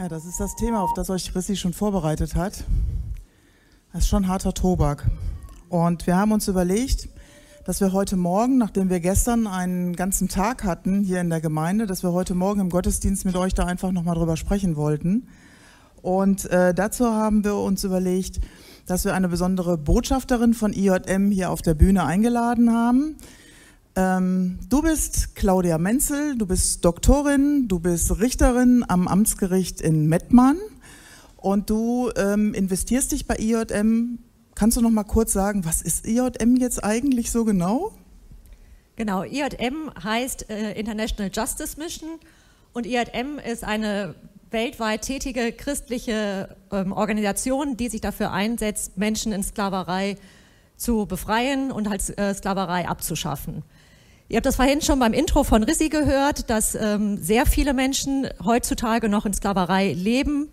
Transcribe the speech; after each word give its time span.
Ja, 0.00 0.08
das 0.08 0.24
ist 0.24 0.40
das 0.40 0.56
Thema, 0.56 0.80
auf 0.80 0.94
das 0.94 1.10
euch 1.10 1.30
Chrissy 1.30 1.56
schon 1.56 1.74
vorbereitet 1.74 2.34
hat. 2.34 2.64
Das 3.92 4.04
ist 4.04 4.08
schon 4.08 4.28
harter 4.28 4.54
Tobak. 4.54 5.06
Und 5.68 6.06
wir 6.06 6.16
haben 6.16 6.32
uns 6.32 6.48
überlegt, 6.48 7.10
dass 7.66 7.82
wir 7.82 7.92
heute 7.92 8.16
Morgen, 8.16 8.56
nachdem 8.56 8.88
wir 8.88 9.00
gestern 9.00 9.46
einen 9.46 9.94
ganzen 9.94 10.28
Tag 10.28 10.64
hatten 10.64 11.02
hier 11.02 11.20
in 11.20 11.28
der 11.28 11.42
Gemeinde, 11.42 11.86
dass 11.86 12.02
wir 12.02 12.12
heute 12.12 12.34
Morgen 12.34 12.60
im 12.60 12.70
Gottesdienst 12.70 13.26
mit 13.26 13.36
euch 13.36 13.52
da 13.52 13.66
einfach 13.66 13.92
nochmal 13.92 14.14
drüber 14.14 14.38
sprechen 14.38 14.74
wollten. 14.74 15.28
Und 16.00 16.46
äh, 16.46 16.72
dazu 16.72 17.04
haben 17.04 17.44
wir 17.44 17.56
uns 17.56 17.84
überlegt, 17.84 18.40
dass 18.86 19.04
wir 19.04 19.12
eine 19.12 19.28
besondere 19.28 19.76
Botschafterin 19.76 20.54
von 20.54 20.72
IJM 20.72 21.30
hier 21.30 21.50
auf 21.50 21.60
der 21.60 21.74
Bühne 21.74 22.04
eingeladen 22.04 22.72
haben. 22.72 23.16
Ähm, 23.96 24.58
du 24.68 24.82
bist 24.82 25.34
Claudia 25.34 25.78
Menzel, 25.78 26.38
du 26.38 26.46
bist 26.46 26.84
Doktorin, 26.84 27.66
du 27.66 27.80
bist 27.80 28.20
Richterin 28.20 28.84
am 28.86 29.08
Amtsgericht 29.08 29.80
in 29.80 30.06
Mettmann 30.06 30.58
und 31.36 31.70
du 31.70 32.10
ähm, 32.16 32.54
investierst 32.54 33.12
dich 33.12 33.26
bei 33.26 33.36
IJM. 33.36 34.18
Kannst 34.54 34.76
du 34.76 34.80
noch 34.80 34.90
mal 34.90 35.04
kurz 35.04 35.32
sagen, 35.32 35.64
was 35.64 35.82
ist 35.82 36.06
IJM 36.06 36.56
jetzt 36.56 36.84
eigentlich 36.84 37.30
so 37.30 37.44
genau? 37.44 37.92
Genau, 38.96 39.24
IJM 39.24 39.90
heißt 40.02 40.50
äh, 40.50 40.78
International 40.78 41.32
Justice 41.34 41.78
Mission 41.78 42.10
und 42.72 42.86
IJM 42.86 43.38
ist 43.38 43.64
eine 43.64 44.14
weltweit 44.50 45.02
tätige 45.02 45.52
christliche 45.52 46.56
ähm, 46.70 46.92
Organisation, 46.92 47.76
die 47.76 47.88
sich 47.88 48.00
dafür 48.00 48.32
einsetzt, 48.32 48.98
Menschen 48.98 49.32
in 49.32 49.42
Sklaverei 49.42 50.16
zu 50.76 51.06
befreien 51.06 51.70
und 51.72 51.88
als 51.88 52.10
äh, 52.10 52.34
Sklaverei 52.34 52.88
abzuschaffen. 52.88 53.62
Ihr 54.30 54.36
habt 54.36 54.46
das 54.46 54.54
vorhin 54.54 54.80
schon 54.80 55.00
beim 55.00 55.12
Intro 55.12 55.42
von 55.42 55.64
Rissi 55.64 55.88
gehört, 55.88 56.50
dass 56.50 56.76
ähm, 56.76 57.18
sehr 57.20 57.46
viele 57.46 57.74
Menschen 57.74 58.28
heutzutage 58.44 59.08
noch 59.08 59.26
in 59.26 59.34
Sklaverei 59.34 59.92
leben. 59.92 60.50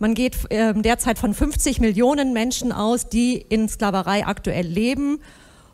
Man 0.00 0.14
geht 0.14 0.36
ähm, 0.50 0.82
derzeit 0.82 1.16
von 1.16 1.32
50 1.32 1.78
Millionen 1.78 2.32
Menschen 2.32 2.72
aus, 2.72 3.08
die 3.08 3.36
in 3.36 3.68
Sklaverei 3.68 4.26
aktuell 4.26 4.66
leben. 4.66 5.20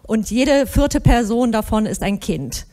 Und 0.03 0.31
jede 0.31 0.67
vierte 0.67 1.01
Person 1.01 1.51
davon 1.51 1.87
ist 1.87 2.03
ein 2.03 2.21
Kind. 2.21 2.67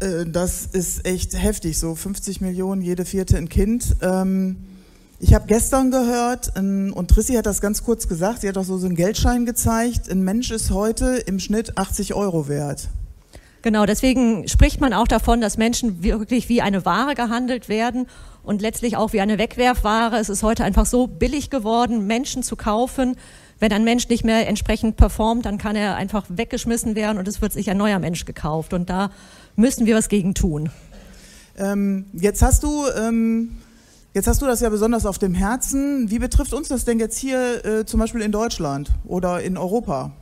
Äh, 0.00 0.26
das 0.26 0.66
ist 0.66 1.06
echt 1.06 1.40
heftig, 1.40 1.78
so 1.78 1.94
50 1.94 2.42
Millionen, 2.42 2.82
jede 2.82 3.06
vierte 3.06 3.38
ein 3.38 3.48
Kind. 3.48 3.96
Ähm 4.02 4.56
ich 5.20 5.34
habe 5.34 5.46
gestern 5.46 5.90
gehört, 5.90 6.52
und 6.56 7.08
Trissi 7.08 7.34
hat 7.34 7.46
das 7.46 7.60
ganz 7.60 7.84
kurz 7.84 8.08
gesagt, 8.08 8.42
sie 8.42 8.48
hat 8.48 8.58
auch 8.58 8.64
so 8.64 8.76
einen 8.76 8.96
Geldschein 8.96 9.46
gezeigt, 9.46 10.10
ein 10.10 10.22
Mensch 10.22 10.50
ist 10.50 10.70
heute 10.70 11.16
im 11.16 11.38
Schnitt 11.38 11.78
80 11.78 12.14
Euro 12.14 12.48
wert. 12.48 12.88
Genau, 13.64 13.86
deswegen 13.86 14.46
spricht 14.46 14.82
man 14.82 14.92
auch 14.92 15.08
davon, 15.08 15.40
dass 15.40 15.56
Menschen 15.56 16.02
wirklich 16.02 16.50
wie 16.50 16.60
eine 16.60 16.84
Ware 16.84 17.14
gehandelt 17.14 17.70
werden 17.70 18.06
und 18.42 18.60
letztlich 18.60 18.98
auch 18.98 19.14
wie 19.14 19.22
eine 19.22 19.38
Wegwerfware. 19.38 20.18
Es 20.18 20.28
ist 20.28 20.42
heute 20.42 20.64
einfach 20.64 20.84
so 20.84 21.06
billig 21.06 21.48
geworden, 21.48 22.06
Menschen 22.06 22.42
zu 22.42 22.56
kaufen. 22.56 23.16
Wenn 23.60 23.72
ein 23.72 23.82
Mensch 23.82 24.06
nicht 24.10 24.22
mehr 24.22 24.46
entsprechend 24.48 24.96
performt, 24.96 25.46
dann 25.46 25.56
kann 25.56 25.76
er 25.76 25.96
einfach 25.96 26.26
weggeschmissen 26.28 26.94
werden 26.94 27.16
und 27.16 27.26
es 27.26 27.40
wird 27.40 27.54
sich 27.54 27.70
ein 27.70 27.78
neuer 27.78 27.98
Mensch 28.00 28.26
gekauft. 28.26 28.74
Und 28.74 28.90
da 28.90 29.10
müssen 29.56 29.86
wir 29.86 29.96
was 29.96 30.10
gegen 30.10 30.34
tun. 30.34 30.68
Ähm, 31.56 32.04
jetzt 32.12 32.42
hast 32.42 32.64
du 32.64 32.84
ähm, 32.98 33.56
Jetzt 34.14 34.28
hast 34.28 34.40
du 34.40 34.46
das 34.46 34.60
ja 34.60 34.68
besonders 34.68 35.06
auf 35.06 35.18
dem 35.18 35.34
Herzen. 35.34 36.08
Wie 36.08 36.20
betrifft 36.20 36.54
uns 36.54 36.68
das 36.68 36.84
denn 36.84 37.00
jetzt 37.00 37.18
hier 37.18 37.64
äh, 37.64 37.84
zum 37.84 37.98
Beispiel 37.98 38.20
in 38.20 38.30
Deutschland 38.30 38.90
oder 39.04 39.42
in 39.42 39.56
Europa? 39.56 40.12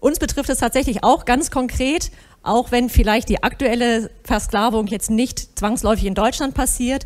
Uns 0.00 0.18
betrifft 0.18 0.48
es 0.48 0.56
tatsächlich 0.56 1.04
auch 1.04 1.26
ganz 1.26 1.50
konkret, 1.50 2.10
auch 2.42 2.72
wenn 2.72 2.88
vielleicht 2.88 3.28
die 3.28 3.42
aktuelle 3.42 4.10
Versklavung 4.22 4.86
jetzt 4.86 5.10
nicht 5.10 5.58
zwangsläufig 5.58 6.06
in 6.06 6.14
Deutschland 6.14 6.54
passiert. 6.54 7.04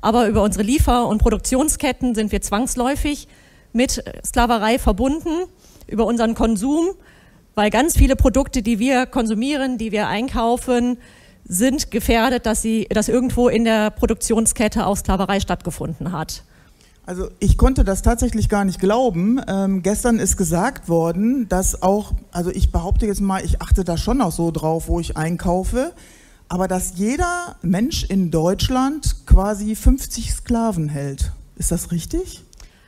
Aber 0.00 0.28
über 0.28 0.44
unsere 0.44 0.62
Liefer- 0.62 1.08
und 1.08 1.18
Produktionsketten 1.18 2.14
sind 2.14 2.30
wir 2.30 2.40
zwangsläufig 2.40 3.26
mit 3.72 4.04
Sklaverei 4.24 4.78
verbunden, 4.78 5.46
über 5.88 6.06
unseren 6.06 6.36
Konsum, 6.36 6.90
weil 7.56 7.70
ganz 7.70 7.96
viele 7.98 8.14
Produkte, 8.14 8.62
die 8.62 8.78
wir 8.78 9.06
konsumieren, 9.06 9.76
die 9.76 9.90
wir 9.90 10.06
einkaufen, 10.06 10.98
sind 11.44 11.90
gefährdet, 11.90 12.46
dass, 12.46 12.62
sie, 12.62 12.86
dass 12.90 13.08
irgendwo 13.08 13.48
in 13.48 13.64
der 13.64 13.90
Produktionskette 13.90 14.86
auch 14.86 14.96
Sklaverei 14.96 15.40
stattgefunden 15.40 16.12
hat. 16.12 16.44
Also 17.04 17.28
ich 17.40 17.58
konnte 17.58 17.82
das 17.82 18.02
tatsächlich 18.02 18.48
gar 18.48 18.64
nicht 18.64 18.78
glauben. 18.78 19.40
Ähm, 19.48 19.82
gestern 19.82 20.18
ist 20.20 20.36
gesagt 20.36 20.88
worden, 20.88 21.48
dass 21.48 21.82
auch, 21.82 22.12
also 22.30 22.50
ich 22.50 22.70
behaupte 22.70 23.06
jetzt 23.06 23.20
mal, 23.20 23.44
ich 23.44 23.60
achte 23.60 23.82
da 23.82 23.96
schon 23.96 24.20
auch 24.20 24.30
so 24.30 24.52
drauf, 24.52 24.86
wo 24.86 25.00
ich 25.00 25.16
einkaufe, 25.16 25.92
aber 26.48 26.68
dass 26.68 26.92
jeder 26.96 27.56
Mensch 27.62 28.04
in 28.04 28.30
Deutschland 28.30 29.26
quasi 29.26 29.74
50 29.74 30.32
Sklaven 30.32 30.88
hält. 30.88 31.32
Ist 31.56 31.72
das 31.72 31.90
richtig? 31.90 32.42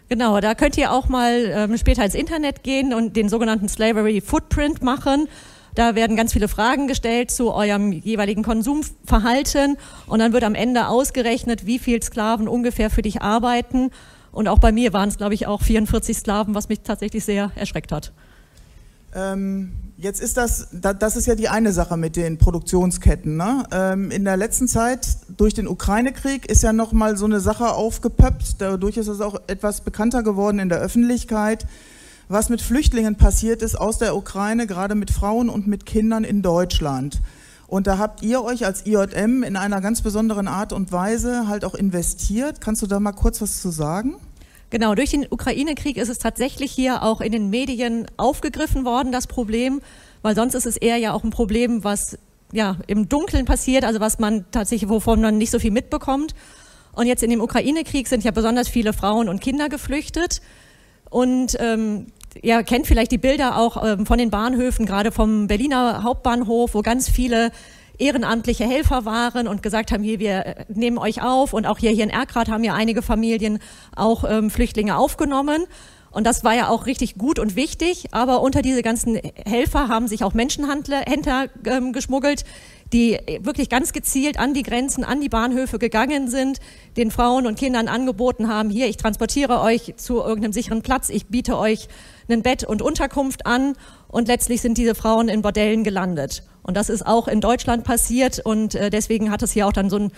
Genau, 0.08 0.38
da 0.40 0.54
könnt 0.54 0.76
ihr 0.76 0.92
auch 0.92 1.08
mal 1.08 1.50
ähm, 1.52 1.76
später 1.76 2.04
ins 2.04 2.14
Internet 2.14 2.62
gehen 2.62 2.94
und 2.94 3.16
den 3.16 3.28
sogenannten 3.28 3.68
Slavery 3.68 4.20
Footprint 4.20 4.82
machen. 4.82 5.28
Da 5.74 5.96
werden 5.96 6.16
ganz 6.16 6.32
viele 6.32 6.46
Fragen 6.46 6.86
gestellt 6.86 7.30
zu 7.30 7.52
eurem 7.52 7.90
jeweiligen 7.90 8.42
Konsumverhalten 8.42 9.76
und 10.06 10.20
dann 10.20 10.32
wird 10.32 10.44
am 10.44 10.54
Ende 10.54 10.86
ausgerechnet, 10.86 11.66
wie 11.66 11.78
viele 11.80 12.00
Sklaven 12.00 12.46
ungefähr 12.46 12.90
für 12.90 13.02
dich 13.02 13.22
arbeiten. 13.22 13.90
Und 14.30 14.48
auch 14.48 14.58
bei 14.58 14.72
mir 14.72 14.92
waren 14.92 15.08
es, 15.08 15.16
glaube 15.16 15.34
ich, 15.34 15.46
auch 15.46 15.62
44 15.62 16.16
Sklaven, 16.16 16.54
was 16.54 16.68
mich 16.68 16.80
tatsächlich 16.80 17.24
sehr 17.24 17.50
erschreckt 17.56 17.90
hat. 17.90 18.12
Ähm, 19.14 19.72
jetzt 19.96 20.20
ist 20.20 20.36
das, 20.36 20.68
das 20.72 21.16
ist 21.16 21.26
ja 21.26 21.34
die 21.34 21.48
eine 21.48 21.72
Sache 21.72 21.96
mit 21.96 22.16
den 22.16 22.38
Produktionsketten. 22.38 23.36
Ne? 23.36 23.64
Ähm, 23.72 24.10
in 24.10 24.24
der 24.24 24.36
letzten 24.36 24.68
Zeit 24.68 25.06
durch 25.36 25.54
den 25.54 25.68
Ukraine-Krieg 25.68 26.46
ist 26.46 26.62
ja 26.62 26.72
nochmal 26.72 27.16
so 27.16 27.24
eine 27.24 27.40
Sache 27.40 27.72
aufgepöppt. 27.72 28.60
Dadurch 28.60 28.96
ist 28.96 29.08
es 29.08 29.20
auch 29.20 29.40
etwas 29.46 29.82
bekannter 29.82 30.22
geworden 30.22 30.58
in 30.58 30.68
der 30.68 30.78
Öffentlichkeit 30.78 31.66
was 32.28 32.48
mit 32.48 32.62
Flüchtlingen 32.62 33.16
passiert 33.16 33.62
ist 33.62 33.74
aus 33.74 33.98
der 33.98 34.16
Ukraine, 34.16 34.66
gerade 34.66 34.94
mit 34.94 35.10
Frauen 35.10 35.48
und 35.48 35.66
mit 35.66 35.86
Kindern 35.86 36.24
in 36.24 36.42
Deutschland. 36.42 37.20
Und 37.66 37.86
da 37.86 37.98
habt 37.98 38.22
ihr 38.22 38.42
euch 38.42 38.64
als 38.64 38.86
IJM 38.86 39.42
in 39.42 39.56
einer 39.56 39.80
ganz 39.80 40.02
besonderen 40.02 40.48
Art 40.48 40.72
und 40.72 40.92
Weise 40.92 41.48
halt 41.48 41.64
auch 41.64 41.74
investiert. 41.74 42.60
Kannst 42.60 42.82
du 42.82 42.86
da 42.86 43.00
mal 43.00 43.12
kurz 43.12 43.40
was 43.40 43.60
zu 43.60 43.70
sagen? 43.70 44.16
Genau, 44.70 44.94
durch 44.94 45.10
den 45.10 45.26
Ukraine-Krieg 45.28 45.96
ist 45.96 46.08
es 46.08 46.18
tatsächlich 46.18 46.72
hier 46.72 47.02
auch 47.02 47.20
in 47.20 47.32
den 47.32 47.50
Medien 47.50 48.06
aufgegriffen 48.16 48.84
worden, 48.84 49.12
das 49.12 49.26
Problem, 49.26 49.80
weil 50.22 50.34
sonst 50.34 50.54
ist 50.54 50.66
es 50.66 50.76
eher 50.76 50.96
ja 50.96 51.12
auch 51.12 51.24
ein 51.24 51.30
Problem, 51.30 51.84
was 51.84 52.18
ja 52.52 52.76
im 52.86 53.08
Dunkeln 53.08 53.44
passiert, 53.44 53.84
also 53.84 54.00
was 54.00 54.18
man 54.18 54.44
tatsächlich, 54.50 54.88
wovon 54.88 55.20
man 55.20 55.38
nicht 55.38 55.50
so 55.50 55.58
viel 55.58 55.70
mitbekommt. 55.70 56.34
Und 56.92 57.06
jetzt 57.06 57.22
in 57.22 57.30
dem 57.30 57.40
Ukraine-Krieg 57.40 58.08
sind 58.08 58.24
ja 58.24 58.30
besonders 58.30 58.68
viele 58.68 58.92
Frauen 58.92 59.28
und 59.28 59.40
Kinder 59.40 59.68
geflüchtet. 59.68 60.40
Und 61.14 61.56
ähm, 61.60 62.06
ihr 62.42 62.64
kennt 62.64 62.88
vielleicht 62.88 63.12
die 63.12 63.18
Bilder 63.18 63.56
auch 63.56 63.84
ähm, 63.86 64.04
von 64.04 64.18
den 64.18 64.30
Bahnhöfen, 64.30 64.84
gerade 64.84 65.12
vom 65.12 65.46
Berliner 65.46 66.02
Hauptbahnhof, 66.02 66.74
wo 66.74 66.82
ganz 66.82 67.08
viele 67.08 67.52
ehrenamtliche 67.98 68.64
Helfer 68.64 69.04
waren 69.04 69.46
und 69.46 69.62
gesagt 69.62 69.92
haben, 69.92 70.02
hier, 70.02 70.18
wir 70.18 70.44
äh, 70.44 70.64
nehmen 70.74 70.98
euch 70.98 71.22
auf. 71.22 71.52
Und 71.52 71.66
auch 71.66 71.78
hier, 71.78 71.92
hier 71.92 72.02
in 72.02 72.10
Erkrath 72.10 72.48
haben 72.48 72.64
ja 72.64 72.74
einige 72.74 73.00
Familien 73.00 73.60
auch 73.94 74.24
ähm, 74.28 74.50
Flüchtlinge 74.50 74.96
aufgenommen. 74.96 75.66
Und 76.14 76.24
das 76.24 76.44
war 76.44 76.54
ja 76.54 76.68
auch 76.68 76.86
richtig 76.86 77.16
gut 77.16 77.38
und 77.38 77.56
wichtig. 77.56 78.06
Aber 78.12 78.40
unter 78.40 78.62
diese 78.62 78.82
ganzen 78.82 79.16
Helfer 79.46 79.88
haben 79.88 80.08
sich 80.08 80.24
auch 80.24 80.32
Menschenhändler 80.32 81.48
ähm, 81.66 81.92
geschmuggelt, 81.92 82.44
die 82.92 83.18
wirklich 83.40 83.68
ganz 83.68 83.92
gezielt 83.92 84.38
an 84.38 84.54
die 84.54 84.62
Grenzen, 84.62 85.04
an 85.04 85.20
die 85.20 85.28
Bahnhöfe 85.28 85.78
gegangen 85.78 86.28
sind, 86.28 86.60
den 86.96 87.10
Frauen 87.10 87.46
und 87.46 87.58
Kindern 87.58 87.88
angeboten 87.88 88.48
haben, 88.48 88.70
hier, 88.70 88.86
ich 88.86 88.96
transportiere 88.96 89.60
euch 89.60 89.94
zu 89.96 90.18
irgendeinem 90.22 90.52
sicheren 90.52 90.82
Platz, 90.82 91.08
ich 91.08 91.26
biete 91.26 91.58
euch 91.58 91.88
ein 92.28 92.42
Bett 92.42 92.62
und 92.62 92.82
Unterkunft 92.82 93.46
an 93.46 93.74
und 94.06 94.28
letztlich 94.28 94.60
sind 94.60 94.78
diese 94.78 94.94
Frauen 94.94 95.28
in 95.28 95.42
Bordellen 95.42 95.82
gelandet. 95.82 96.44
Und 96.62 96.76
das 96.76 96.88
ist 96.88 97.04
auch 97.04 97.26
in 97.26 97.40
Deutschland 97.40 97.82
passiert 97.82 98.38
und 98.38 98.76
äh, 98.76 98.90
deswegen 98.90 99.30
hat 99.30 99.42
es 99.42 99.52
hier 99.52 99.66
auch 99.66 99.72
dann 99.72 99.90
so 99.90 99.96
ein 99.96 100.12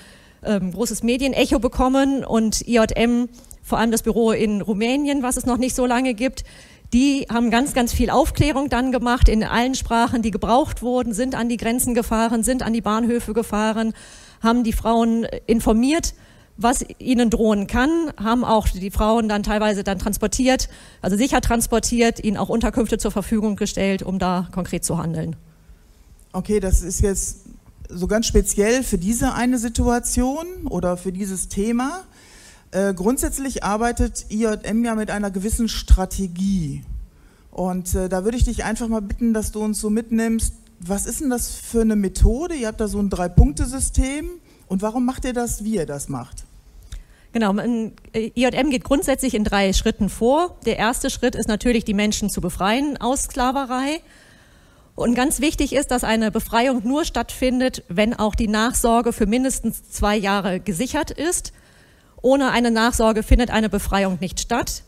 ähm, 0.45 0.73
großes 0.73 1.03
Medienecho 1.03 1.59
bekommen 1.59 2.25
und 2.25 2.67
IJM, 2.69 3.29
vor 3.67 3.79
allem 3.79 3.91
das 3.91 4.03
Büro 4.03 4.31
in 4.31 4.61
Rumänien, 4.61 5.25
was 5.25 5.37
es 5.37 5.45
noch 5.45 5.59
nicht 5.59 5.75
so 5.75 5.87
lange 5.87 6.15
gibt, 6.15 6.45
die 6.93 7.27
haben 7.29 7.51
ganz, 7.51 7.75
ganz 7.75 7.93
viel 7.93 8.11
Aufklärung 8.11 8.69
dann 8.69 8.93
gemacht 8.93 9.29
in 9.29 9.43
allen 9.43 9.75
Sprachen, 9.75 10.23
die 10.23 10.31
gebraucht 10.31 10.83
wurden, 10.83 11.13
sind 11.13 11.35
an 11.35 11.49
die 11.49 11.57
Grenzen 11.57 11.93
gefahren, 11.93 12.45
sind 12.45 12.63
an 12.63 12.73
die 12.73 12.81
Bahnhöfe 12.81 13.35
gefahren, 13.35 13.93
haben 14.41 14.63
die 14.63 14.73
Frauen 14.73 15.27
informiert, 15.47 16.15
was 16.57 16.85
ihnen 16.99 17.29
drohen 17.29 17.67
kann, 17.67 18.13
haben 18.17 18.45
auch 18.45 18.69
die 18.69 18.93
Frauen 18.93 19.29
dann 19.29 19.43
teilweise 19.43 19.83
dann 19.83 19.99
transportiert, 19.99 20.69
also 21.03 21.17
sicher 21.17 21.41
transportiert, 21.41 22.23
ihnen 22.23 22.37
auch 22.37 22.49
Unterkünfte 22.49 22.99
zur 22.99 23.11
Verfügung 23.11 23.57
gestellt, 23.57 24.05
um 24.05 24.21
da 24.21 24.49
konkret 24.53 24.85
zu 24.85 24.97
handeln. 24.97 25.35
Okay, 26.33 26.61
das 26.61 26.83
ist 26.83 27.01
jetzt 27.01 27.47
so 27.89 28.07
ganz 28.07 28.27
speziell 28.27 28.85
für 28.85 28.97
diese 28.97 29.35
eine 29.35 29.59
Situation 29.59 30.47
oder 30.69 30.97
für 30.97 31.13
dieses 31.13 31.49
Thema. 31.49 32.05
Äh, 32.77 32.93
grundsätzlich 32.93 33.65
arbeitet 33.65 34.27
IJM 34.29 34.85
ja 34.85 34.95
mit 34.95 35.11
einer 35.11 35.31
gewissen 35.31 35.67
Strategie. 35.67 36.83
Und 37.51 37.95
äh, 37.95 38.11
da 38.11 38.25
würde 38.25 38.37
ich 38.37 38.45
dich 38.45 38.65
einfach 38.65 38.87
mal 38.87 39.01
bitten, 39.01 39.33
dass 39.33 39.51
du 39.51 39.63
uns 39.63 39.81
so 39.81 39.89
mitnimmst, 39.89 40.53
was 40.81 41.07
ist 41.07 41.23
denn 41.23 41.31
das 41.31 41.55
für 41.55 41.81
eine 41.81 41.97
Methode? 41.97 42.55
Ihr 42.55 42.67
habt 42.67 42.79
da 42.79 42.87
so 42.87 42.99
ein 42.99 43.09
Drei-Punkte-System 43.09 44.29
und 44.67 44.83
warum 44.83 45.07
macht 45.07 45.25
ihr 45.25 45.33
das, 45.33 45.65
wie 45.65 45.77
ihr 45.77 45.87
das 45.87 46.11
macht? 46.11 46.45
Genau, 47.33 47.55
IJM 48.15 48.69
geht 48.69 48.85
grundsätzlich 48.85 49.33
in 49.33 49.45
drei 49.45 49.73
Schritten 49.73 50.11
vor. 50.11 50.59
Der 50.67 50.77
erste 50.77 51.09
Schritt 51.09 51.35
ist 51.35 51.49
natürlich, 51.49 51.87
die 51.87 51.95
Menschen 51.95 52.29
zu 52.29 52.43
befreien 52.43 52.99
aus 52.99 53.23
Sklaverei. 53.23 54.03
Und 54.95 55.15
ganz 55.15 55.41
wichtig 55.41 55.73
ist, 55.73 55.91
dass 55.93 56.05
eine 56.05 56.31
Befreiung 56.31 56.87
nur 56.87 57.07
stattfindet, 57.07 57.85
wenn 57.89 58.13
auch 58.13 58.35
die 58.35 58.49
Nachsorge 58.49 59.15
für 59.15 59.25
mindestens 59.25 59.89
zwei 59.89 60.15
Jahre 60.15 60.61
gesichert 60.61 61.11
ist. 61.11 61.55
Ohne 62.27 62.51
eine 62.51 62.73
Nachsorge 62.73 63.23
findet 63.23 63.51
eine 63.51 63.69
Befreiung 63.69 64.19
nicht 64.21 64.41
statt. 64.41 64.83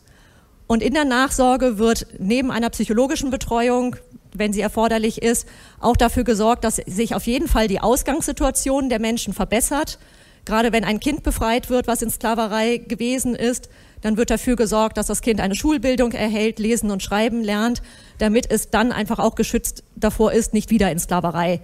Und 0.67 0.83
in 0.83 0.93
der 0.93 1.05
Nachsorge 1.05 1.77
wird 1.77 2.05
neben 2.19 2.51
einer 2.51 2.69
psychologischen 2.69 3.29
Betreuung, 3.29 3.95
wenn 4.33 4.51
sie 4.51 4.59
erforderlich 4.59 5.21
ist, 5.21 5.47
auch 5.79 5.95
dafür 5.95 6.25
gesorgt, 6.25 6.65
dass 6.65 6.75
sich 6.85 7.15
auf 7.15 7.25
jeden 7.27 7.47
Fall 7.47 7.69
die 7.69 7.79
Ausgangssituation 7.79 8.89
der 8.89 8.99
Menschen 8.99 9.31
verbessert. 9.33 9.99
Gerade 10.43 10.73
wenn 10.73 10.83
ein 10.83 10.99
Kind 10.99 11.23
befreit 11.23 11.69
wird, 11.69 11.87
was 11.87 12.01
in 12.01 12.09
Sklaverei 12.09 12.75
gewesen 12.75 13.35
ist, 13.35 13.69
dann 14.01 14.17
wird 14.17 14.31
dafür 14.31 14.57
gesorgt, 14.57 14.97
dass 14.97 15.07
das 15.07 15.21
Kind 15.21 15.39
eine 15.39 15.55
Schulbildung 15.55 16.11
erhält, 16.11 16.59
lesen 16.59 16.91
und 16.91 17.01
schreiben 17.01 17.41
lernt, 17.41 17.81
damit 18.17 18.51
es 18.51 18.69
dann 18.69 18.91
einfach 18.91 19.17
auch 19.17 19.35
geschützt 19.35 19.85
davor 19.95 20.33
ist, 20.33 20.53
nicht 20.53 20.71
wieder 20.71 20.91
in 20.91 20.99
Sklaverei 20.99 21.61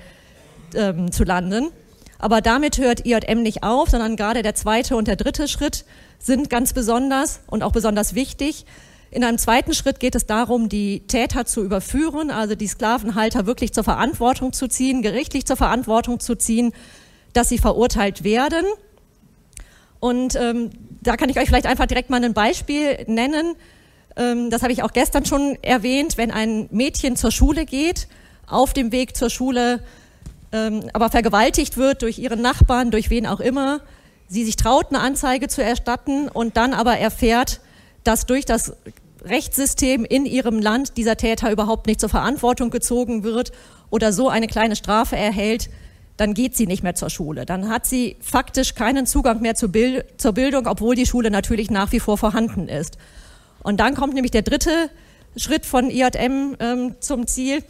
ähm, 0.73 1.11
zu 1.11 1.25
landen. 1.25 1.67
Aber 2.25 2.41
damit 2.41 2.79
hört 2.79 3.05
IJM 3.05 3.43
nicht 3.43 3.61
auf, 3.61 3.91
sondern 3.91 4.15
gerade 4.15 4.41
der 4.41 4.55
zweite 4.55 4.95
und 4.95 5.07
der 5.07 5.15
dritte 5.15 5.47
Schritt 5.47 5.85
sind 6.17 6.49
ganz 6.49 6.73
besonders 6.73 7.41
und 7.45 7.61
auch 7.61 7.71
besonders 7.71 8.15
wichtig. 8.15 8.65
In 9.11 9.23
einem 9.23 9.37
zweiten 9.37 9.75
Schritt 9.75 9.99
geht 9.99 10.15
es 10.15 10.25
darum, 10.25 10.67
die 10.67 11.01
Täter 11.01 11.45
zu 11.45 11.61
überführen, 11.61 12.31
also 12.31 12.55
die 12.55 12.65
Sklavenhalter 12.65 13.45
wirklich 13.45 13.73
zur 13.73 13.83
Verantwortung 13.83 14.53
zu 14.53 14.67
ziehen, 14.67 15.03
gerichtlich 15.03 15.45
zur 15.45 15.55
Verantwortung 15.55 16.19
zu 16.19 16.33
ziehen, 16.33 16.73
dass 17.33 17.49
sie 17.49 17.59
verurteilt 17.59 18.23
werden. 18.23 18.65
Und 19.99 20.35
ähm, 20.35 20.71
da 21.03 21.17
kann 21.17 21.29
ich 21.29 21.37
euch 21.37 21.45
vielleicht 21.45 21.67
einfach 21.67 21.85
direkt 21.85 22.09
mal 22.09 22.23
ein 22.23 22.33
Beispiel 22.33 23.05
nennen. 23.05 23.53
Ähm, 24.15 24.49
das 24.49 24.63
habe 24.63 24.73
ich 24.73 24.81
auch 24.81 24.93
gestern 24.93 25.25
schon 25.25 25.59
erwähnt. 25.61 26.17
Wenn 26.17 26.31
ein 26.31 26.69
Mädchen 26.71 27.17
zur 27.17 27.29
Schule 27.29 27.67
geht, 27.67 28.07
auf 28.47 28.73
dem 28.73 28.91
Weg 28.91 29.15
zur 29.15 29.29
Schule 29.29 29.83
ähm, 30.55 30.89
aber 30.93 31.09
vergewaltigt 31.09 31.75
wird 31.75 32.01
durch 32.01 32.17
ihren 32.17 32.41
Nachbarn, 32.41 32.89
durch 32.89 33.09
wen 33.09 33.27
auch 33.27 33.41
immer, 33.41 33.81
sie 34.27 34.45
sich 34.45 34.55
traut, 34.55 34.87
eine 34.89 35.01
Anzeige 35.01 35.49
zu 35.49 35.61
erstatten 35.61 36.29
und 36.29 36.55
dann 36.55 36.73
aber 36.73 36.97
erfährt, 36.97 37.59
dass 38.03 38.25
durch 38.25 38.45
das 38.45 38.73
Rechtssystem 39.23 40.05
in 40.05 40.25
ihrem 40.25 40.59
Land 40.59 40.97
dieser 40.97 41.17
Täter 41.17 41.51
überhaupt 41.51 41.87
nicht 41.87 41.99
zur 41.99 42.09
Verantwortung 42.09 42.69
gezogen 42.69 43.23
wird 43.23 43.51
oder 43.89 44.13
so 44.13 44.29
eine 44.29 44.47
kleine 44.47 44.75
Strafe 44.75 45.17
erhält, 45.17 45.69
dann 46.15 46.33
geht 46.33 46.55
sie 46.55 46.67
nicht 46.67 46.83
mehr 46.83 46.95
zur 46.95 47.09
Schule. 47.09 47.45
Dann 47.45 47.69
hat 47.69 47.85
sie 47.85 48.15
faktisch 48.21 48.75
keinen 48.75 49.05
Zugang 49.05 49.41
mehr 49.41 49.55
zur, 49.55 49.69
Bild 49.69 50.05
zur 50.17 50.31
Bildung, 50.31 50.67
obwohl 50.67 50.95
die 50.95 51.05
Schule 51.05 51.29
natürlich 51.29 51.69
nach 51.69 51.91
wie 51.91 51.99
vor 51.99 52.17
vorhanden 52.17 52.69
ist. 52.69 52.97
Und 53.61 53.79
dann 53.79 53.95
kommt 53.95 54.13
nämlich 54.13 54.31
der 54.31 54.43
dritte 54.43 54.89
Schritt 55.35 55.65
von 55.65 55.89
IJM 55.89 56.55
ähm, 56.59 56.95
zum 57.01 57.27
Ziel, 57.27 57.63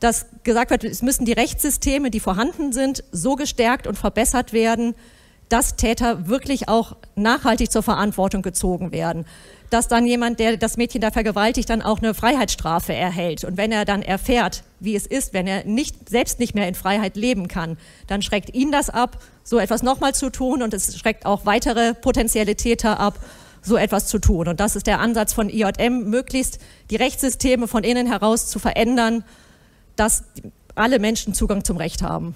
dass 0.00 0.26
gesagt 0.42 0.70
wird, 0.70 0.84
es 0.84 1.02
müssen 1.02 1.26
die 1.26 1.32
Rechtssysteme, 1.32 2.10
die 2.10 2.20
vorhanden 2.20 2.72
sind, 2.72 3.04
so 3.12 3.36
gestärkt 3.36 3.86
und 3.86 3.96
verbessert 3.96 4.52
werden, 4.52 4.94
dass 5.50 5.76
Täter 5.76 6.28
wirklich 6.28 6.68
auch 6.68 6.96
nachhaltig 7.16 7.70
zur 7.70 7.82
Verantwortung 7.82 8.40
gezogen 8.40 8.92
werden. 8.92 9.26
Dass 9.68 9.88
dann 9.88 10.06
jemand, 10.06 10.40
der 10.40 10.56
das 10.56 10.76
Mädchen 10.76 11.00
da 11.00 11.10
vergewaltigt, 11.10 11.68
dann 11.68 11.82
auch 11.82 11.98
eine 11.98 12.14
Freiheitsstrafe 12.14 12.94
erhält. 12.94 13.44
Und 13.44 13.56
wenn 13.56 13.70
er 13.72 13.84
dann 13.84 14.02
erfährt, 14.02 14.62
wie 14.78 14.96
es 14.96 15.06
ist, 15.06 15.32
wenn 15.32 15.46
er 15.46 15.64
nicht, 15.64 16.08
selbst 16.08 16.38
nicht 16.38 16.54
mehr 16.54 16.68
in 16.68 16.74
Freiheit 16.74 17.16
leben 17.16 17.48
kann, 17.48 17.76
dann 18.06 18.22
schreckt 18.22 18.54
ihn 18.54 18.72
das 18.72 18.90
ab, 18.90 19.22
so 19.44 19.58
etwas 19.58 19.82
nochmal 19.82 20.14
zu 20.14 20.30
tun 20.30 20.62
und 20.62 20.72
es 20.72 20.96
schreckt 20.96 21.26
auch 21.26 21.46
weitere 21.46 21.94
potenzielle 21.94 22.56
Täter 22.56 22.98
ab, 22.98 23.18
so 23.62 23.76
etwas 23.76 24.06
zu 24.06 24.18
tun. 24.18 24.48
Und 24.48 24.60
das 24.60 24.76
ist 24.76 24.86
der 24.86 25.00
Ansatz 25.00 25.32
von 25.32 25.50
IJM, 25.50 26.08
möglichst 26.08 26.58
die 26.90 26.96
Rechtssysteme 26.96 27.68
von 27.68 27.84
innen 27.84 28.06
heraus 28.06 28.46
zu 28.46 28.58
verändern, 28.58 29.24
dass 30.00 30.24
alle 30.76 30.98
Menschen 30.98 31.34
Zugang 31.34 31.62
zum 31.62 31.76
Recht 31.76 32.02
haben. 32.02 32.34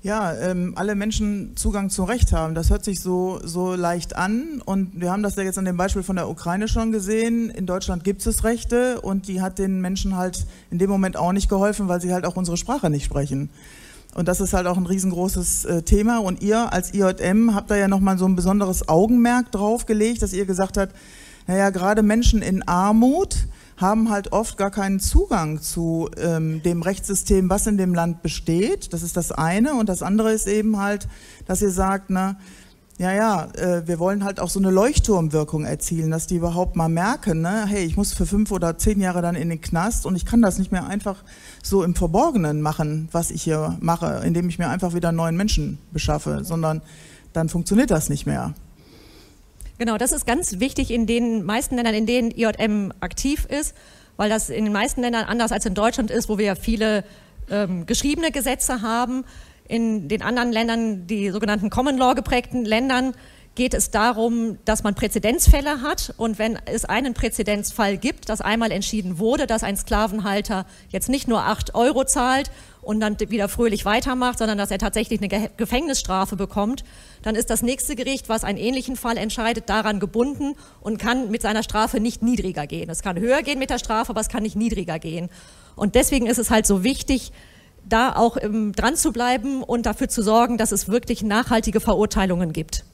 Ja, 0.00 0.32
ähm, 0.32 0.74
alle 0.76 0.94
Menschen 0.94 1.56
Zugang 1.56 1.90
zum 1.90 2.04
Recht 2.04 2.32
haben. 2.32 2.54
Das 2.54 2.70
hört 2.70 2.84
sich 2.84 3.00
so, 3.00 3.40
so 3.42 3.74
leicht 3.74 4.14
an. 4.14 4.62
Und 4.64 5.00
wir 5.00 5.10
haben 5.10 5.24
das 5.24 5.34
ja 5.34 5.42
jetzt 5.42 5.58
an 5.58 5.64
dem 5.64 5.76
Beispiel 5.76 6.04
von 6.04 6.14
der 6.14 6.28
Ukraine 6.28 6.68
schon 6.68 6.92
gesehen. 6.92 7.50
In 7.50 7.66
Deutschland 7.66 8.04
gibt 8.04 8.24
es 8.24 8.44
Rechte 8.44 9.00
und 9.00 9.26
die 9.26 9.40
hat 9.40 9.58
den 9.58 9.80
Menschen 9.80 10.16
halt 10.16 10.46
in 10.70 10.78
dem 10.78 10.88
Moment 10.88 11.16
auch 11.16 11.32
nicht 11.32 11.48
geholfen, 11.48 11.88
weil 11.88 12.00
sie 12.00 12.12
halt 12.12 12.24
auch 12.26 12.36
unsere 12.36 12.56
Sprache 12.56 12.90
nicht 12.90 13.04
sprechen. 13.04 13.50
Und 14.14 14.28
das 14.28 14.40
ist 14.40 14.52
halt 14.52 14.68
auch 14.68 14.76
ein 14.76 14.86
riesengroßes 14.86 15.64
äh, 15.64 15.82
Thema. 15.82 16.18
Und 16.18 16.42
ihr 16.42 16.72
als 16.72 16.94
IJM 16.94 17.56
habt 17.56 17.72
da 17.72 17.76
ja 17.76 17.88
nochmal 17.88 18.18
so 18.18 18.26
ein 18.26 18.36
besonderes 18.36 18.88
Augenmerk 18.88 19.50
drauf 19.50 19.86
gelegt, 19.86 20.22
dass 20.22 20.32
ihr 20.32 20.46
gesagt 20.46 20.76
habt, 20.76 20.94
naja, 21.48 21.70
gerade 21.70 22.04
Menschen 22.04 22.40
in 22.40 22.62
Armut, 22.68 23.36
haben 23.82 24.08
halt 24.08 24.32
oft 24.32 24.56
gar 24.56 24.70
keinen 24.70 25.00
Zugang 25.00 25.60
zu 25.60 26.08
ähm, 26.16 26.62
dem 26.62 26.80
Rechtssystem, 26.80 27.50
was 27.50 27.66
in 27.66 27.76
dem 27.76 27.94
Land 27.94 28.22
besteht. 28.22 28.94
Das 28.94 29.02
ist 29.02 29.18
das 29.18 29.32
eine. 29.32 29.74
Und 29.74 29.90
das 29.90 30.02
andere 30.02 30.32
ist 30.32 30.46
eben 30.46 30.78
halt, 30.78 31.08
dass 31.46 31.60
ihr 31.60 31.70
sagt, 31.70 32.08
na, 32.08 32.36
ja, 32.98 33.12
ja, 33.12 33.44
äh, 33.56 33.86
wir 33.86 33.98
wollen 33.98 34.22
halt 34.22 34.38
auch 34.38 34.48
so 34.48 34.60
eine 34.60 34.70
Leuchtturmwirkung 34.70 35.64
erzielen, 35.64 36.10
dass 36.10 36.26
die 36.26 36.36
überhaupt 36.36 36.76
mal 36.76 36.88
merken, 36.88 37.40
ne, 37.40 37.64
hey, 37.66 37.84
ich 37.84 37.96
muss 37.96 38.12
für 38.12 38.26
fünf 38.26 38.52
oder 38.52 38.78
zehn 38.78 39.00
Jahre 39.00 39.22
dann 39.22 39.34
in 39.34 39.48
den 39.48 39.60
Knast 39.60 40.06
und 40.06 40.14
ich 40.14 40.24
kann 40.24 40.40
das 40.40 40.58
nicht 40.58 40.72
mehr 40.72 40.86
einfach 40.86 41.24
so 41.62 41.82
im 41.82 41.94
Verborgenen 41.94 42.62
machen, 42.62 43.08
was 43.10 43.30
ich 43.30 43.42
hier 43.42 43.76
mache, 43.80 44.22
indem 44.24 44.48
ich 44.48 44.58
mir 44.58 44.68
einfach 44.68 44.94
wieder 44.94 45.10
neuen 45.10 45.36
Menschen 45.36 45.78
beschaffe, 45.90 46.44
sondern 46.44 46.82
dann 47.32 47.48
funktioniert 47.48 47.90
das 47.90 48.08
nicht 48.08 48.26
mehr. 48.26 48.54
Genau, 49.82 49.98
das 49.98 50.12
ist 50.12 50.28
ganz 50.28 50.60
wichtig 50.60 50.92
in 50.92 51.08
den 51.08 51.42
meisten 51.42 51.74
Ländern, 51.74 51.94
in 51.94 52.06
denen 52.06 52.30
IJM 52.30 52.92
aktiv 53.00 53.46
ist, 53.46 53.74
weil 54.16 54.30
das 54.30 54.48
in 54.48 54.62
den 54.62 54.72
meisten 54.72 55.00
Ländern 55.00 55.24
anders 55.24 55.50
als 55.50 55.66
in 55.66 55.74
Deutschland 55.74 56.08
ist, 56.08 56.28
wo 56.28 56.38
wir 56.38 56.54
viele 56.54 57.02
ähm, 57.50 57.84
geschriebene 57.84 58.30
Gesetze 58.30 58.82
haben. 58.82 59.24
In 59.66 60.06
den 60.06 60.22
anderen 60.22 60.52
Ländern, 60.52 61.08
die 61.08 61.30
sogenannten 61.30 61.68
Common 61.68 61.98
Law 61.98 62.14
geprägten 62.14 62.64
Ländern, 62.64 63.12
geht 63.54 63.74
es 63.74 63.90
darum, 63.90 64.58
dass 64.64 64.82
man 64.82 64.94
Präzedenzfälle 64.94 65.82
hat. 65.82 66.14
Und 66.16 66.38
wenn 66.38 66.58
es 66.66 66.84
einen 66.84 67.14
Präzedenzfall 67.14 67.98
gibt, 67.98 68.28
dass 68.28 68.40
einmal 68.40 68.72
entschieden 68.72 69.18
wurde, 69.18 69.46
dass 69.46 69.62
ein 69.62 69.76
Sklavenhalter 69.76 70.66
jetzt 70.88 71.08
nicht 71.08 71.28
nur 71.28 71.44
acht 71.44 71.74
Euro 71.74 72.04
zahlt 72.04 72.50
und 72.80 73.00
dann 73.00 73.18
wieder 73.20 73.48
fröhlich 73.48 73.84
weitermacht, 73.84 74.38
sondern 74.38 74.58
dass 74.58 74.70
er 74.70 74.78
tatsächlich 74.78 75.20
eine 75.20 75.50
Gefängnisstrafe 75.56 76.36
bekommt, 76.36 76.82
dann 77.22 77.34
ist 77.34 77.50
das 77.50 77.62
nächste 77.62 77.94
Gericht, 77.94 78.28
was 78.28 78.42
einen 78.42 78.58
ähnlichen 78.58 78.96
Fall 78.96 79.16
entscheidet, 79.16 79.68
daran 79.68 80.00
gebunden 80.00 80.54
und 80.80 80.98
kann 80.98 81.30
mit 81.30 81.42
seiner 81.42 81.62
Strafe 81.62 82.00
nicht 82.00 82.22
niedriger 82.22 82.66
gehen. 82.66 82.90
Es 82.90 83.02
kann 83.02 83.18
höher 83.18 83.42
gehen 83.42 83.58
mit 83.58 83.70
der 83.70 83.78
Strafe, 83.78 84.10
aber 84.10 84.20
es 84.20 84.28
kann 84.28 84.42
nicht 84.42 84.56
niedriger 84.56 84.98
gehen. 84.98 85.28
Und 85.76 85.94
deswegen 85.94 86.26
ist 86.26 86.38
es 86.38 86.50
halt 86.50 86.66
so 86.66 86.82
wichtig, 86.82 87.32
da 87.84 88.14
auch 88.14 88.36
ähm, 88.40 88.72
dran 88.72 88.96
zu 88.96 89.12
bleiben 89.12 89.62
und 89.62 89.86
dafür 89.86 90.08
zu 90.08 90.22
sorgen, 90.22 90.56
dass 90.56 90.72
es 90.72 90.88
wirklich 90.88 91.22
nachhaltige 91.22 91.80
Verurteilungen 91.80 92.52
gibt. 92.52 92.84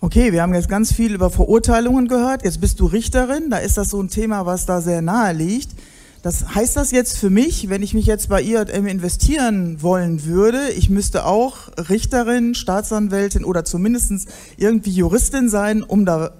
Okay, 0.00 0.32
wir 0.32 0.42
haben 0.42 0.54
jetzt 0.54 0.68
ganz 0.68 0.92
viel 0.92 1.12
über 1.12 1.28
Verurteilungen 1.28 2.06
gehört. 2.06 2.44
Jetzt 2.44 2.60
bist 2.60 2.78
du 2.78 2.86
Richterin. 2.86 3.50
Da 3.50 3.58
ist 3.58 3.76
das 3.76 3.88
so 3.88 4.00
ein 4.00 4.08
Thema, 4.08 4.46
was 4.46 4.64
da 4.64 4.80
sehr 4.80 5.02
nahe 5.02 5.32
liegt. 5.32 5.70
Das 6.22 6.54
heißt 6.54 6.76
das 6.76 6.92
jetzt 6.92 7.18
für 7.18 7.30
mich, 7.30 7.68
wenn 7.68 7.82
ich 7.82 7.94
mich 7.94 8.06
jetzt 8.06 8.28
bei 8.28 8.40
IJM 8.40 8.86
investieren 8.86 9.82
wollen 9.82 10.24
würde, 10.24 10.70
ich 10.70 10.88
müsste 10.88 11.26
auch 11.26 11.68
Richterin, 11.88 12.54
Staatsanwältin 12.54 13.44
oder 13.44 13.64
zumindest 13.64 14.28
irgendwie 14.56 14.90
Juristin 14.90 15.48
sein, 15.48 15.82
um 15.82 16.04
da, 16.04 16.30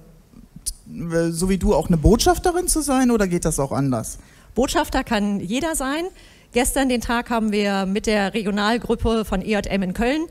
so 1.29 1.49
wie 1.49 1.57
du, 1.57 1.75
auch 1.75 1.87
eine 1.87 1.97
Botschafterin 1.97 2.69
zu 2.69 2.81
sein 2.81 3.11
oder 3.11 3.27
geht 3.27 3.43
das 3.43 3.59
auch 3.59 3.73
anders? 3.73 4.19
Botschafter 4.55 5.03
kann 5.03 5.41
jeder 5.41 5.75
sein. 5.75 6.05
Gestern 6.53 6.87
den 6.87 7.01
Tag 7.01 7.29
haben 7.29 7.51
wir 7.51 7.85
mit 7.85 8.05
der 8.05 8.33
Regionalgruppe 8.33 9.25
von 9.25 9.41
IJM 9.41 9.83
in 9.83 9.93
Köln 9.93 10.27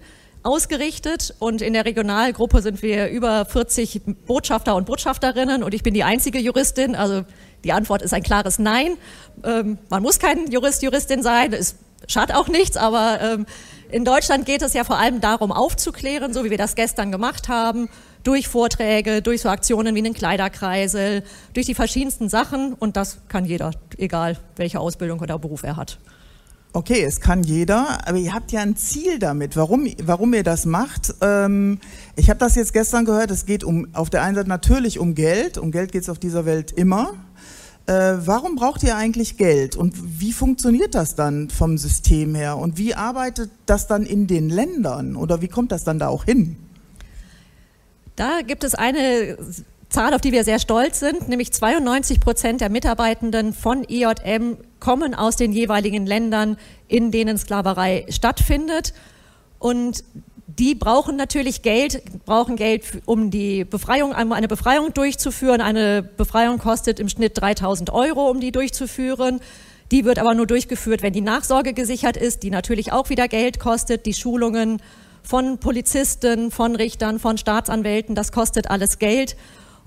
ausgerichtet 0.49 1.35
und 1.39 1.61
in 1.61 1.75
der 1.75 1.85
Regionalgruppe 1.85 2.63
sind 2.63 2.81
wir 2.81 3.09
über 3.09 3.45
40 3.45 4.01
Botschafter 4.27 4.77
und 4.77 4.87
Botschafterinnen 4.87 5.63
und 5.63 5.75
ich 5.75 5.83
bin 5.83 5.93
die 5.93 6.05
einzige 6.05 6.39
Juristin. 6.39 6.95
Also 6.95 7.25
die 7.65 7.73
Antwort 7.73 8.01
ist 8.01 8.15
ein 8.15 8.23
klares 8.23 8.59
Nein. 8.59 8.97
Ähm, 9.45 9.77
man 9.91 10.03
muss 10.03 10.19
kein 10.19 10.51
Jurist, 10.51 10.83
Juristin 10.83 11.23
sein, 11.23 11.53
es 11.53 11.77
schadet 12.07 12.35
auch 12.35 12.49
nichts, 12.49 12.79
aber 12.79 13.21
ähm, 13.21 13.47
in 13.91 14.07
Deutschland 14.07 14.47
geht 14.47 14.63
es 14.63 14.73
ja 14.73 14.85
vor 14.85 14.99
allem 14.99 15.21
darum, 15.21 15.53
aufzuklären, 15.53 16.33
so 16.33 16.45
wie 16.45 16.51
wir 16.51 16.59
das 16.59 16.75
gestern 16.75 17.13
gemacht 17.13 17.49
haben, 17.49 17.91
durch 18.25 18.49
Vorträge, 18.49 19.21
durch 19.21 19.43
so 19.43 19.51
Aktionen 19.51 19.95
wie 19.95 20.01
einen 20.01 20.15
Kleiderkreisel, 20.15 21.25
durch 21.53 21.67
die 21.67 21.75
verschiedensten 21.75 22.31
Sachen 22.31 22.73
und 22.73 22.97
das 22.97 23.19
kann 23.29 23.45
jeder, 23.45 23.73
egal 23.99 24.39
welche 24.57 24.81
Ausbildung 24.81 25.21
oder 25.21 25.39
Beruf 25.39 25.63
er 25.63 25.77
hat. 25.77 25.99
Okay, 26.79 27.03
es 27.03 27.21
kann 27.21 27.43
jeder, 27.43 28.07
aber 28.07 28.19
ihr 28.19 28.33
habt 28.33 28.53
ja 28.53 28.61
ein 28.61 28.77
Ziel 28.77 29.19
damit, 29.19 29.57
warum, 29.57 29.89
warum 30.01 30.33
ihr 30.33 30.45
das 30.45 30.65
macht. 30.65 31.13
Ähm, 31.21 31.81
ich 32.15 32.31
habe 32.31 32.39
das 32.39 32.55
jetzt 32.55 32.73
gestern 32.73 33.05
gehört, 33.05 33.33
es 33.33 33.47
geht 33.47 33.65
um, 33.65 33.89
auf 33.95 34.11
der 34.11 34.23
einen 34.23 34.37
Seite 34.37 34.49
natürlich 34.49 35.01
um 35.01 35.17
Geld, 35.17 35.59
um 35.59 35.73
Geld 35.73 35.91
geht 35.91 36.03
es 36.03 36.09
auf 36.09 36.21
dieser 36.21 36.47
Welt 36.47 36.71
immer. 36.71 37.15
Äh, 37.87 38.19
warum 38.19 38.55
braucht 38.55 38.85
ihr 38.85 38.97
eigentlich 38.97 39.37
Geld 39.37 39.75
und 39.75 40.21
wie 40.21 40.33
funktioniert 40.33 40.95
das 40.95 41.17
dann 41.17 41.51
vom 41.51 41.79
System 41.79 42.37
her 42.37 42.57
und 42.57 42.79
wie 42.79 42.95
arbeitet 42.95 43.51
das 43.67 43.89
dann 43.89 44.07
in 44.07 44.29
den 44.29 44.49
Ländern 44.49 45.17
oder 45.17 45.43
wie 45.43 45.49
kommt 45.49 45.73
das 45.73 45.83
dann 45.83 45.99
da 45.99 46.07
auch 46.07 46.27
hin? 46.27 46.59
Da 48.15 48.43
gibt 48.47 48.63
es 48.63 48.77
eine 48.77 49.37
Zahl, 49.89 50.13
auf 50.13 50.21
die 50.21 50.33
wir 50.33 50.45
sehr 50.45 50.59
stolz 50.59 51.01
sind, 51.01 51.29
nämlich 51.29 51.53
92 51.53 52.21
Prozent 52.21 52.61
der 52.61 52.69
Mitarbeitenden 52.69 53.55
von 53.55 53.85
IJM 53.89 54.59
kommen 54.81 55.15
aus 55.15 55.37
den 55.37 55.53
jeweiligen 55.53 56.05
Ländern, 56.05 56.59
in 56.89 57.11
denen 57.11 57.39
Sklaverei 57.39 58.05
stattfindet. 58.11 58.93
Und 59.59 60.05
die 60.47 60.75
brauchen 60.75 61.17
natürlich 61.17 61.63
Geld, 61.63 62.03
brauchen 62.27 62.57
Geld, 62.57 62.85
um 63.07 63.31
die 63.31 63.65
Befreiung, 63.65 64.13
eine 64.13 64.49
Befreiung 64.49 64.93
durchzuführen. 64.93 65.61
Eine 65.61 66.03
Befreiung 66.03 66.59
kostet 66.59 67.01
im 67.01 67.09
Schnitt 67.09 67.41
3000 67.41 67.91
Euro, 67.91 68.29
um 68.29 68.41
die 68.41 68.53
durchzuführen. 68.53 69.41
Die 69.91 70.05
wird 70.05 70.19
aber 70.19 70.35
nur 70.35 70.47
durchgeführt, 70.47 71.03
wenn 71.03 71.15
die 71.15 71.23
Nachsorge 71.23 71.73
gesichert 71.73 72.19
ist, 72.19 72.43
die 72.43 72.51
natürlich 72.51 72.93
auch 72.93 73.09
wieder 73.09 73.27
Geld 73.27 73.59
kostet. 73.59 74.05
Die 74.05 74.13
Schulungen 74.13 74.83
von 75.23 75.59
Polizisten, 75.59 76.51
von 76.51 76.77
Richtern, 76.77 77.19
von 77.19 77.39
Staatsanwälten, 77.39 78.15
das 78.15 78.33
kostet 78.33 78.71
alles 78.71 78.99
Geld. 78.99 79.37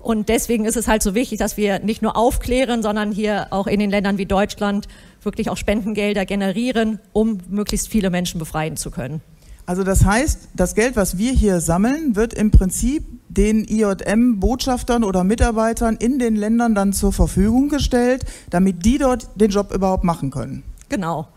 Und 0.02 0.28
deswegen 0.28 0.64
ist 0.64 0.76
es 0.76 0.88
halt 0.88 1.02
so 1.02 1.14
wichtig, 1.14 1.38
dass 1.38 1.56
wir 1.56 1.78
nicht 1.78 2.02
nur 2.02 2.16
aufklären, 2.16 2.82
sondern 2.82 3.12
hier 3.12 3.46
auch 3.50 3.68
in 3.68 3.78
den 3.78 3.88
Ländern 3.88 4.18
wie 4.18 4.26
Deutschland 4.26 4.88
wirklich 5.22 5.48
auch 5.48 5.56
Spendengelder 5.56 6.26
generieren, 6.26 6.98
um 7.12 7.38
möglichst 7.48 7.88
viele 7.88 8.10
Menschen 8.10 8.40
befreien 8.40 8.76
zu 8.76 8.90
können. 8.90 9.20
Also 9.64 9.84
das 9.84 10.04
heißt, 10.04 10.48
das 10.54 10.74
Geld, 10.74 10.96
was 10.96 11.18
wir 11.18 11.30
hier 11.30 11.60
sammeln, 11.60 12.16
wird 12.16 12.34
im 12.34 12.50
Prinzip 12.50 13.04
den 13.28 13.64
IJM-Botschaftern 13.64 15.04
oder 15.04 15.22
Mitarbeitern 15.22 15.96
in 15.96 16.18
den 16.18 16.34
Ländern 16.34 16.74
dann 16.74 16.92
zur 16.92 17.12
Verfügung 17.12 17.68
gestellt, 17.68 18.24
damit 18.50 18.84
die 18.84 18.98
dort 18.98 19.28
den 19.36 19.50
Job 19.50 19.72
überhaupt 19.72 20.02
machen 20.02 20.30
können. 20.30 20.64
Genau. 20.88 21.28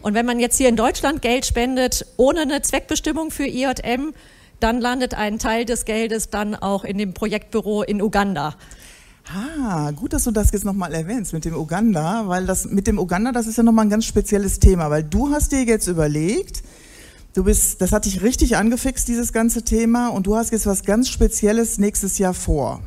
Und 0.00 0.14
wenn 0.14 0.26
man 0.26 0.38
jetzt 0.38 0.58
hier 0.58 0.68
in 0.68 0.76
Deutschland 0.76 1.22
Geld 1.22 1.44
spendet, 1.44 2.06
ohne 2.16 2.42
eine 2.42 2.62
Zweckbestimmung 2.62 3.32
für 3.32 3.46
IJM, 3.46 4.14
dann 4.62 4.80
landet 4.80 5.14
ein 5.14 5.38
Teil 5.38 5.64
des 5.64 5.84
Geldes 5.84 6.30
dann 6.30 6.54
auch 6.54 6.84
in 6.84 6.98
dem 6.98 7.14
Projektbüro 7.14 7.82
in 7.82 8.00
Uganda. 8.00 8.54
Ah, 9.34 9.92
gut, 9.92 10.12
dass 10.12 10.24
du 10.24 10.30
das 10.30 10.50
jetzt 10.52 10.64
nochmal 10.64 10.92
erwähnst 10.94 11.32
mit 11.32 11.44
dem 11.44 11.54
Uganda, 11.54 12.24
weil 12.26 12.44
das 12.44 12.66
mit 12.66 12.86
dem 12.86 12.98
Uganda, 12.98 13.32
das 13.32 13.46
ist 13.46 13.56
ja 13.56 13.62
nochmal 13.62 13.86
ein 13.86 13.90
ganz 13.90 14.04
spezielles 14.04 14.58
Thema, 14.58 14.90
weil 14.90 15.04
du 15.04 15.30
hast 15.30 15.52
dir 15.52 15.64
jetzt 15.64 15.86
überlegt, 15.86 16.62
Du 17.34 17.44
bist, 17.44 17.80
das 17.80 17.92
hat 17.92 18.04
dich 18.04 18.20
richtig 18.20 18.58
angefixt, 18.58 19.08
dieses 19.08 19.32
ganze 19.32 19.62
Thema, 19.62 20.08
und 20.08 20.26
du 20.26 20.36
hast 20.36 20.52
jetzt 20.52 20.66
was 20.66 20.84
ganz 20.84 21.08
Spezielles 21.08 21.78
nächstes 21.78 22.18
Jahr 22.18 22.34
vor. 22.34 22.82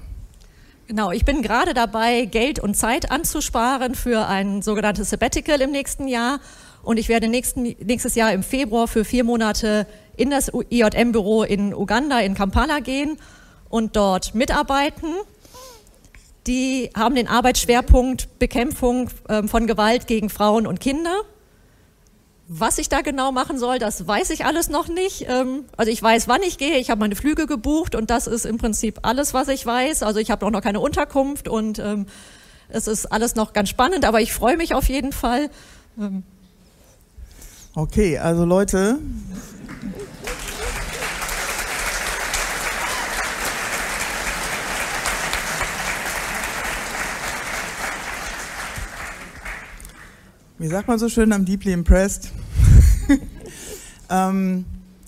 Genau, 0.85 1.09
ich 1.09 1.25
bin 1.25 1.41
gerade 1.41 1.73
dabei, 1.73 2.25
Geld 2.25 2.59
und 2.59 2.77
Zeit 2.77 3.09
anzusparen 3.09 3.95
für 3.95 4.27
ein 4.27 4.61
sogenanntes 4.61 5.09
Sabbatical 5.09 5.59
im 5.61 5.71
nächsten 5.71 6.07
Jahr. 6.07 6.39
Und 6.85 6.97
ich 6.97 7.09
werde 7.09 7.27
nächsten, 7.27 7.63
nächstes 7.63 8.15
Jahr 8.15 8.31
im 8.31 8.43
Februar 8.43 8.87
für 8.87 9.03
vier 9.03 9.23
Monate 9.23 9.87
in 10.15 10.29
das 10.29 10.51
IJM-Büro 10.69 11.43
in 11.43 11.73
Uganda, 11.73 12.19
in 12.19 12.35
Kampala 12.35 12.79
gehen 12.79 13.17
und 13.69 13.95
dort 13.95 14.35
mitarbeiten. 14.35 15.09
Die 16.47 16.91
haben 16.95 17.15
den 17.15 17.27
Arbeitsschwerpunkt 17.27 18.37
Bekämpfung 18.37 19.09
ähm, 19.27 19.49
von 19.49 19.65
Gewalt 19.65 20.05
gegen 20.05 20.29
Frauen 20.29 20.67
und 20.67 20.79
Kinder. 20.79 21.15
Was 22.47 22.77
ich 22.77 22.87
da 22.87 23.01
genau 23.01 23.31
machen 23.31 23.57
soll, 23.57 23.79
das 23.79 24.07
weiß 24.07 24.29
ich 24.29 24.45
alles 24.45 24.69
noch 24.69 24.87
nicht. 24.87 25.25
Ähm, 25.27 25.65
also 25.75 25.91
ich 25.91 26.01
weiß, 26.01 26.27
wann 26.27 26.43
ich 26.43 26.59
gehe. 26.59 26.77
Ich 26.77 26.91
habe 26.91 26.99
meine 26.99 27.15
Flüge 27.15 27.47
gebucht 27.47 27.95
und 27.95 28.11
das 28.11 28.27
ist 28.27 28.45
im 28.45 28.59
Prinzip 28.59 28.99
alles, 29.01 29.33
was 29.33 29.47
ich 29.47 29.65
weiß. 29.65 30.03
Also 30.03 30.19
ich 30.19 30.29
habe 30.29 30.45
auch 30.45 30.51
noch 30.51 30.61
keine 30.61 30.79
Unterkunft 30.79 31.47
und 31.47 31.79
ähm, 31.79 32.05
es 32.69 32.87
ist 32.87 33.07
alles 33.07 33.33
noch 33.33 33.53
ganz 33.53 33.69
spannend, 33.69 34.05
aber 34.05 34.21
ich 34.21 34.31
freue 34.31 34.57
mich 34.57 34.75
auf 34.75 34.87
jeden 34.87 35.11
Fall. 35.11 35.49
Okay, 37.77 38.17
also 38.17 38.45
Leute. 38.45 38.99
Wie 50.57 50.67
sagt 50.69 50.87
man 50.87 50.97
so 50.99 51.09
schön, 51.09 51.33
I'm 51.33 51.43
deeply 51.43 51.73
impressed. 51.73 52.31
ähm, 54.09 54.63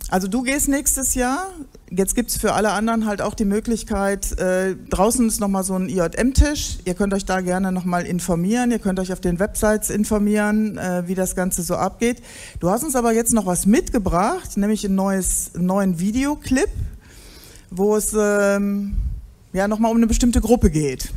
also 0.10 0.28
du 0.28 0.42
gehst 0.42 0.68
nächstes 0.68 1.16
Jahr. 1.16 1.54
Jetzt 1.90 2.16
gibt 2.16 2.32
es 2.32 2.38
für 2.38 2.54
alle 2.54 2.72
anderen 2.72 3.06
halt 3.06 3.22
auch 3.22 3.34
die 3.34 3.46
Möglichkeit, 3.46 4.38
äh, 4.40 4.76
draußen 4.90 5.26
ist 5.26 5.40
nochmal 5.40 5.64
so 5.64 5.74
ein 5.76 5.88
IJM-Tisch. 5.88 6.80
Ihr 6.84 6.96
könnt 6.96 7.14
euch 7.14 7.24
da 7.24 7.40
gerne 7.40 7.72
nochmal 7.72 8.06
informieren. 8.06 8.72
Ihr 8.72 8.80
könnt 8.80 9.00
euch 9.00 9.14
auf 9.14 9.22
den 9.22 9.40
Websites 9.40 9.90
informieren, 9.90 10.78
äh, 10.78 11.04
wie 11.08 11.16
das 11.16 11.34
Ganze 11.34 11.64
so 11.64 11.76
abgeht. 11.76 12.22
Du 12.60 12.70
hast 12.70 12.84
uns 12.84 12.98
aber 12.98 13.14
jetzt 13.14 13.34
noch 13.34 13.46
was 13.46 13.66
mitgebracht, 13.66 14.58
nämlich 14.58 14.84
ein 14.84 14.96
neues, 14.96 15.52
einen 15.56 15.66
neuen 15.66 16.00
Videoclip, 16.00 16.70
wo 17.70 17.96
es 17.96 18.14
ähm, 18.14 18.98
ja 19.54 19.70
nochmal 19.70 19.92
um 19.92 19.98
eine 19.98 20.08
bestimmte 20.08 20.42
Gruppe 20.42 20.70
geht. 20.70 21.14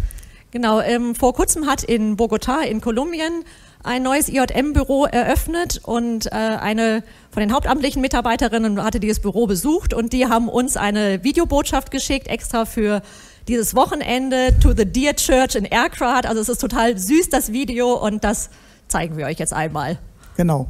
Genau, 0.53 0.81
ähm, 0.81 1.17
vor 1.17 1.35
kurzem 1.35 1.67
hat 1.67 1.83
in 1.83 2.17
Bogotá 2.17 2.63
in 2.63 2.81
Kolumbien 2.81 3.45
ein 3.83 4.03
neues 4.03 4.29
IJM-Büro 4.29 5.07
eröffnet 5.07 5.81
und 5.83 6.27
äh, 6.27 6.31
eine 6.35 7.03
von 7.31 7.41
den 7.41 7.53
hauptamtlichen 7.53 8.03
Mitarbeiterinnen 8.03 8.83
hatte 8.83 9.01
dieses 9.01 9.21
Büro 9.21 9.47
besucht 9.47 9.95
und 9.95 10.13
die 10.13 10.27
haben 10.27 10.49
uns 10.49 10.77
eine 10.77 11.25
Videobotschaft 11.25 11.91
geschickt, 11.91 12.29
extra 12.29 12.65
für 12.67 13.03
dieses 13.49 13.75
Wochenende 13.75 14.59
to 14.61 14.73
the 14.77 14.85
Dear 14.85 15.17
Church 15.17 15.55
in 15.55 15.65
Erkrath. 15.65 16.27
Also 16.27 16.41
es 16.41 16.49
ist 16.49 16.61
total 16.61 16.99
süß, 16.99 17.31
das 17.31 17.53
Video, 17.53 17.95
und 17.95 18.23
das 18.23 18.51
zeigen 18.89 19.17
wir 19.17 19.27
euch 19.27 19.39
jetzt 19.39 19.53
einmal. 19.53 19.99
Genau. 20.37 20.69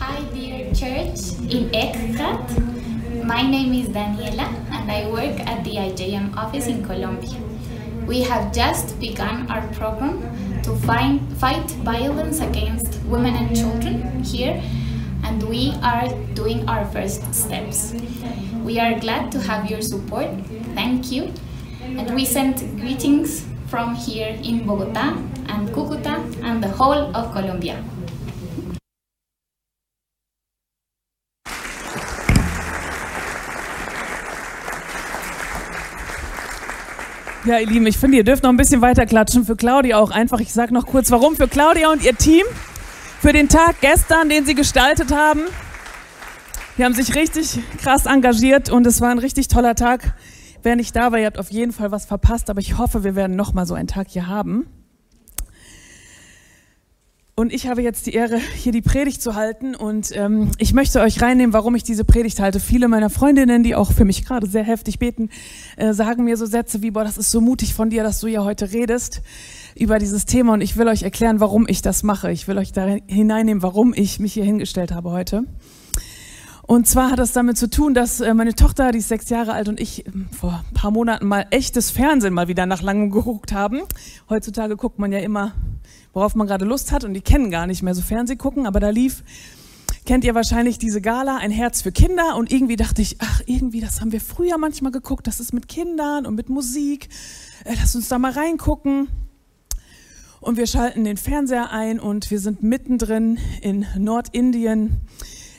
Hi, 0.00 0.22
dear 0.32 0.72
church 0.72 1.32
in 1.50 1.72
Erkrath. 1.72 2.50
My 3.24 3.42
name 3.42 3.72
is 3.72 3.88
Daniela 3.88 4.48
and 4.70 4.90
I 4.90 5.10
work 5.10 5.40
at 5.48 5.64
the 5.64 5.78
IJM 5.78 6.36
office 6.36 6.66
in 6.66 6.82
Colombia. 6.82 7.53
We 8.06 8.20
have 8.22 8.52
just 8.52 8.98
begun 9.00 9.50
our 9.50 9.66
program 9.74 10.20
to 10.62 10.76
find, 10.76 11.20
fight 11.38 11.70
violence 11.82 12.40
against 12.40 13.02
women 13.04 13.34
and 13.34 13.56
children 13.56 14.22
here, 14.22 14.62
and 15.24 15.42
we 15.44 15.72
are 15.82 16.08
doing 16.34 16.68
our 16.68 16.84
first 16.86 17.34
steps. 17.34 17.94
We 18.62 18.78
are 18.78 18.98
glad 19.00 19.32
to 19.32 19.40
have 19.40 19.70
your 19.70 19.80
support. 19.80 20.28
Thank 20.74 21.10
you. 21.10 21.32
And 21.82 22.14
we 22.14 22.24
send 22.24 22.58
greetings 22.80 23.46
from 23.68 23.94
here 23.94 24.38
in 24.42 24.66
Bogota 24.66 25.16
and 25.48 25.68
Cucuta 25.70 26.14
and 26.42 26.62
the 26.62 26.68
whole 26.68 27.14
of 27.16 27.32
Colombia. 27.32 27.82
Ja, 37.46 37.58
ihr 37.58 37.66
Lieben, 37.66 37.86
ich 37.86 37.98
finde, 37.98 38.16
ihr 38.16 38.24
dürft 38.24 38.42
noch 38.42 38.48
ein 38.48 38.56
bisschen 38.56 38.80
weiter 38.80 39.04
klatschen. 39.04 39.44
Für 39.44 39.54
Claudia 39.54 39.98
auch 39.98 40.10
einfach. 40.10 40.40
Ich 40.40 40.54
sage 40.54 40.72
noch 40.72 40.86
kurz, 40.86 41.10
warum. 41.10 41.36
Für 41.36 41.46
Claudia 41.46 41.92
und 41.92 42.02
ihr 42.02 42.16
Team. 42.16 42.44
Für 43.20 43.34
den 43.34 43.50
Tag 43.50 43.82
gestern, 43.82 44.30
den 44.30 44.46
sie 44.46 44.54
gestaltet 44.54 45.14
haben. 45.14 45.42
Die 46.78 46.84
haben 46.84 46.94
sich 46.94 47.14
richtig 47.14 47.60
krass 47.82 48.06
engagiert 48.06 48.70
und 48.70 48.86
es 48.86 49.02
war 49.02 49.10
ein 49.10 49.18
richtig 49.18 49.48
toller 49.48 49.74
Tag. 49.74 50.14
Wer 50.62 50.74
nicht 50.74 50.96
da 50.96 51.12
war, 51.12 51.18
ihr 51.18 51.26
habt 51.26 51.38
auf 51.38 51.50
jeden 51.50 51.72
Fall 51.72 51.92
was 51.92 52.06
verpasst, 52.06 52.48
aber 52.48 52.60
ich 52.60 52.78
hoffe, 52.78 53.04
wir 53.04 53.14
werden 53.14 53.36
noch 53.36 53.52
mal 53.52 53.66
so 53.66 53.74
einen 53.74 53.88
Tag 53.88 54.06
hier 54.08 54.26
haben. 54.26 54.66
Und 57.36 57.52
ich 57.52 57.66
habe 57.66 57.82
jetzt 57.82 58.06
die 58.06 58.12
Ehre, 58.12 58.38
hier 58.38 58.70
die 58.70 58.80
Predigt 58.80 59.20
zu 59.20 59.34
halten. 59.34 59.74
Und 59.74 60.16
ähm, 60.16 60.52
ich 60.58 60.72
möchte 60.72 61.00
euch 61.00 61.20
reinnehmen, 61.20 61.52
warum 61.52 61.74
ich 61.74 61.82
diese 61.82 62.04
Predigt 62.04 62.38
halte. 62.38 62.60
Viele 62.60 62.86
meiner 62.86 63.10
Freundinnen, 63.10 63.64
die 63.64 63.74
auch 63.74 63.90
für 63.90 64.04
mich 64.04 64.24
gerade 64.24 64.46
sehr 64.46 64.62
heftig 64.62 65.00
beten, 65.00 65.30
äh, 65.76 65.94
sagen 65.94 66.22
mir 66.24 66.36
so 66.36 66.46
Sätze 66.46 66.80
wie, 66.82 66.92
boah, 66.92 67.02
das 67.02 67.18
ist 67.18 67.32
so 67.32 67.40
mutig 67.40 67.74
von 67.74 67.90
dir, 67.90 68.04
dass 68.04 68.20
du 68.20 68.28
ja 68.28 68.44
heute 68.44 68.72
redest 68.72 69.20
über 69.74 69.98
dieses 69.98 70.26
Thema. 70.26 70.52
Und 70.52 70.60
ich 70.60 70.76
will 70.76 70.86
euch 70.86 71.02
erklären, 71.02 71.40
warum 71.40 71.66
ich 71.68 71.82
das 71.82 72.04
mache. 72.04 72.30
Ich 72.30 72.46
will 72.46 72.56
euch 72.56 72.70
da 72.70 72.86
hineinnehmen, 73.08 73.64
warum 73.64 73.94
ich 73.94 74.20
mich 74.20 74.34
hier 74.34 74.44
hingestellt 74.44 74.92
habe 74.92 75.10
heute. 75.10 75.42
Und 76.66 76.88
zwar 76.88 77.10
hat 77.10 77.18
das 77.18 77.32
damit 77.32 77.58
zu 77.58 77.68
tun, 77.68 77.94
dass 77.94 78.20
äh, 78.20 78.32
meine 78.34 78.54
Tochter, 78.54 78.90
die 78.90 78.98
ist 78.98 79.08
sechs 79.08 79.28
Jahre 79.28 79.52
alt, 79.52 79.68
und 79.68 79.80
ich 79.80 80.06
ähm, 80.06 80.28
vor 80.32 80.64
ein 80.68 80.74
paar 80.74 80.90
Monaten 80.90 81.26
mal 81.26 81.46
echtes 81.50 81.90
Fernsehen 81.90 82.32
mal 82.32 82.48
wieder 82.48 82.66
nach 82.66 82.82
langem 82.82 83.10
geguckt 83.10 83.52
haben. 83.52 83.82
Heutzutage 84.28 84.76
guckt 84.76 84.98
man 84.98 85.12
ja 85.12 85.18
immer 85.18 85.52
worauf 86.14 86.34
man 86.34 86.46
gerade 86.46 86.64
Lust 86.64 86.92
hat 86.92 87.04
und 87.04 87.12
die 87.12 87.20
kennen 87.20 87.50
gar 87.50 87.66
nicht 87.66 87.82
mehr 87.82 87.94
so 87.94 88.00
Fernseh 88.00 88.36
gucken, 88.36 88.66
aber 88.66 88.80
da 88.80 88.88
lief, 88.88 89.22
kennt 90.06 90.24
ihr 90.24 90.34
wahrscheinlich 90.34 90.78
diese 90.78 91.00
Gala, 91.00 91.36
ein 91.38 91.50
Herz 91.50 91.82
für 91.82 91.92
Kinder 91.92 92.36
und 92.36 92.50
irgendwie 92.50 92.76
dachte 92.76 93.02
ich, 93.02 93.16
ach 93.18 93.42
irgendwie, 93.46 93.80
das 93.80 94.00
haben 94.00 94.12
wir 94.12 94.20
früher 94.20 94.56
manchmal 94.56 94.92
geguckt, 94.92 95.26
das 95.26 95.40
ist 95.40 95.52
mit 95.52 95.68
Kindern 95.68 96.24
und 96.24 96.34
mit 96.34 96.48
Musik, 96.48 97.08
äh, 97.64 97.74
lass 97.78 97.94
uns 97.94 98.08
da 98.08 98.18
mal 98.18 98.32
reingucken. 98.32 99.08
Und 100.40 100.58
wir 100.58 100.66
schalten 100.66 101.04
den 101.04 101.16
Fernseher 101.16 101.70
ein 101.70 101.98
und 101.98 102.30
wir 102.30 102.38
sind 102.38 102.62
mittendrin 102.62 103.38
in 103.62 103.86
Nordindien, 103.96 105.00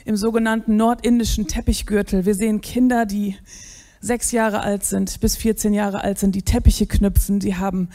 im 0.06 0.16
sogenannten 0.16 0.76
nordindischen 0.76 1.48
Teppichgürtel. 1.48 2.24
Wir 2.24 2.34
sehen 2.34 2.60
Kinder, 2.60 3.06
die 3.06 3.36
sechs 4.00 4.30
Jahre 4.30 4.60
alt 4.62 4.84
sind, 4.84 5.18
bis 5.20 5.36
14 5.36 5.74
Jahre 5.74 6.02
alt 6.02 6.20
sind, 6.20 6.36
die 6.36 6.42
Teppiche 6.42 6.86
knüpfen. 6.86 7.40
Sie 7.40 7.56
haben 7.56 7.88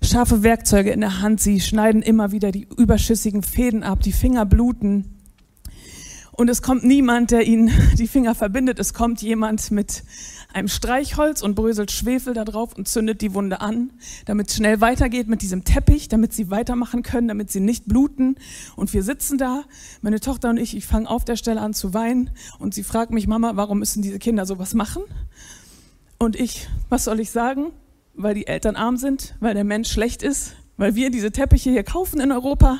scharfe 0.00 0.44
Werkzeuge 0.44 0.92
in 0.92 1.00
der 1.00 1.20
Hand. 1.20 1.40
Sie 1.40 1.60
schneiden 1.60 2.02
immer 2.02 2.30
wieder 2.30 2.52
die 2.52 2.68
überschüssigen 2.76 3.42
Fäden 3.42 3.82
ab. 3.82 4.00
Die 4.02 4.12
Finger 4.12 4.46
bluten. 4.46 5.16
Und 6.30 6.48
es 6.48 6.62
kommt 6.62 6.84
niemand, 6.84 7.32
der 7.32 7.44
ihnen 7.44 7.72
die 7.98 8.06
Finger 8.06 8.36
verbindet. 8.36 8.78
Es 8.78 8.94
kommt 8.94 9.20
jemand 9.20 9.72
mit 9.72 10.04
einem 10.56 10.68
Streichholz 10.68 11.42
und 11.42 11.54
bröselt 11.54 11.92
Schwefel 11.92 12.32
da 12.32 12.46
drauf 12.46 12.72
und 12.76 12.88
zündet 12.88 13.20
die 13.20 13.34
Wunde 13.34 13.60
an, 13.60 13.90
damit 14.24 14.48
es 14.48 14.56
schnell 14.56 14.80
weitergeht 14.80 15.28
mit 15.28 15.42
diesem 15.42 15.64
Teppich, 15.64 16.08
damit 16.08 16.32
sie 16.32 16.50
weitermachen 16.50 17.02
können, 17.02 17.28
damit 17.28 17.50
sie 17.50 17.60
nicht 17.60 17.84
bluten. 17.86 18.36
Und 18.74 18.94
wir 18.94 19.02
sitzen 19.02 19.36
da, 19.36 19.64
meine 20.00 20.18
Tochter 20.18 20.48
und 20.48 20.56
ich, 20.56 20.74
ich 20.74 20.86
fange 20.86 21.10
auf 21.10 21.26
der 21.26 21.36
Stelle 21.36 21.60
an 21.60 21.74
zu 21.74 21.92
weinen 21.92 22.30
und 22.58 22.72
sie 22.72 22.84
fragt 22.84 23.12
mich, 23.12 23.26
Mama, 23.26 23.52
warum 23.56 23.80
müssen 23.80 24.00
diese 24.00 24.18
Kinder 24.18 24.46
sowas 24.46 24.72
machen? 24.72 25.02
Und 26.18 26.36
ich, 26.36 26.68
was 26.88 27.04
soll 27.04 27.20
ich 27.20 27.30
sagen? 27.30 27.72
Weil 28.14 28.34
die 28.34 28.46
Eltern 28.46 28.76
arm 28.76 28.96
sind, 28.96 29.34
weil 29.40 29.52
der 29.52 29.64
Mensch 29.64 29.90
schlecht 29.92 30.22
ist, 30.22 30.54
weil 30.78 30.94
wir 30.94 31.10
diese 31.10 31.32
Teppiche 31.32 31.70
hier 31.70 31.84
kaufen 31.84 32.18
in 32.18 32.32
Europa. 32.32 32.78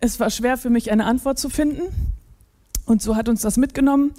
Es 0.00 0.20
war 0.20 0.28
schwer 0.28 0.58
für 0.58 0.68
mich, 0.68 0.92
eine 0.92 1.06
Antwort 1.06 1.38
zu 1.38 1.48
finden. 1.48 1.80
Und 2.84 3.00
so 3.00 3.16
hat 3.16 3.30
uns 3.30 3.40
das 3.40 3.56
mitgenommen, 3.56 4.12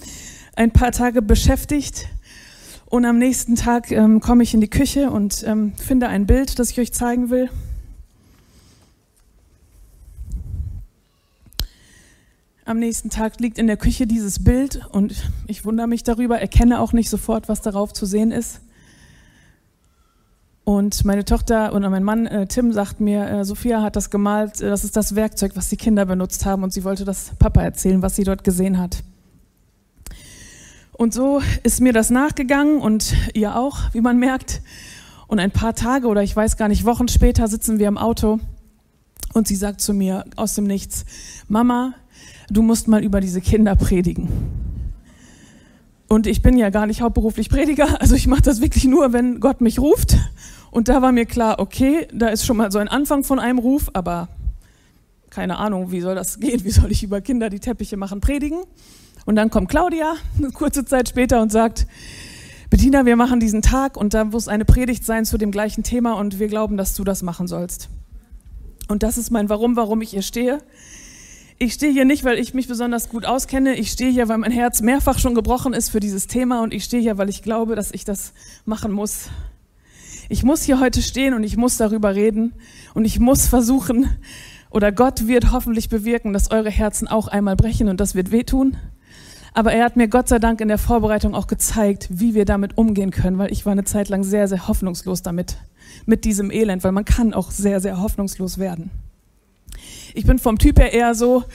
ein 0.55 0.71
paar 0.71 0.91
Tage 0.91 1.21
beschäftigt. 1.21 2.07
Und 2.95 3.03
am 3.03 3.17
nächsten 3.17 3.57
Tag 3.57 3.91
ähm, 3.91 4.21
komme 4.21 4.43
ich 4.43 4.53
in 4.53 4.61
die 4.61 4.69
Küche 4.69 5.11
und 5.11 5.43
ähm, 5.45 5.73
finde 5.75 6.07
ein 6.07 6.25
Bild, 6.25 6.59
das 6.59 6.69
ich 6.69 6.79
euch 6.79 6.93
zeigen 6.93 7.29
will. 7.29 7.49
Am 12.63 12.79
nächsten 12.79 13.09
Tag 13.09 13.41
liegt 13.41 13.57
in 13.57 13.67
der 13.67 13.75
Küche 13.75 14.07
dieses 14.07 14.45
Bild 14.45 14.79
und 14.93 15.29
ich 15.45 15.65
wundere 15.65 15.87
mich 15.87 16.03
darüber, 16.03 16.39
erkenne 16.39 16.79
auch 16.79 16.93
nicht 16.93 17.09
sofort, 17.09 17.49
was 17.49 17.59
darauf 17.59 17.91
zu 17.91 18.05
sehen 18.05 18.31
ist. 18.31 18.61
Und 20.63 21.03
meine 21.03 21.25
Tochter 21.25 21.73
und 21.73 21.81
mein 21.81 22.01
Mann 22.01 22.27
äh, 22.27 22.47
Tim 22.47 22.71
sagt 22.71 23.01
mir, 23.01 23.27
äh, 23.27 23.43
Sophia 23.43 23.81
hat 23.81 23.97
das 23.97 24.09
gemalt, 24.09 24.61
äh, 24.61 24.69
das 24.69 24.85
ist 24.85 24.95
das 24.95 25.15
Werkzeug, 25.15 25.51
was 25.55 25.67
die 25.67 25.75
Kinder 25.75 26.05
benutzt 26.05 26.45
haben 26.45 26.63
und 26.63 26.71
sie 26.71 26.85
wollte 26.85 27.03
das 27.03 27.31
Papa 27.39 27.61
erzählen, 27.61 28.01
was 28.01 28.15
sie 28.15 28.23
dort 28.23 28.45
gesehen 28.45 28.77
hat. 28.77 29.03
Und 30.97 31.13
so 31.13 31.41
ist 31.63 31.81
mir 31.81 31.91
das 31.91 32.09
nachgegangen 32.09 32.79
und 32.79 33.13
ihr 33.33 33.57
auch, 33.57 33.93
wie 33.93 34.01
man 34.01 34.17
merkt. 34.17 34.61
Und 35.27 35.39
ein 35.39 35.51
paar 35.51 35.75
Tage 35.75 36.07
oder 36.07 36.23
ich 36.23 36.35
weiß 36.35 36.55
gar 36.55 36.69
nicht, 36.69 36.85
Wochen 36.85 37.07
später 37.07 37.47
sitzen 37.47 37.79
wir 37.79 37.87
im 37.87 37.97
Auto 37.97 38.39
und 39.33 39.47
sie 39.47 39.55
sagt 39.55 39.81
zu 39.81 39.93
mir 39.93 40.23
aus 40.37 40.55
dem 40.55 40.65
Nichts, 40.65 41.05
Mama, 41.49 41.95
du 42.49 42.61
musst 42.61 42.87
mal 42.87 43.03
über 43.03 43.19
diese 43.19 43.41
Kinder 43.41 43.75
predigen. 43.75 44.29
Und 46.07 46.27
ich 46.27 46.41
bin 46.41 46.57
ja 46.57 46.69
gar 46.69 46.85
nicht 46.85 47.01
hauptberuflich 47.01 47.49
Prediger, 47.49 47.99
also 47.99 48.15
ich 48.15 48.27
mache 48.27 48.43
das 48.43 48.61
wirklich 48.61 48.85
nur, 48.85 49.11
wenn 49.11 49.39
Gott 49.41 49.59
mich 49.59 49.79
ruft. 49.79 50.15
Und 50.71 50.87
da 50.87 51.01
war 51.01 51.11
mir 51.11 51.25
klar, 51.25 51.59
okay, 51.59 52.07
da 52.13 52.27
ist 52.27 52.45
schon 52.45 52.57
mal 52.57 52.71
so 52.71 52.79
ein 52.79 52.87
Anfang 52.87 53.23
von 53.23 53.39
einem 53.39 53.59
Ruf, 53.59 53.89
aber 53.93 54.29
keine 55.29 55.57
Ahnung, 55.57 55.91
wie 55.91 55.99
soll 55.99 56.15
das 56.15 56.39
gehen? 56.39 56.63
Wie 56.63 56.71
soll 56.71 56.91
ich 56.91 57.03
über 57.03 57.19
Kinder, 57.19 57.49
die 57.49 57.59
Teppiche 57.59 57.97
machen, 57.97 58.21
predigen? 58.21 58.59
Und 59.25 59.35
dann 59.35 59.49
kommt 59.49 59.69
Claudia 59.69 60.15
eine 60.37 60.51
kurze 60.53 60.85
Zeit 60.85 61.09
später 61.09 61.41
und 61.41 61.51
sagt, 61.51 61.87
Bettina, 62.69 63.05
wir 63.05 63.15
machen 63.15 63.39
diesen 63.39 63.61
Tag 63.61 63.97
und 63.97 64.13
da 64.13 64.25
muss 64.25 64.47
eine 64.47 64.65
Predigt 64.65 65.05
sein 65.05 65.25
zu 65.25 65.37
dem 65.37 65.51
gleichen 65.51 65.83
Thema 65.83 66.13
und 66.13 66.39
wir 66.39 66.47
glauben, 66.47 66.77
dass 66.77 66.95
du 66.95 67.03
das 67.03 67.23
machen 67.23 67.47
sollst. 67.47 67.89
Und 68.87 69.03
das 69.03 69.17
ist 69.17 69.31
mein 69.31 69.49
Warum, 69.49 69.75
warum 69.75 70.01
ich 70.01 70.11
hier 70.11 70.21
stehe. 70.21 70.59
Ich 71.57 71.73
stehe 71.73 71.91
hier 71.91 72.05
nicht, 72.05 72.23
weil 72.23 72.37
ich 72.37 72.53
mich 72.53 72.67
besonders 72.67 73.09
gut 73.09 73.25
auskenne. 73.25 73.75
Ich 73.75 73.91
stehe 73.91 74.11
hier, 74.11 74.27
weil 74.27 74.37
mein 74.37 74.51
Herz 74.51 74.81
mehrfach 74.81 75.19
schon 75.19 75.35
gebrochen 75.35 75.73
ist 75.73 75.89
für 75.89 75.99
dieses 75.99 76.27
Thema 76.27 76.61
und 76.61 76.73
ich 76.73 76.83
stehe 76.83 77.01
hier, 77.01 77.17
weil 77.17 77.29
ich 77.29 77.41
glaube, 77.41 77.75
dass 77.75 77.91
ich 77.91 78.03
das 78.03 78.33
machen 78.65 78.91
muss 78.91 79.29
ich 80.29 80.43
muss 80.43 80.63
hier 80.63 80.79
heute 80.79 81.01
stehen 81.01 81.33
und 81.33 81.43
ich 81.43 81.57
muss 81.57 81.77
darüber 81.77 82.15
reden 82.15 82.53
und 82.93 83.05
ich 83.05 83.19
muss 83.19 83.47
versuchen, 83.47 84.09
oder 84.69 84.91
Gott 84.91 85.27
wird 85.27 85.51
hoffentlich 85.51 85.89
bewirken, 85.89 86.33
dass 86.33 86.51
eure 86.51 86.69
Herzen 86.69 87.07
auch 87.07 87.27
einmal 87.27 87.55
brechen 87.55 87.87
und 87.87 87.99
das 88.01 88.15
wird 88.15 88.31
wehtun. 88.31 88.75
Aber 89.57 89.71
er 89.71 89.85
hat 89.85 89.95
mir 89.95 90.09
Gott 90.09 90.27
sei 90.27 90.37
Dank 90.37 90.59
in 90.59 90.67
der 90.67 90.77
Vorbereitung 90.77 91.33
auch 91.33 91.47
gezeigt, 91.47 92.09
wie 92.11 92.35
wir 92.35 92.43
damit 92.43 92.77
umgehen 92.77 93.09
können, 93.09 93.37
weil 93.37 93.53
ich 93.53 93.65
war 93.65 93.71
eine 93.71 93.85
Zeit 93.85 94.09
lang 94.09 94.21
sehr, 94.21 94.49
sehr 94.49 94.67
hoffnungslos 94.67 95.21
damit, 95.21 95.55
mit 96.05 96.25
diesem 96.25 96.51
Elend, 96.51 96.83
weil 96.83 96.91
man 96.91 97.05
kann 97.05 97.33
auch 97.33 97.51
sehr, 97.51 97.79
sehr 97.79 98.01
hoffnungslos 98.01 98.57
werden. 98.57 98.91
Ich 100.13 100.25
bin 100.25 100.39
vom 100.39 100.57
Typ 100.57 100.77
her 100.77 100.91
eher 100.91 101.15
so, 101.15 101.45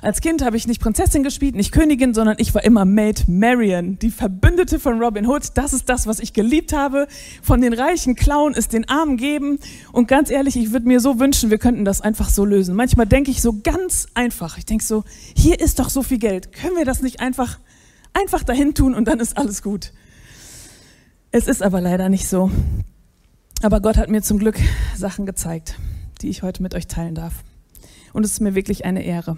als 0.00 0.20
Kind 0.20 0.44
habe 0.44 0.56
ich 0.56 0.66
nicht 0.66 0.80
Prinzessin 0.80 1.22
gespielt, 1.22 1.54
nicht 1.54 1.72
Königin, 1.72 2.14
sondern 2.14 2.36
ich 2.38 2.54
war 2.54 2.62
immer 2.64 2.84
Maid 2.84 3.24
Marian, 3.28 3.98
die 3.98 4.10
Verbündete 4.10 4.78
von 4.78 5.02
Robin 5.02 5.26
Hood. 5.26 5.44
Das 5.54 5.72
ist 5.72 5.88
das, 5.88 6.06
was 6.06 6.20
ich 6.20 6.32
geliebt 6.32 6.72
habe. 6.72 7.08
Von 7.42 7.60
den 7.60 7.72
reichen 7.72 8.14
klauen, 8.14 8.54
es 8.56 8.68
den 8.68 8.88
Armen 8.88 9.16
geben. 9.16 9.58
Und 9.92 10.06
ganz 10.06 10.30
ehrlich, 10.30 10.56
ich 10.56 10.72
würde 10.72 10.86
mir 10.86 11.00
so 11.00 11.18
wünschen, 11.18 11.50
wir 11.50 11.58
könnten 11.58 11.84
das 11.84 12.00
einfach 12.00 12.28
so 12.28 12.44
lösen. 12.44 12.76
Manchmal 12.76 13.06
denke 13.06 13.30
ich 13.30 13.42
so 13.42 13.60
ganz 13.62 14.06
einfach. 14.14 14.58
Ich 14.58 14.66
denke 14.66 14.84
so, 14.84 15.04
hier 15.34 15.60
ist 15.60 15.78
doch 15.78 15.90
so 15.90 16.02
viel 16.02 16.18
Geld. 16.18 16.52
Können 16.52 16.76
wir 16.76 16.84
das 16.84 17.02
nicht 17.02 17.20
einfach, 17.20 17.58
einfach 18.14 18.44
dahin 18.44 18.74
tun 18.74 18.94
und 18.94 19.08
dann 19.08 19.20
ist 19.20 19.36
alles 19.36 19.62
gut? 19.62 19.92
Es 21.30 21.48
ist 21.48 21.62
aber 21.62 21.80
leider 21.80 22.08
nicht 22.08 22.28
so. 22.28 22.50
Aber 23.62 23.80
Gott 23.80 23.96
hat 23.96 24.08
mir 24.08 24.22
zum 24.22 24.38
Glück 24.38 24.58
Sachen 24.96 25.26
gezeigt, 25.26 25.74
die 26.22 26.28
ich 26.28 26.42
heute 26.42 26.62
mit 26.62 26.74
euch 26.74 26.86
teilen 26.86 27.14
darf. 27.14 27.34
Und 28.12 28.24
es 28.24 28.32
ist 28.32 28.40
mir 28.40 28.54
wirklich 28.54 28.84
eine 28.84 29.02
Ehre. 29.04 29.36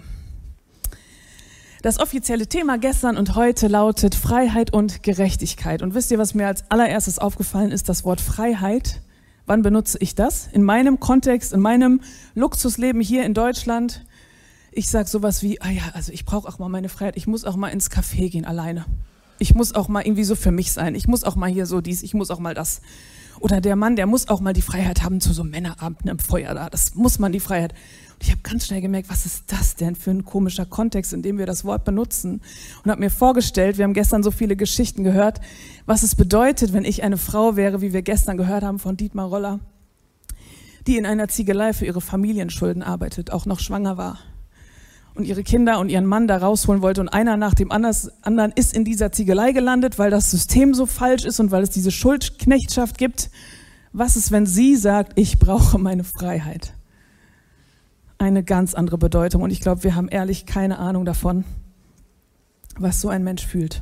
Das 1.81 1.99
offizielle 1.99 2.45
Thema 2.45 2.77
gestern 2.77 3.17
und 3.17 3.33
heute 3.33 3.67
lautet 3.67 4.13
Freiheit 4.13 4.71
und 4.71 5.01
Gerechtigkeit. 5.01 5.81
Und 5.81 5.95
wisst 5.95 6.11
ihr, 6.11 6.19
was 6.19 6.35
mir 6.35 6.45
als 6.45 6.69
allererstes 6.69 7.17
aufgefallen 7.17 7.71
ist? 7.71 7.89
Das 7.89 8.05
Wort 8.05 8.21
Freiheit. 8.21 9.01
Wann 9.47 9.63
benutze 9.63 9.97
ich 9.99 10.13
das? 10.13 10.47
In 10.51 10.61
meinem 10.61 10.99
Kontext, 10.99 11.53
in 11.53 11.59
meinem 11.59 12.01
Luxusleben 12.35 13.01
hier 13.01 13.25
in 13.25 13.33
Deutschland. 13.33 14.05
Ich 14.71 14.91
sage 14.91 15.09
sowas 15.09 15.41
wie, 15.41 15.59
ah 15.59 15.71
ja, 15.71 15.81
also 15.93 16.11
ich 16.11 16.23
brauche 16.23 16.47
auch 16.47 16.59
mal 16.59 16.69
meine 16.69 16.87
Freiheit. 16.87 17.17
Ich 17.17 17.25
muss 17.25 17.45
auch 17.45 17.55
mal 17.55 17.69
ins 17.69 17.89
Café 17.89 18.29
gehen 18.29 18.45
alleine. 18.45 18.85
Ich 19.39 19.55
muss 19.55 19.73
auch 19.73 19.87
mal 19.87 20.05
irgendwie 20.05 20.23
so 20.23 20.35
für 20.35 20.51
mich 20.51 20.73
sein. 20.73 20.93
Ich 20.93 21.07
muss 21.07 21.23
auch 21.23 21.35
mal 21.35 21.49
hier 21.49 21.65
so 21.65 21.81
dies, 21.81 22.03
ich 22.03 22.13
muss 22.13 22.29
auch 22.29 22.39
mal 22.39 22.53
das. 22.53 22.81
Oder 23.39 23.59
der 23.59 23.75
Mann, 23.75 23.95
der 23.95 24.05
muss 24.05 24.29
auch 24.29 24.39
mal 24.39 24.53
die 24.53 24.61
Freiheit 24.61 25.01
haben 25.01 25.19
zu 25.19 25.33
so 25.33 25.41
einem 25.41 25.49
Männerabend 25.49 26.07
im 26.07 26.19
Feuer 26.19 26.53
da. 26.53 26.69
Das 26.69 26.93
muss 26.93 27.17
man 27.17 27.31
die 27.31 27.39
Freiheit 27.39 27.73
ich 28.21 28.29
habe 28.29 28.41
ganz 28.43 28.67
schnell 28.67 28.81
gemerkt, 28.81 29.09
was 29.09 29.25
ist 29.25 29.51
das 29.51 29.75
denn 29.75 29.95
für 29.95 30.11
ein 30.11 30.23
komischer 30.23 30.65
Kontext, 30.65 31.11
in 31.11 31.23
dem 31.23 31.39
wir 31.39 31.47
das 31.47 31.65
Wort 31.65 31.85
benutzen. 31.85 32.41
Und 32.83 32.91
habe 32.91 33.01
mir 33.01 33.09
vorgestellt, 33.09 33.77
wir 33.79 33.83
haben 33.83 33.95
gestern 33.95 34.21
so 34.21 34.29
viele 34.29 34.55
Geschichten 34.55 35.03
gehört, 35.03 35.41
was 35.87 36.03
es 36.03 36.15
bedeutet, 36.15 36.71
wenn 36.71 36.85
ich 36.85 37.01
eine 37.01 37.17
Frau 37.17 37.55
wäre, 37.55 37.81
wie 37.81 37.93
wir 37.93 38.03
gestern 38.03 38.37
gehört 38.37 38.63
haben 38.63 38.77
von 38.77 38.95
Dietmar 38.95 39.27
Roller, 39.27 39.59
die 40.85 40.97
in 40.97 41.07
einer 41.07 41.29
Ziegelei 41.29 41.73
für 41.73 41.85
ihre 41.85 42.01
Familienschulden 42.01 42.83
arbeitet, 42.83 43.31
auch 43.31 43.47
noch 43.47 43.59
schwanger 43.59 43.97
war 43.97 44.19
und 45.15 45.25
ihre 45.25 45.43
Kinder 45.43 45.79
und 45.79 45.89
ihren 45.89 46.05
Mann 46.05 46.27
da 46.27 46.37
rausholen 46.37 46.81
wollte 46.81 47.01
und 47.01 47.09
einer 47.09 47.37
nach 47.37 47.55
dem 47.55 47.71
anderen 47.71 48.51
ist 48.55 48.75
in 48.75 48.85
dieser 48.85 49.11
Ziegelei 49.11 49.51
gelandet, 49.51 49.97
weil 49.99 50.11
das 50.11 50.29
System 50.29 50.73
so 50.73 50.85
falsch 50.85 51.25
ist 51.25 51.39
und 51.39 51.51
weil 51.51 51.63
es 51.63 51.71
diese 51.71 51.91
Schuldknechtschaft 51.91 52.97
gibt. 52.97 53.29
Was 53.93 54.15
ist, 54.15 54.31
wenn 54.31 54.45
sie 54.45 54.75
sagt, 54.75 55.19
ich 55.19 55.39
brauche 55.39 55.77
meine 55.79 56.03
Freiheit? 56.03 56.73
Eine 58.21 58.43
ganz 58.43 58.73
andere 58.73 58.97
Bedeutung. 58.97 59.41
Und 59.41 59.51
ich 59.51 59.61
glaube, 59.61 59.83
wir 59.83 59.95
haben 59.95 60.07
ehrlich 60.07 60.45
keine 60.45 60.77
Ahnung 60.77 61.05
davon, 61.05 61.43
was 62.77 63.01
so 63.01 63.09
ein 63.09 63.23
Mensch 63.23 63.45
fühlt. 63.45 63.81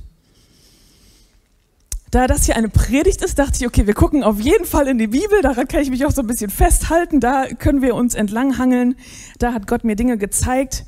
Da 2.11 2.25
das 2.25 2.45
hier 2.45 2.55
eine 2.55 2.69
Predigt 2.69 3.21
ist, 3.21 3.37
dachte 3.37 3.57
ich, 3.59 3.67
okay, 3.67 3.85
wir 3.85 3.93
gucken 3.93 4.23
auf 4.23 4.39
jeden 4.39 4.65
Fall 4.65 4.87
in 4.87 4.97
die 4.97 5.07
Bibel, 5.07 5.41
daran 5.43 5.67
kann 5.67 5.81
ich 5.81 5.91
mich 5.91 6.05
auch 6.07 6.11
so 6.11 6.21
ein 6.21 6.27
bisschen 6.27 6.49
festhalten, 6.49 7.19
da 7.19 7.45
können 7.47 7.83
wir 7.83 7.93
uns 7.93 8.15
entlanghangeln, 8.15 8.95
da 9.37 9.53
hat 9.53 9.67
Gott 9.67 9.83
mir 9.83 9.95
Dinge 9.95 10.17
gezeigt, 10.17 10.85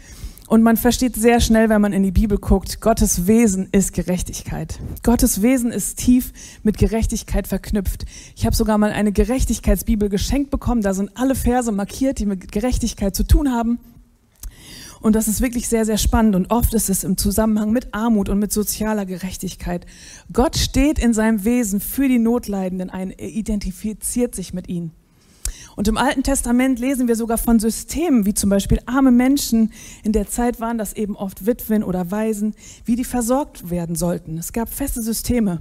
und 0.52 0.64
man 0.64 0.76
versteht 0.76 1.16
sehr 1.16 1.40
schnell, 1.40 1.70
wenn 1.70 1.80
man 1.80 1.94
in 1.94 2.04
die 2.04 2.12
Bibel 2.12 2.38
guckt, 2.38 2.82
Gottes 2.82 3.26
Wesen 3.26 3.70
ist 3.72 3.94
Gerechtigkeit. 3.94 4.82
Gottes 5.02 5.42
Wesen 5.42 5.72
ist 5.72 5.98
tief 5.98 6.34
mit 6.62 6.78
Gerechtigkeit 6.78 7.48
verknüpft. 7.48 8.04
Ich 8.36 8.46
habe 8.46 8.54
sogar 8.54 8.78
mal 8.78 8.92
eine 8.92 9.14
Gerechtigkeitsbibel 9.14 10.10
geschenkt 10.10 10.52
bekommen. 10.52 10.82
Da 10.82 10.94
sind 10.94 11.12
alle 11.16 11.36
Verse 11.36 11.72
markiert, 11.72 12.20
die 12.20 12.26
mit 12.26 12.52
Gerechtigkeit 12.52 13.16
zu 13.16 13.24
tun 13.24 13.50
haben. 13.50 13.80
Und 15.00 15.16
das 15.16 15.30
ist 15.30 15.40
wirklich 15.40 15.70
sehr, 15.70 15.86
sehr 15.86 15.98
spannend. 15.98 16.36
Und 16.36 16.52
oft 16.52 16.74
ist 16.74 16.90
es 16.90 17.06
im 17.06 17.16
Zusammenhang 17.16 17.72
mit 17.72 17.94
Armut 17.94 18.28
und 18.28 18.38
mit 18.38 18.52
sozialer 18.52 19.06
Gerechtigkeit. 19.06 19.86
Gott 20.34 20.58
steht 20.58 21.00
in 21.00 21.14
seinem 21.14 21.46
Wesen 21.46 21.80
für 21.80 22.10
die 22.10 22.20
Notleidenden 22.20 22.90
ein. 22.90 23.12
Er 23.12 23.30
identifiziert 23.30 24.36
sich 24.36 24.54
mit 24.54 24.68
ihnen. 24.68 24.92
Und 25.76 25.88
im 25.88 25.98
Alten 25.98 26.24
Testament 26.24 26.80
lesen 26.80 27.08
wir 27.08 27.16
sogar 27.16 27.38
von 27.38 27.60
Systemen, 27.60 28.26
wie 28.26 28.34
zum 28.34 28.50
Beispiel 28.50 28.80
arme 28.86 29.12
Menschen. 29.12 29.72
In 30.04 30.12
der 30.12 30.28
Zeit 30.28 30.60
waren 30.60 30.78
das 30.78 30.94
eben 30.94 31.16
oft 31.16 31.46
Witwen 31.46 31.84
oder 31.84 32.12
Waisen, 32.12 32.56
wie 32.86 32.96
die 32.96 33.06
versorgt 33.06 33.70
werden 33.70 33.96
sollten. 33.96 34.38
Es 34.38 34.54
gab 34.54 34.70
feste 34.70 35.02
Systeme. 35.02 35.60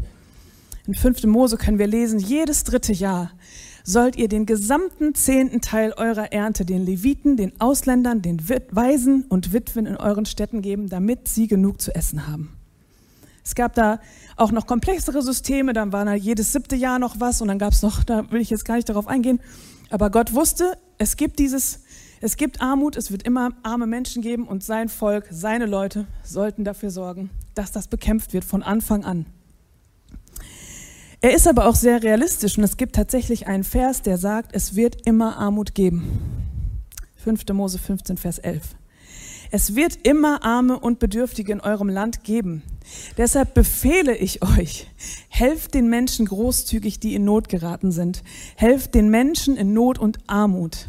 In 0.86 0.94
5. 0.94 1.24
Mose 1.24 1.56
können 1.56 1.78
wir 1.78 1.86
lesen, 1.86 2.18
jedes 2.18 2.64
dritte 2.64 2.92
Jahr 2.92 3.30
sollt 3.84 4.16
ihr 4.16 4.28
den 4.28 4.46
gesamten 4.46 5.14
zehnten 5.14 5.60
Teil 5.60 5.92
eurer 5.96 6.32
Ernte 6.32 6.64
den 6.64 6.84
Leviten, 6.84 7.36
den 7.36 7.58
Ausländern, 7.60 8.22
den 8.22 8.48
Waisen 8.70 9.24
und 9.28 9.52
Witwen 9.52 9.86
in 9.86 9.96
euren 9.96 10.26
Städten 10.26 10.62
geben, 10.62 10.88
damit 10.88 11.28
sie 11.28 11.46
genug 11.46 11.80
zu 11.80 11.94
essen 11.94 12.26
haben. 12.26 12.56
Es 13.44 13.54
gab 13.54 13.74
da 13.74 14.00
auch 14.36 14.52
noch 14.52 14.66
komplexere 14.66 15.22
Systeme, 15.22 15.72
dann 15.72 15.92
war 15.92 16.04
da 16.04 16.14
jedes 16.14 16.52
siebte 16.52 16.76
Jahr 16.76 16.98
noch 16.98 17.20
was 17.20 17.40
und 17.40 17.48
dann 17.48 17.58
gab 17.58 17.72
es 17.72 17.82
noch, 17.82 18.04
da 18.04 18.30
will 18.30 18.40
ich 18.40 18.50
jetzt 18.50 18.64
gar 18.64 18.76
nicht 18.76 18.88
darauf 18.88 19.08
eingehen, 19.08 19.40
aber 19.90 20.10
Gott 20.10 20.34
wusste, 20.34 20.78
es 20.98 21.16
gibt 21.16 21.38
dieses, 21.38 21.80
Es 22.22 22.36
gibt 22.36 22.60
Armut, 22.60 22.96
es 22.96 23.10
wird 23.10 23.22
immer 23.22 23.52
arme 23.62 23.86
Menschen 23.86 24.20
geben 24.20 24.46
und 24.46 24.62
sein 24.62 24.90
Volk, 24.90 25.26
seine 25.30 25.64
Leute 25.64 26.06
sollten 26.22 26.64
dafür 26.64 26.90
sorgen, 26.90 27.30
dass 27.54 27.72
das 27.72 27.88
bekämpft 27.88 28.34
wird 28.34 28.44
von 28.44 28.62
Anfang 28.62 29.04
an. 29.06 29.24
Er 31.22 31.34
ist 31.34 31.48
aber 31.48 31.66
auch 31.66 31.74
sehr 31.74 32.02
realistisch 32.02 32.58
und 32.58 32.64
es 32.64 32.76
gibt 32.76 32.94
tatsächlich 32.94 33.46
einen 33.46 33.64
Vers, 33.64 34.02
der 34.02 34.18
sagt, 34.18 34.54
es 34.54 34.76
wird 34.76 35.06
immer 35.06 35.38
Armut 35.38 35.74
geben. 35.74 36.20
5. 37.16 37.42
Mose 37.54 37.78
15, 37.78 38.18
Vers 38.18 38.38
11. 38.38 38.74
Es 39.50 39.74
wird 39.74 40.06
immer 40.06 40.44
Arme 40.44 40.78
und 40.78 40.98
Bedürftige 40.98 41.52
in 41.52 41.60
eurem 41.60 41.88
Land 41.88 42.22
geben. 42.22 42.62
Deshalb 43.16 43.54
befehle 43.54 44.16
ich 44.16 44.42
euch, 44.42 44.88
helft 45.28 45.74
den 45.74 45.88
Menschen 45.88 46.26
großzügig, 46.26 47.00
die 47.00 47.14
in 47.14 47.24
Not 47.24 47.48
geraten 47.48 47.92
sind. 47.92 48.22
Helft 48.56 48.94
den 48.94 49.10
Menschen 49.10 49.56
in 49.56 49.72
Not 49.72 49.98
und 49.98 50.18
Armut. 50.26 50.88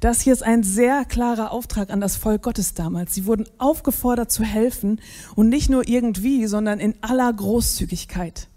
Das 0.00 0.20
hier 0.20 0.32
ist 0.32 0.42
ein 0.42 0.62
sehr 0.62 1.04
klarer 1.04 1.50
Auftrag 1.52 1.90
an 1.90 2.00
das 2.00 2.16
Volk 2.16 2.42
Gottes 2.42 2.74
damals. 2.74 3.14
Sie 3.14 3.26
wurden 3.26 3.46
aufgefordert 3.58 4.30
zu 4.30 4.44
helfen 4.44 5.00
und 5.34 5.48
nicht 5.48 5.70
nur 5.70 5.88
irgendwie, 5.88 6.46
sondern 6.46 6.80
in 6.80 6.94
aller 7.00 7.32
Großzügigkeit. 7.32 8.48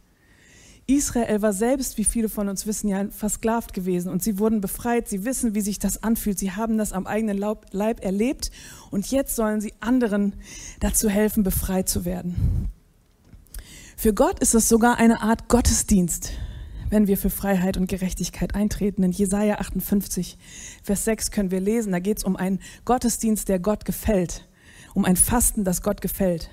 Israel 0.89 1.41
war 1.43 1.53
selbst, 1.53 1.97
wie 1.97 2.03
viele 2.03 2.29
von 2.29 2.49
uns 2.49 2.65
wissen, 2.65 2.87
ja 2.89 3.05
versklavt 3.11 3.73
gewesen 3.73 4.11
und 4.11 4.23
sie 4.23 4.39
wurden 4.39 4.59
befreit. 4.59 5.07
Sie 5.07 5.23
wissen, 5.23 5.53
wie 5.53 5.61
sich 5.61 5.77
das 5.77 6.03
anfühlt. 6.03 6.39
Sie 6.39 6.51
haben 6.51 6.77
das 6.77 6.93
am 6.93 7.05
eigenen 7.05 7.37
Leib 7.37 8.03
erlebt 8.03 8.51
und 8.89 9.09
jetzt 9.11 9.35
sollen 9.35 9.61
sie 9.61 9.73
anderen 9.79 10.33
dazu 10.79 11.07
helfen, 11.07 11.43
befreit 11.43 11.87
zu 11.87 12.05
werden. 12.05 12.71
Für 14.01 14.13
Gott 14.13 14.39
ist 14.39 14.55
es 14.55 14.69
sogar 14.69 14.95
eine 14.95 15.21
Art 15.21 15.49
Gottesdienst, 15.49 16.31
wenn 16.89 17.07
wir 17.07 17.17
für 17.17 17.29
Freiheit 17.29 17.75
und 17.75 17.89
Gerechtigkeit 17.89 18.55
eintreten. 18.55 19.03
In 19.03 19.11
Jesaja 19.11 19.55
58, 19.55 20.37
Vers 20.81 21.03
6 21.03 21.31
können 21.31 21.51
wir 21.51 21.59
lesen, 21.59 21.91
da 21.91 21.99
geht 21.99 22.19
es 22.19 22.23
um 22.23 22.37
einen 22.37 22.61
Gottesdienst, 22.85 23.49
der 23.49 23.59
Gott 23.59 23.83
gefällt, 23.83 24.47
um 24.93 25.03
ein 25.03 25.17
Fasten, 25.17 25.65
das 25.65 25.81
Gott 25.81 25.99
gefällt. 25.99 26.49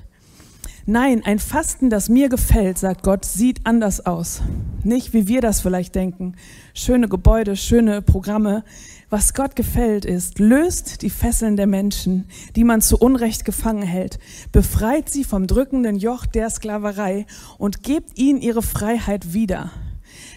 Nein, 0.86 1.22
ein 1.24 1.38
Fasten, 1.38 1.88
das 1.88 2.08
mir 2.08 2.28
gefällt, 2.28 2.78
sagt 2.78 3.04
Gott, 3.04 3.24
sieht 3.24 3.60
anders 3.62 4.04
aus. 4.04 4.42
Nicht 4.82 5.12
wie 5.12 5.28
wir 5.28 5.40
das 5.40 5.60
vielleicht 5.60 5.94
denken. 5.94 6.34
Schöne 6.74 7.08
Gebäude, 7.08 7.54
schöne 7.54 8.02
Programme. 8.02 8.64
Was 9.08 9.34
Gott 9.34 9.54
gefällt 9.54 10.04
ist, 10.04 10.40
löst 10.40 11.02
die 11.02 11.10
Fesseln 11.10 11.56
der 11.56 11.68
Menschen, 11.68 12.24
die 12.56 12.64
man 12.64 12.80
zu 12.80 12.98
Unrecht 12.98 13.44
gefangen 13.44 13.84
hält, 13.84 14.18
befreit 14.50 15.08
sie 15.08 15.22
vom 15.22 15.46
drückenden 15.46 15.96
Joch 15.96 16.26
der 16.26 16.50
Sklaverei 16.50 17.26
und 17.56 17.84
gebt 17.84 18.18
ihnen 18.18 18.40
ihre 18.40 18.62
Freiheit 18.62 19.32
wieder. 19.32 19.70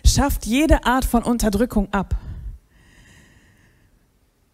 Schafft 0.05 0.45
jede 0.45 0.85
Art 0.85 1.03
von 1.03 1.23
Unterdrückung 1.23 1.91
ab. 1.91 2.15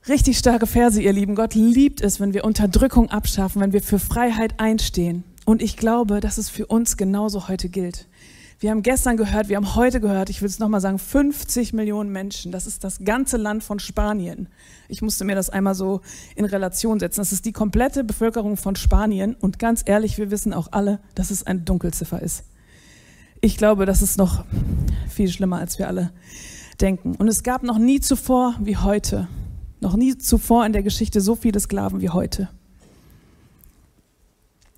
Richtig 0.08 0.38
starke 0.38 0.68
Verse, 0.68 1.02
ihr 1.02 1.12
Lieben. 1.12 1.36
Gott 1.36 1.54
liebt 1.54 2.00
es, 2.00 2.22
wenn 2.22 2.34
wir 2.34 2.46
Unterdrückung 2.46 3.10
abschaffen, 3.10 3.62
wenn 3.62 3.74
wir 3.74 3.82
für 3.82 4.00
Freiheit 4.00 4.62
einstehen. 4.62 5.26
Und 5.46 5.62
ich 5.62 5.76
glaube, 5.76 6.22
dass 6.22 6.38
es 6.38 6.50
für 6.50 6.68
uns 6.68 6.96
genauso 6.96 7.50
heute 7.50 7.68
gilt. 7.68 8.08
Wir 8.58 8.72
haben 8.72 8.84
gestern 8.84 9.18
gehört, 9.18 9.50
wir 9.50 9.58
haben 9.58 9.76
heute 9.76 10.00
gehört, 10.00 10.30
ich 10.30 10.42
will 10.42 10.48
es 10.48 10.60
nochmal 10.60 10.80
sagen, 10.80 10.98
50 10.98 11.74
Millionen 11.74 12.12
Menschen. 12.12 12.54
Das 12.54 12.68
ist 12.68 12.86
das 12.86 13.00
ganze 13.04 13.36
Land 13.36 13.64
von 13.64 13.80
Spanien. 13.80 14.48
Ich 14.88 15.02
musste 15.02 15.26
mir 15.26 15.36
das 15.36 15.50
einmal 15.50 15.76
so 15.76 16.00
in 16.36 16.46
Relation 16.46 17.00
setzen. 17.00 17.20
Das 17.20 17.34
ist 17.34 17.44
die 17.44 17.52
komplette 17.52 18.06
Bevölkerung 18.06 18.56
von 18.56 18.78
Spanien. 18.78 19.36
Und 19.36 19.60
ganz 19.60 19.84
ehrlich, 19.86 20.18
wir 20.18 20.32
wissen 20.32 20.54
auch 20.54 20.70
alle, 20.72 21.02
dass 21.16 21.32
es 21.32 21.46
eine 21.46 21.62
Dunkelziffer 21.62 22.22
ist. 22.22 22.46
Ich 23.42 23.58
glaube, 23.58 23.86
das 23.86 24.02
ist 24.02 24.18
noch 24.18 24.46
viel 25.10 25.28
schlimmer, 25.28 25.58
als 25.58 25.78
wir 25.78 25.90
alle 25.90 26.12
denken. 26.80 27.16
Und 27.16 27.28
es 27.28 27.44
gab 27.44 27.62
noch 27.62 27.78
nie 27.78 28.00
zuvor 28.00 28.56
wie 28.62 28.78
heute, 28.78 29.28
noch 29.82 29.98
nie 29.98 30.18
zuvor 30.18 30.66
in 30.66 30.72
der 30.72 30.84
Geschichte 30.84 31.20
so 31.20 31.36
viele 31.36 31.60
Sklaven 31.60 32.00
wie 32.00 32.10
heute. 32.10 32.48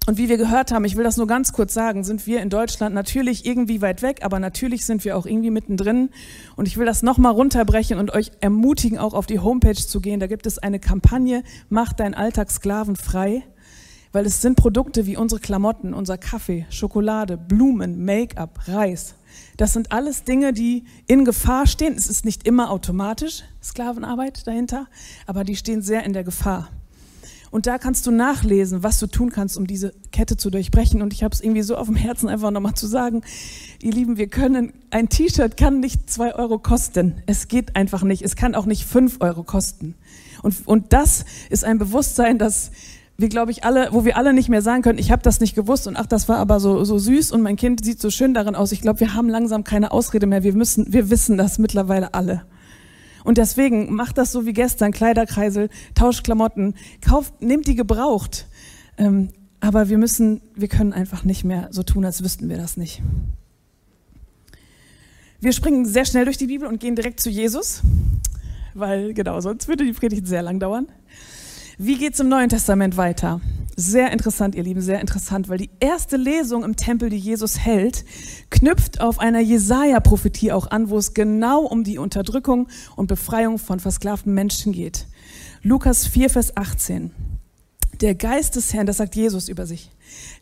Und 0.08 0.17
wie 0.17 0.30
wir 0.30 0.38
gehört 0.38 0.72
haben, 0.72 0.86
ich 0.86 0.96
will 0.96 1.04
das 1.04 1.17
nur 1.17 1.28
ganz 1.28 1.52
kurz 1.52 1.74
sagen, 1.74 2.06
sind 2.06 2.26
wir 2.26 2.41
in 2.41 2.50
Deutschland 2.50 2.96
natürlich 2.96 3.46
irgendwie 3.46 3.82
weit 3.82 4.02
weg, 4.02 4.20
aber 4.24 4.39
natürlich 4.39 4.86
sind 4.86 5.04
wir 5.04 5.17
auch 5.17 5.26
irgendwie 5.26 5.52
mittendrin. 5.52 6.12
Und 6.56 6.65
ich 6.65 6.78
will 6.78 6.86
das 6.86 7.04
nochmal 7.04 7.34
runterbrechen 7.34 8.00
und 8.00 8.13
euch 8.13 8.32
ermutigen, 8.39 9.00
auch 9.00 9.13
auf 9.13 9.26
die 9.26 9.39
Homepage 9.39 9.76
zu 9.76 10.00
gehen. 10.00 10.22
Da 10.22 10.28
gibt 10.28 10.48
es 10.48 10.60
eine 10.60 10.80
Kampagne, 10.80 11.43
mach 11.67 11.91
dein 11.91 12.13
Alltag 12.13 12.50
sklavenfrei. 12.50 13.43
Weil 14.13 14.26
es 14.26 14.41
sind 14.41 14.56
Produkte 14.56 15.06
wie 15.06 15.17
unsere 15.17 15.41
Klamotten, 15.41 15.93
unser 15.93 16.17
Kaffee, 16.17 16.65
Schokolade, 16.70 17.36
Blumen, 17.36 18.06
Make-up, 18.06 18.62
Reis. 18.65 19.15
Das 19.58 19.74
sind 19.74 19.91
alles 19.91 20.24
Dinge, 20.24 20.54
die 20.54 20.86
in 21.08 21.26
Gefahr 21.26 21.67
stehen. 21.67 21.96
Es 21.98 22.08
ist 22.08 22.24
nicht 22.24 22.48
immer 22.48 22.72
automatisch 22.72 23.43
Sklavenarbeit 23.62 24.48
dahinter, 24.48 24.88
aber 25.26 25.43
die 25.43 25.58
stehen 25.58 25.82
sehr 25.82 26.06
in 26.06 26.13
der 26.13 26.24
Gefahr. 26.24 26.70
Und 27.51 27.65
da 27.65 27.77
kannst 27.77 28.05
du 28.05 28.12
nachlesen, 28.12 28.83
was 28.83 28.99
du 28.99 29.07
tun 29.07 29.31
kannst, 29.31 29.57
um 29.57 29.67
diese 29.67 29.93
Kette 30.12 30.38
zu 30.38 30.49
durchbrechen. 30.49 31.01
Und 31.01 31.13
ich 31.13 31.23
habe 31.23 31.33
es 31.33 31.41
irgendwie 31.41 31.62
so 31.62 31.75
auf 31.75 31.88
dem 31.88 31.95
Herzen, 31.95 32.29
einfach 32.29 32.51
nochmal 32.51 32.75
zu 32.75 32.88
sagen, 32.88 33.21
ihr 33.81 33.93
Lieben, 33.93 34.17
wir 34.17 34.27
können, 34.27 34.73
ein 34.91 35.10
T-Shirt 35.10 35.57
kann 35.57 35.79
nicht 35.79 36.10
zwei 36.10 36.36
Euro 36.36 36.60
kosten. 36.60 37.21
Es 37.25 37.47
geht 37.47 37.75
einfach 37.75 38.03
nicht. 38.03 38.21
Es 38.21 38.36
kann 38.36 38.55
auch 38.55 38.65
nicht 38.65 38.86
fünf 38.86 39.17
Euro 39.21 39.43
kosten. 39.43 39.95
Und, 40.43 40.67
und 40.67 40.93
das 40.93 41.25
ist 41.49 41.63
ein 41.63 41.77
Bewusstsein, 41.77 42.38
dass 42.38 42.71
wir, 43.17 43.29
glaube 43.29 43.51
ich, 43.51 43.63
alle, 43.63 43.89
wo 43.91 44.05
wir 44.05 44.15
alle 44.15 44.31
nicht 44.33 44.47
mehr 44.47 44.62
sagen 44.62 44.83
können, 44.83 44.99
ich 44.99 45.12
habe 45.12 45.23
das 45.23 45.39
nicht 45.39 45.55
gewusst 45.55 45.88
und 45.88 45.95
ach, 45.95 46.05
das 46.05 46.29
war 46.29 46.38
aber 46.38 46.60
so, 46.60 46.83
so 46.83 46.99
süß 46.99 47.31
und 47.31 47.41
mein 47.41 47.55
Kind 47.55 47.83
sieht 47.83 47.99
so 47.99 48.12
schön 48.12 48.36
darin 48.36 48.55
aus. 48.55 48.71
Ich 48.71 48.81
glaube, 48.81 48.99
wir 48.99 49.15
haben 49.15 49.27
langsam 49.27 49.63
keine 49.63 49.91
Ausrede 49.91 50.27
mehr. 50.27 50.43
Wir 50.43 50.53
müssen, 50.53 50.93
wir 50.93 51.10
wissen 51.10 51.38
das 51.38 51.57
mittlerweile 51.57 52.13
alle. 52.13 52.43
Und 53.28 53.38
deswegen 53.38 53.94
macht 53.94 54.18
das 54.18 54.32
so 54.32 54.46
wie 54.46 54.54
gestern, 54.54 54.94
Kleiderkreisel, 54.94 55.68
tauscht 55.96 56.24
Klamotten, 56.24 56.76
kauft, 57.02 57.42
nehmt 57.42 57.68
die 57.68 57.76
gebraucht. 57.76 58.48
Ähm, 58.98 59.32
aber 59.60 59.90
wir 59.90 59.98
müssen, 59.98 60.40
wir 60.56 60.70
können 60.70 60.94
einfach 60.94 61.26
nicht 61.26 61.44
mehr 61.44 61.68
so 61.72 61.84
tun, 61.84 62.06
als 62.06 62.24
wüssten 62.24 62.48
wir 62.48 62.56
das 62.56 62.78
nicht. 62.78 63.02
Wir 65.42 65.52
springen 65.52 65.86
sehr 65.86 66.06
schnell 66.06 66.24
durch 66.24 66.38
die 66.38 66.48
Bibel 66.48 66.70
und 66.70 66.80
gehen 66.80 66.96
direkt 66.96 67.20
zu 67.20 67.30
Jesus, 67.30 67.82
weil 68.74 69.13
genau, 69.13 69.42
sonst 69.42 69.68
würde 69.68 69.84
die 69.84 69.92
Predigt 69.92 70.26
sehr 70.26 70.42
lang 70.42 70.62
dauern. 70.62 70.88
Wie 71.80 71.98
geht 71.98 72.13
es 72.16 72.20
im 72.20 72.30
Neuen 72.30 72.50
Testament 72.50 72.98
weiter? 72.98 73.40
Sehr 73.76 74.12
interessant, 74.12 74.56
ihr 74.56 74.63
Lieben, 74.63 74.82
sehr 74.82 75.00
interessant, 75.00 75.48
weil 75.48 75.60
die 75.60 75.70
erste 75.80 76.18
Lesung 76.18 76.63
im 76.63 76.76
Tempel, 76.76 77.12
die 77.12 77.18
Jesus 77.18 77.60
hält, 77.60 78.04
knüpft 78.50 79.00
auf 79.00 79.20
einer 79.20 79.42
Jesaja-Prophetie 79.42 80.52
auch 80.52 80.72
an, 80.72 80.90
wo 80.90 80.98
es 80.98 81.13
genau 81.13 81.62
um 81.62 81.84
die 81.84 82.00
Unterdrückung 82.00 82.68
und 82.96 83.06
Befreiung 83.06 83.60
von 83.60 83.80
versklavten 83.80 84.34
Menschen 84.34 84.72
geht. 84.72 85.06
Lukas 85.62 86.08
4, 86.08 86.32
Vers 86.32 86.58
18. 86.58 87.12
Der 88.02 88.16
Geist 88.16 88.56
des 88.56 88.74
Herrn, 88.74 88.88
das 88.88 88.98
sagt 88.98 89.16
Jesus 89.16 89.48
über 89.48 89.68
sich, 89.68 89.92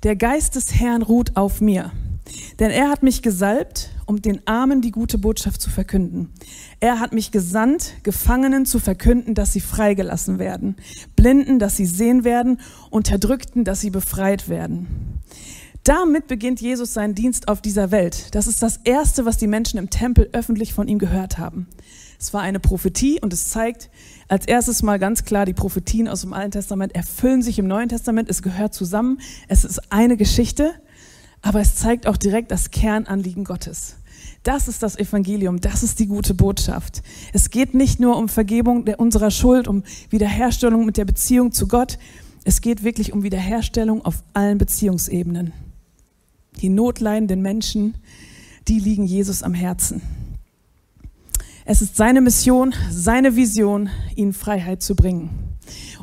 der 0.03 0.15
Geist 0.15 0.55
des 0.55 0.73
Herrn 0.75 1.01
ruht 1.01 1.35
auf 1.35 1.59
mir 1.59 1.91
denn 2.59 2.71
er 2.71 2.89
hat 2.89 3.03
mich 3.03 3.21
gesalbt, 3.21 3.89
um 4.05 4.21
den 4.21 4.45
Armen 4.47 4.81
die 4.81 4.91
gute 4.91 5.17
Botschaft 5.17 5.61
zu 5.61 5.69
verkünden. 5.69 6.31
Er 6.79 6.99
hat 6.99 7.13
mich 7.13 7.31
gesandt, 7.31 7.93
Gefangenen 8.03 8.65
zu 8.65 8.79
verkünden, 8.79 9.33
dass 9.33 9.53
sie 9.53 9.61
freigelassen 9.61 10.39
werden, 10.39 10.75
Blinden, 11.15 11.59
dass 11.59 11.77
sie 11.77 11.85
sehen 11.85 12.23
werden, 12.23 12.59
Unterdrückten, 12.89 13.63
dass 13.63 13.81
sie 13.81 13.89
befreit 13.89 14.49
werden. 14.49 15.21
Damit 15.83 16.25
beginnt 16.25 16.61
Jesus 16.61 16.95
seinen 16.95 17.13
Dienst 17.13 17.47
auf 17.47 17.61
dieser 17.61 17.91
Welt. 17.91 18.33
Das 18.33 18.47
ist 18.47 18.63
das 18.63 18.79
Erste, 18.85 19.25
was 19.25 19.37
die 19.37 19.45
Menschen 19.45 19.77
im 19.77 19.91
Tempel 19.91 20.29
öffentlich 20.33 20.73
von 20.73 20.87
ihm 20.87 20.97
gehört 20.97 21.37
haben. 21.37 21.67
Es 22.19 22.33
war 22.33 22.41
eine 22.41 22.59
Prophetie 22.59 23.19
und 23.21 23.33
es 23.33 23.49
zeigt 23.49 23.91
als 24.27 24.47
erstes 24.47 24.81
mal 24.81 24.97
ganz 24.97 25.25
klar, 25.25 25.45
die 25.45 25.53
Prophetien 25.53 26.07
aus 26.07 26.21
dem 26.21 26.33
Alten 26.33 26.51
Testament 26.51 26.95
erfüllen 26.95 27.43
sich 27.43 27.59
im 27.59 27.67
Neuen 27.67 27.89
Testament. 27.89 28.29
Es 28.29 28.41
gehört 28.41 28.73
zusammen. 28.73 29.19
Es 29.47 29.63
ist 29.63 29.91
eine 29.91 30.17
Geschichte 30.17 30.73
aber 31.45 31.61
es 31.61 31.75
zeigt 31.75 32.07
auch 32.07 32.17
direkt 32.17 32.49
das 32.49 32.71
Kernanliegen 32.71 33.43
Gottes. 33.43 33.97
Das 34.41 34.67
ist 34.67 34.81
das 34.81 34.97
Evangelium, 34.97 35.61
das 35.61 35.83
ist 35.83 35.99
die 35.99 36.07
gute 36.07 36.33
Botschaft. 36.33 37.03
Es 37.33 37.51
geht 37.51 37.75
nicht 37.75 37.99
nur 37.99 38.17
um 38.17 38.29
Vergebung 38.29 38.83
der, 38.83 38.99
unserer 38.99 39.29
Schuld, 39.29 39.67
um 39.67 39.83
Wiederherstellung 40.09 40.87
mit 40.87 40.97
der 40.97 41.05
Beziehung 41.05 41.51
zu 41.51 41.67
Gott, 41.67 41.99
es 42.45 42.61
geht 42.61 42.83
wirklich 42.83 43.13
um 43.13 43.21
Wiederherstellung 43.21 44.03
auf 44.03 44.23
allen 44.33 44.57
Beziehungsebenen. 44.57 45.53
Die 46.61 46.69
notleidenden 46.69 47.43
Menschen, 47.43 47.95
die 48.67 48.79
liegen 48.79 49.05
Jesus 49.05 49.43
am 49.43 49.53
Herzen. 49.53 50.01
Es 51.63 51.83
ist 51.83 51.95
seine 51.95 52.21
Mission, 52.21 52.73
seine 52.89 53.35
Vision, 53.35 53.89
ihnen 54.15 54.33
Freiheit 54.33 54.81
zu 54.81 54.95
bringen. 54.95 55.44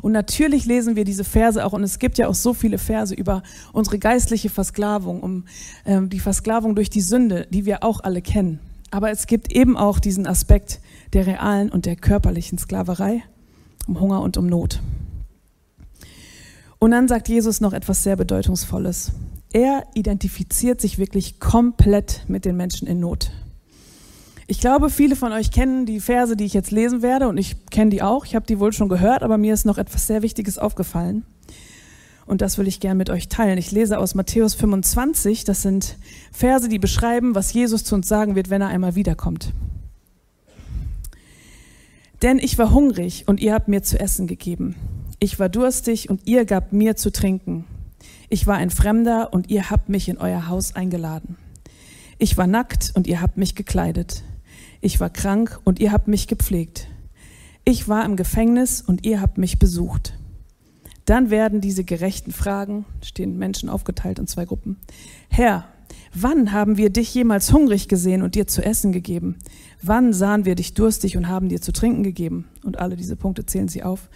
Und 0.03 0.11
natürlich 0.11 0.65
lesen 0.65 0.97
wir 0.97 1.05
diese 1.05 1.23
Verse 1.23 1.65
auch, 1.65 1.71
und 1.71 1.81
es 1.81 1.97
gibt 1.97 2.17
ja 2.17 2.27
auch 2.27 2.35
so 2.35 2.53
viele 2.53 2.77
Verse 2.77 3.15
über 3.15 3.41
unsere 3.71 3.97
geistliche 3.97 4.49
Versklavung, 4.49 5.23
um 5.23 5.45
ähm, 5.85 6.09
die 6.09 6.19
Versklavung 6.19 6.75
durch 6.75 6.89
die 6.89 6.99
Sünde, 6.99 7.47
die 7.51 7.65
wir 7.65 7.85
auch 7.85 8.01
alle 8.01 8.21
kennen. 8.21 8.59
Aber 8.91 9.11
es 9.11 9.27
gibt 9.27 9.53
eben 9.53 9.77
auch 9.77 9.99
diesen 9.99 10.27
Aspekt 10.27 10.81
der 11.13 11.25
realen 11.25 11.71
und 11.71 11.85
der 11.85 11.95
körperlichen 11.95 12.57
Sklaverei, 12.57 13.23
um 13.87 13.97
Hunger 14.01 14.21
und 14.21 14.35
um 14.35 14.45
Not. 14.45 14.81
Und 16.79 16.91
dann 16.91 17.07
sagt 17.07 17.29
Jesus 17.29 17.61
noch 17.61 17.71
etwas 17.71 18.03
sehr 18.03 18.17
Bedeutungsvolles. 18.17 19.13
Er 19.53 19.85
identifiziert 19.93 20.81
sich 20.81 20.97
wirklich 20.97 21.39
komplett 21.39 22.25
mit 22.27 22.43
den 22.43 22.57
Menschen 22.57 22.89
in 22.89 22.99
Not. 22.99 23.31
Ich 24.53 24.59
glaube, 24.59 24.91
viele 24.91 25.15
von 25.15 25.31
euch 25.31 25.49
kennen 25.49 25.87
die 25.87 25.99
Verse, 25.99 26.37
die 26.37 26.43
ich 26.43 26.53
jetzt 26.53 26.69
lesen 26.69 27.01
werde, 27.01 27.27
und 27.27 27.39
ich 27.39 27.65
kenne 27.71 27.89
die 27.89 28.03
auch. 28.03 28.23
Ich 28.23 28.35
habe 28.35 28.45
die 28.45 28.59
wohl 28.59 28.71
schon 28.71 28.87
gehört, 28.87 29.23
aber 29.23 29.39
mir 29.39 29.51
ist 29.51 29.65
noch 29.65 29.79
etwas 29.79 30.05
sehr 30.05 30.21
Wichtiges 30.21 30.59
aufgefallen. 30.59 31.25
Und 32.27 32.41
das 32.41 32.59
will 32.59 32.67
ich 32.67 32.79
gern 32.79 32.97
mit 32.97 33.09
euch 33.09 33.29
teilen. 33.29 33.57
Ich 33.57 33.71
lese 33.71 33.97
aus 33.97 34.13
Matthäus 34.13 34.53
25. 34.53 35.43
Das 35.43 35.63
sind 35.63 35.97
Verse, 36.31 36.69
die 36.69 36.77
beschreiben, 36.77 37.33
was 37.33 37.51
Jesus 37.51 37.83
zu 37.83 37.95
uns 37.95 38.07
sagen 38.07 38.35
wird, 38.35 38.51
wenn 38.51 38.61
er 38.61 38.67
einmal 38.67 38.93
wiederkommt. 38.93 39.53
Denn 42.21 42.37
ich 42.37 42.59
war 42.59 42.71
hungrig 42.71 43.23
und 43.25 43.39
ihr 43.39 43.55
habt 43.55 43.69
mir 43.69 43.81
zu 43.81 43.99
essen 43.99 44.27
gegeben. 44.27 44.75
Ich 45.17 45.39
war 45.39 45.49
durstig 45.49 46.11
und 46.11 46.27
ihr 46.27 46.45
gabt 46.45 46.73
mir 46.73 46.95
zu 46.95 47.11
trinken. 47.11 47.65
Ich 48.29 48.45
war 48.45 48.57
ein 48.57 48.69
Fremder 48.69 49.33
und 49.33 49.49
ihr 49.49 49.71
habt 49.71 49.89
mich 49.89 50.09
in 50.09 50.19
euer 50.19 50.47
Haus 50.47 50.75
eingeladen. 50.75 51.37
Ich 52.19 52.37
war 52.37 52.45
nackt 52.45 52.91
und 52.93 53.07
ihr 53.07 53.19
habt 53.19 53.37
mich 53.37 53.55
gekleidet. 53.55 54.21
Ich 54.83 54.99
war 54.99 55.09
krank 55.09 55.61
und 55.63 55.79
ihr 55.79 55.93
habt 55.93 56.09
mich 56.09 56.27
gepflegt. 56.27 56.89
Ich 57.63 57.87
war 57.87 58.03
im 58.03 58.17
Gefängnis 58.17 58.81
und 58.81 59.05
ihr 59.05 59.21
habt 59.21 59.37
mich 59.37 59.57
besucht. 59.57 60.13
Dann 61.05 61.29
werden 61.29 61.61
diese 61.61 61.85
gerechten 61.85 62.33
Fragen, 62.33 62.83
stehen 63.01 63.37
Menschen 63.37 63.69
aufgeteilt 63.69 64.19
in 64.19 64.27
zwei 64.27 64.43
Gruppen. 64.43 64.75
Herr, 65.29 65.63
wann 66.13 66.51
haben 66.51 66.75
wir 66.75 66.89
dich 66.89 67.13
jemals 67.13 67.53
hungrig 67.53 67.87
gesehen 67.87 68.21
und 68.23 68.35
dir 68.35 68.45
zu 68.45 68.61
essen 68.61 68.91
gegeben? 68.91 69.37
Wann 69.81 70.11
sahen 70.11 70.43
wir 70.43 70.55
dich 70.55 70.73
durstig 70.73 71.15
und 71.15 71.29
haben 71.29 71.47
dir 71.47 71.61
zu 71.61 71.71
trinken 71.71 72.03
gegeben? 72.03 72.49
Und 72.65 72.77
alle 72.77 72.97
diese 72.97 73.15
Punkte 73.15 73.45
zählen 73.45 73.69
sie 73.69 73.83
auf. 73.83 74.09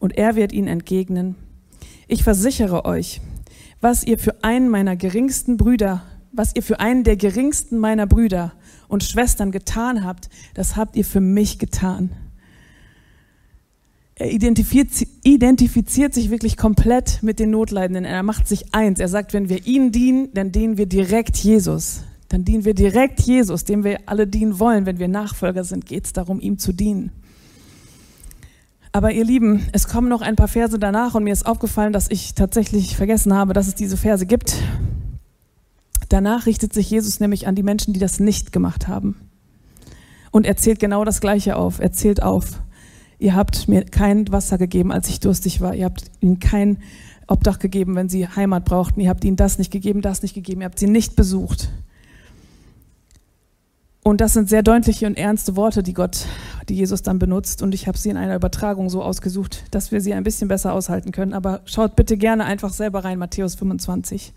Und 0.00 0.18
er 0.18 0.34
wird 0.34 0.52
ihnen 0.52 0.66
entgegnen, 0.66 1.36
ich 2.08 2.24
versichere 2.24 2.84
euch, 2.86 3.20
was 3.80 4.02
ihr 4.02 4.18
für 4.18 4.42
einen 4.42 4.68
meiner 4.68 4.96
geringsten 4.96 5.56
Brüder, 5.56 6.02
was 6.32 6.56
ihr 6.56 6.64
für 6.64 6.80
einen 6.80 7.04
der 7.04 7.16
geringsten 7.16 7.78
meiner 7.78 8.08
Brüder 8.08 8.52
und 8.88 9.04
Schwestern 9.04 9.52
getan 9.52 10.04
habt, 10.04 10.28
das 10.54 10.76
habt 10.76 10.96
ihr 10.96 11.04
für 11.04 11.20
mich 11.20 11.58
getan. 11.58 12.10
Er 14.16 14.32
identifiziert, 14.32 15.08
identifiziert 15.22 16.12
sich 16.12 16.30
wirklich 16.30 16.56
komplett 16.56 17.22
mit 17.22 17.38
den 17.38 17.50
Notleidenden. 17.50 18.04
Er 18.04 18.24
macht 18.24 18.48
sich 18.48 18.74
eins. 18.74 18.98
Er 18.98 19.08
sagt, 19.08 19.32
wenn 19.32 19.48
wir 19.48 19.64
ihnen 19.66 19.92
dienen, 19.92 20.32
dann 20.34 20.50
dienen 20.50 20.76
wir 20.76 20.86
direkt 20.86 21.36
Jesus 21.36 22.02
dann 22.28 22.44
dienen 22.44 22.64
wir 22.64 22.74
direkt 22.74 23.20
Jesus, 23.20 23.64
dem 23.64 23.84
wir 23.84 24.00
alle 24.06 24.26
dienen 24.26 24.58
wollen. 24.58 24.86
Wenn 24.86 24.98
wir 24.98 25.08
Nachfolger 25.08 25.64
sind, 25.64 25.86
geht 25.86 26.04
es 26.04 26.12
darum, 26.12 26.40
ihm 26.40 26.58
zu 26.58 26.72
dienen. 26.72 27.10
Aber 28.92 29.12
ihr 29.12 29.24
Lieben, 29.24 29.66
es 29.72 29.88
kommen 29.88 30.08
noch 30.08 30.22
ein 30.22 30.36
paar 30.36 30.48
Verse 30.48 30.78
danach 30.78 31.14
und 31.14 31.24
mir 31.24 31.32
ist 31.32 31.46
aufgefallen, 31.46 31.92
dass 31.92 32.10
ich 32.10 32.34
tatsächlich 32.34 32.96
vergessen 32.96 33.34
habe, 33.34 33.52
dass 33.52 33.66
es 33.66 33.74
diese 33.74 33.96
Verse 33.96 34.26
gibt. 34.26 34.56
Danach 36.08 36.46
richtet 36.46 36.72
sich 36.72 36.90
Jesus 36.90 37.20
nämlich 37.20 37.46
an 37.46 37.54
die 37.54 37.62
Menschen, 37.62 37.92
die 37.92 38.00
das 38.00 38.20
nicht 38.20 38.52
gemacht 38.52 38.88
haben. 38.88 39.16
Und 40.30 40.46
er 40.46 40.56
zählt 40.56 40.80
genau 40.80 41.04
das 41.04 41.20
Gleiche 41.20 41.56
auf. 41.56 41.80
Er 41.80 41.92
zählt 41.92 42.22
auf, 42.22 42.62
ihr 43.18 43.34
habt 43.34 43.68
mir 43.68 43.84
kein 43.84 44.30
Wasser 44.30 44.58
gegeben, 44.58 44.92
als 44.92 45.08
ich 45.08 45.20
durstig 45.20 45.60
war. 45.60 45.74
Ihr 45.74 45.86
habt 45.86 46.10
ihnen 46.20 46.38
kein 46.38 46.78
Obdach 47.26 47.58
gegeben, 47.58 47.94
wenn 47.94 48.08
sie 48.08 48.26
Heimat 48.26 48.64
brauchten. 48.64 49.00
Ihr 49.00 49.10
habt 49.10 49.24
ihnen 49.24 49.36
das 49.36 49.58
nicht 49.58 49.70
gegeben, 49.70 50.00
das 50.00 50.22
nicht 50.22 50.34
gegeben. 50.34 50.62
Ihr 50.62 50.66
habt 50.66 50.78
sie 50.78 50.86
nicht 50.86 51.16
besucht. 51.16 51.70
Und 54.02 54.22
das 54.22 54.32
sind 54.32 54.48
sehr 54.48 54.62
deutliche 54.62 55.06
und 55.06 55.18
ernste 55.18 55.54
Worte, 55.54 55.82
die 55.82 55.92
Gott, 55.92 56.24
die 56.70 56.74
Jesus 56.74 57.02
dann 57.02 57.18
benutzt. 57.18 57.60
Und 57.60 57.74
ich 57.74 57.86
habe 57.86 57.98
sie 57.98 58.08
in 58.08 58.16
einer 58.16 58.36
Übertragung 58.36 58.88
so 58.88 59.02
ausgesucht, 59.02 59.64
dass 59.70 59.92
wir 59.92 60.00
sie 60.00 60.14
ein 60.14 60.24
bisschen 60.24 60.48
besser 60.48 60.72
aushalten 60.72 61.12
können. 61.12 61.34
Aber 61.34 61.60
schaut 61.66 61.94
bitte 61.94 62.16
gerne 62.16 62.46
einfach 62.46 62.72
selber 62.72 63.04
rein, 63.04 63.18
Matthäus 63.18 63.54
25. 63.56 64.32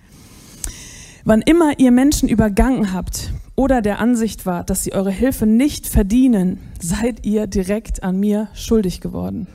Wann 1.24 1.42
immer 1.42 1.80
ihr 1.80 1.92
Menschen 1.92 2.30
übergangen 2.30 2.94
habt 2.94 3.32
oder 3.56 3.82
der 3.82 4.00
Ansicht 4.00 4.46
wart, 4.46 4.70
dass 4.70 4.84
sie 4.84 4.94
eure 4.94 5.12
Hilfe 5.12 5.46
nicht 5.46 5.88
verdienen, 5.88 6.60
seid 6.80 7.26
ihr 7.26 7.48
direkt 7.48 8.04
an 8.04 8.20
mir 8.20 8.50
schuldig 8.54 9.02
geworden. 9.02 9.48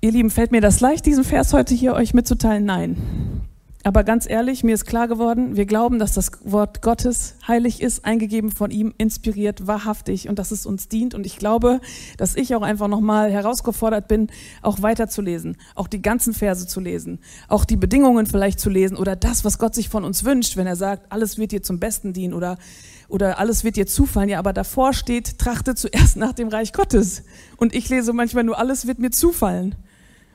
Ihr 0.00 0.12
Lieben, 0.12 0.30
fällt 0.30 0.52
mir 0.52 0.60
das 0.60 0.80
leicht, 0.80 1.06
diesen 1.06 1.24
Vers 1.24 1.52
heute 1.52 1.74
hier 1.74 1.94
euch 1.94 2.14
mitzuteilen? 2.14 2.64
Nein. 2.64 3.45
Aber 3.86 4.02
ganz 4.02 4.28
ehrlich, 4.28 4.64
mir 4.64 4.74
ist 4.74 4.84
klar 4.84 5.06
geworden, 5.06 5.54
wir 5.54 5.64
glauben, 5.64 6.00
dass 6.00 6.12
das 6.12 6.32
Wort 6.42 6.82
Gottes 6.82 7.36
heilig 7.46 7.80
ist, 7.80 8.04
eingegeben 8.04 8.50
von 8.50 8.72
ihm, 8.72 8.92
inspiriert, 8.98 9.68
wahrhaftig 9.68 10.28
und 10.28 10.40
dass 10.40 10.50
es 10.50 10.66
uns 10.66 10.88
dient. 10.88 11.14
Und 11.14 11.24
ich 11.24 11.36
glaube, 11.36 11.80
dass 12.16 12.34
ich 12.34 12.56
auch 12.56 12.62
einfach 12.62 12.88
nochmal 12.88 13.30
herausgefordert 13.30 14.08
bin, 14.08 14.26
auch 14.60 14.82
weiterzulesen, 14.82 15.56
auch 15.76 15.86
die 15.86 16.02
ganzen 16.02 16.34
Verse 16.34 16.66
zu 16.66 16.80
lesen, 16.80 17.20
auch 17.46 17.64
die 17.64 17.76
Bedingungen 17.76 18.26
vielleicht 18.26 18.58
zu 18.58 18.70
lesen 18.70 18.96
oder 18.96 19.14
das, 19.14 19.44
was 19.44 19.56
Gott 19.56 19.76
sich 19.76 19.88
von 19.88 20.02
uns 20.02 20.24
wünscht, 20.24 20.56
wenn 20.56 20.66
er 20.66 20.74
sagt, 20.74 21.12
alles 21.12 21.38
wird 21.38 21.52
dir 21.52 21.62
zum 21.62 21.78
Besten 21.78 22.12
dienen 22.12 22.34
oder, 22.34 22.58
oder 23.06 23.38
alles 23.38 23.62
wird 23.62 23.76
dir 23.76 23.86
zufallen. 23.86 24.28
Ja, 24.28 24.40
aber 24.40 24.52
davor 24.52 24.94
steht, 24.94 25.38
trachte 25.38 25.76
zuerst 25.76 26.16
nach 26.16 26.32
dem 26.32 26.48
Reich 26.48 26.72
Gottes. 26.72 27.22
Und 27.56 27.72
ich 27.72 27.88
lese 27.88 28.12
manchmal 28.12 28.42
nur, 28.42 28.58
alles 28.58 28.88
wird 28.88 28.98
mir 28.98 29.12
zufallen. 29.12 29.76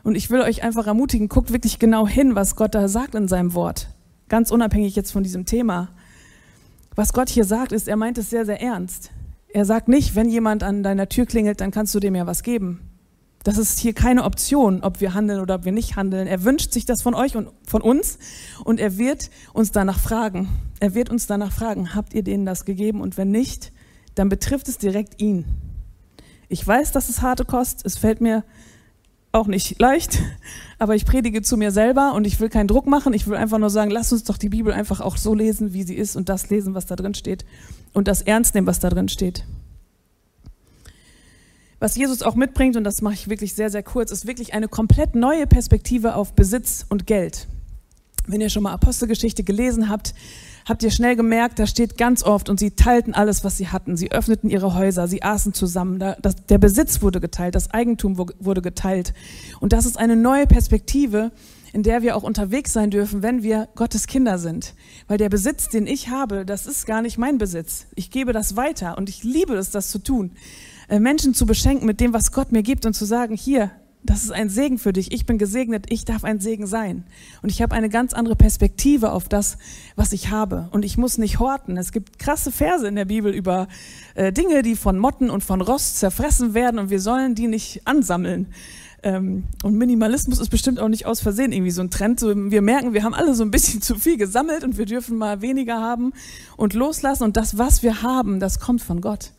Und 0.03 0.15
ich 0.15 0.29
will 0.29 0.41
euch 0.41 0.63
einfach 0.63 0.87
ermutigen, 0.87 1.29
guckt 1.29 1.51
wirklich 1.51 1.79
genau 1.79 2.07
hin, 2.07 2.35
was 2.35 2.55
Gott 2.55 2.75
da 2.75 2.87
sagt 2.87 3.15
in 3.15 3.27
seinem 3.27 3.53
Wort. 3.53 3.89
Ganz 4.29 4.51
unabhängig 4.51 4.95
jetzt 4.95 5.11
von 5.11 5.23
diesem 5.23 5.45
Thema. 5.45 5.89
Was 6.95 7.13
Gott 7.13 7.29
hier 7.29 7.45
sagt, 7.45 7.71
ist, 7.71 7.87
er 7.87 7.97
meint 7.97 8.17
es 8.17 8.29
sehr, 8.29 8.45
sehr 8.45 8.61
ernst. 8.61 9.11
Er 9.53 9.65
sagt 9.65 9.87
nicht, 9.87 10.15
wenn 10.15 10.29
jemand 10.29 10.63
an 10.63 10.83
deiner 10.83 11.09
Tür 11.09 11.25
klingelt, 11.25 11.61
dann 11.61 11.71
kannst 11.71 11.93
du 11.93 11.99
dem 11.99 12.15
ja 12.15 12.25
was 12.25 12.41
geben. 12.43 12.79
Das 13.43 13.57
ist 13.57 13.79
hier 13.79 13.93
keine 13.93 14.23
Option, 14.23 14.83
ob 14.83 15.01
wir 15.01 15.13
handeln 15.13 15.41
oder 15.41 15.55
ob 15.55 15.65
wir 15.65 15.71
nicht 15.71 15.95
handeln. 15.95 16.27
Er 16.27 16.43
wünscht 16.43 16.71
sich 16.73 16.85
das 16.85 17.01
von 17.01 17.15
euch 17.15 17.35
und 17.35 17.49
von 17.65 17.81
uns 17.81 18.19
und 18.63 18.79
er 18.79 18.97
wird 18.97 19.31
uns 19.53 19.71
danach 19.71 19.99
fragen. 19.99 20.47
Er 20.79 20.93
wird 20.93 21.09
uns 21.09 21.25
danach 21.27 21.51
fragen, 21.51 21.95
habt 21.95 22.13
ihr 22.13 22.23
denen 22.23 22.45
das 22.45 22.65
gegeben? 22.65 23.01
Und 23.01 23.17
wenn 23.17 23.31
nicht, 23.31 23.71
dann 24.15 24.29
betrifft 24.29 24.67
es 24.67 24.77
direkt 24.77 25.21
ihn. 25.21 25.45
Ich 26.49 26.65
weiß, 26.65 26.91
dass 26.91 27.09
es 27.09 27.21
harte 27.21 27.45
Kost. 27.45 27.85
Es 27.85 27.97
fällt 27.97 28.21
mir 28.21 28.43
auch 29.31 29.47
nicht 29.47 29.79
leicht, 29.79 30.19
aber 30.77 30.95
ich 30.95 31.05
predige 31.05 31.41
zu 31.41 31.57
mir 31.57 31.71
selber 31.71 32.13
und 32.13 32.27
ich 32.27 32.39
will 32.39 32.49
keinen 32.49 32.67
Druck 32.67 32.85
machen. 32.85 33.13
Ich 33.13 33.27
will 33.27 33.37
einfach 33.37 33.59
nur 33.59 33.69
sagen, 33.69 33.91
lass 33.91 34.11
uns 34.11 34.23
doch 34.23 34.37
die 34.37 34.49
Bibel 34.49 34.73
einfach 34.73 34.99
auch 34.99 35.17
so 35.17 35.33
lesen, 35.33 35.73
wie 35.73 35.83
sie 35.83 35.95
ist 35.95 36.15
und 36.15 36.27
das 36.29 36.49
lesen, 36.49 36.73
was 36.73 36.85
da 36.85 36.95
drin 36.95 37.13
steht 37.13 37.45
und 37.93 38.07
das 38.07 38.21
ernst 38.21 38.55
nehmen, 38.55 38.67
was 38.67 38.79
da 38.79 38.89
drin 38.89 39.09
steht. 39.09 39.45
Was 41.79 41.95
Jesus 41.95 42.21
auch 42.21 42.35
mitbringt, 42.35 42.77
und 42.77 42.83
das 42.83 43.01
mache 43.01 43.15
ich 43.15 43.27
wirklich 43.27 43.55
sehr, 43.55 43.71
sehr 43.71 43.81
kurz, 43.81 44.11
ist 44.11 44.27
wirklich 44.27 44.53
eine 44.53 44.67
komplett 44.67 45.15
neue 45.15 45.47
Perspektive 45.47 46.15
auf 46.15 46.33
Besitz 46.33 46.85
und 46.89 47.07
Geld. 47.07 47.47
Wenn 48.27 48.39
ihr 48.39 48.49
schon 48.49 48.61
mal 48.63 48.73
Apostelgeschichte 48.73 49.43
gelesen 49.43 49.89
habt, 49.89 50.13
habt 50.65 50.83
ihr 50.83 50.91
schnell 50.91 51.15
gemerkt, 51.15 51.59
da 51.59 51.67
steht 51.67 51.97
ganz 51.97 52.23
oft, 52.23 52.49
und 52.49 52.59
sie 52.59 52.71
teilten 52.71 53.13
alles, 53.13 53.43
was 53.43 53.57
sie 53.57 53.69
hatten. 53.69 53.97
Sie 53.97 54.11
öffneten 54.11 54.49
ihre 54.49 54.75
Häuser, 54.75 55.07
sie 55.07 55.23
aßen 55.23 55.53
zusammen. 55.53 55.99
Da, 55.99 56.15
das, 56.21 56.35
der 56.47 56.57
Besitz 56.57 57.01
wurde 57.01 57.19
geteilt, 57.19 57.55
das 57.55 57.71
Eigentum 57.71 58.17
wurde 58.17 58.61
geteilt. 58.61 59.13
Und 59.59 59.73
das 59.73 59.85
ist 59.85 59.97
eine 59.97 60.15
neue 60.15 60.47
Perspektive, 60.47 61.31
in 61.73 61.83
der 61.83 62.01
wir 62.01 62.15
auch 62.15 62.23
unterwegs 62.23 62.73
sein 62.73 62.89
dürfen, 62.89 63.21
wenn 63.21 63.43
wir 63.43 63.69
Gottes 63.75 64.07
Kinder 64.07 64.37
sind. 64.37 64.73
Weil 65.07 65.17
der 65.17 65.29
Besitz, 65.29 65.69
den 65.69 65.87
ich 65.87 66.09
habe, 66.09 66.45
das 66.45 66.67
ist 66.67 66.85
gar 66.85 67.01
nicht 67.01 67.17
mein 67.17 67.37
Besitz. 67.37 67.87
Ich 67.95 68.11
gebe 68.11 68.33
das 68.33 68.55
weiter 68.55 68.97
und 68.97 69.09
ich 69.09 69.23
liebe 69.23 69.55
es, 69.55 69.71
das 69.71 69.89
zu 69.89 69.99
tun. 69.99 70.31
Äh, 70.89 70.99
Menschen 70.99 71.33
zu 71.33 71.45
beschenken 71.45 71.85
mit 71.85 72.01
dem, 72.01 72.13
was 72.13 72.31
Gott 72.31 72.51
mir 72.51 72.63
gibt 72.63 72.85
und 72.85 72.93
zu 72.93 73.05
sagen, 73.05 73.35
hier, 73.35 73.71
das 74.03 74.23
ist 74.23 74.31
ein 74.31 74.49
Segen 74.49 74.79
für 74.79 74.93
dich. 74.93 75.11
Ich 75.11 75.25
bin 75.25 75.37
gesegnet, 75.37 75.85
ich 75.89 76.05
darf 76.05 76.23
ein 76.23 76.39
Segen 76.39 76.65
sein. 76.65 77.05
Und 77.41 77.49
ich 77.49 77.61
habe 77.61 77.75
eine 77.75 77.89
ganz 77.89 78.13
andere 78.13 78.35
Perspektive 78.35 79.11
auf 79.11 79.29
das, 79.29 79.57
was 79.95 80.11
ich 80.11 80.31
habe. 80.31 80.69
Und 80.71 80.83
ich 80.83 80.97
muss 80.97 81.17
nicht 81.17 81.39
horten. 81.39 81.77
Es 81.77 81.91
gibt 81.91 82.17
krasse 82.17 82.51
Verse 82.51 82.87
in 82.87 82.95
der 82.95 83.05
Bibel 83.05 83.33
über 83.33 83.67
äh, 84.15 84.31
Dinge, 84.33 84.63
die 84.63 84.75
von 84.75 84.97
Motten 84.97 85.29
und 85.29 85.43
von 85.43 85.61
Rost 85.61 85.99
zerfressen 85.99 86.53
werden 86.53 86.79
und 86.79 86.89
wir 86.89 86.99
sollen 86.99 87.35
die 87.35 87.47
nicht 87.47 87.85
ansammeln. 87.85 88.47
Ähm, 89.03 89.45
und 89.63 89.77
Minimalismus 89.77 90.39
ist 90.39 90.49
bestimmt 90.49 90.79
auch 90.79 90.87
nicht 90.87 91.05
aus 91.05 91.21
Versehen 91.21 91.51
irgendwie 91.51 91.71
so 91.71 91.81
ein 91.81 91.89
Trend. 91.89 92.19
So, 92.19 92.33
wir 92.35 92.61
merken, 92.61 92.93
wir 92.93 93.03
haben 93.03 93.13
alle 93.13 93.35
so 93.35 93.43
ein 93.43 93.51
bisschen 93.51 93.81
zu 93.83 93.95
viel 93.95 94.17
gesammelt 94.17 94.63
und 94.63 94.77
wir 94.77 94.85
dürfen 94.85 95.17
mal 95.17 95.41
weniger 95.41 95.79
haben 95.79 96.13
und 96.57 96.73
loslassen. 96.73 97.23
Und 97.23 97.37
das, 97.37 97.57
was 97.57 97.83
wir 97.83 98.01
haben, 98.01 98.39
das 98.39 98.59
kommt 98.59 98.81
von 98.81 99.01
Gott. 99.01 99.31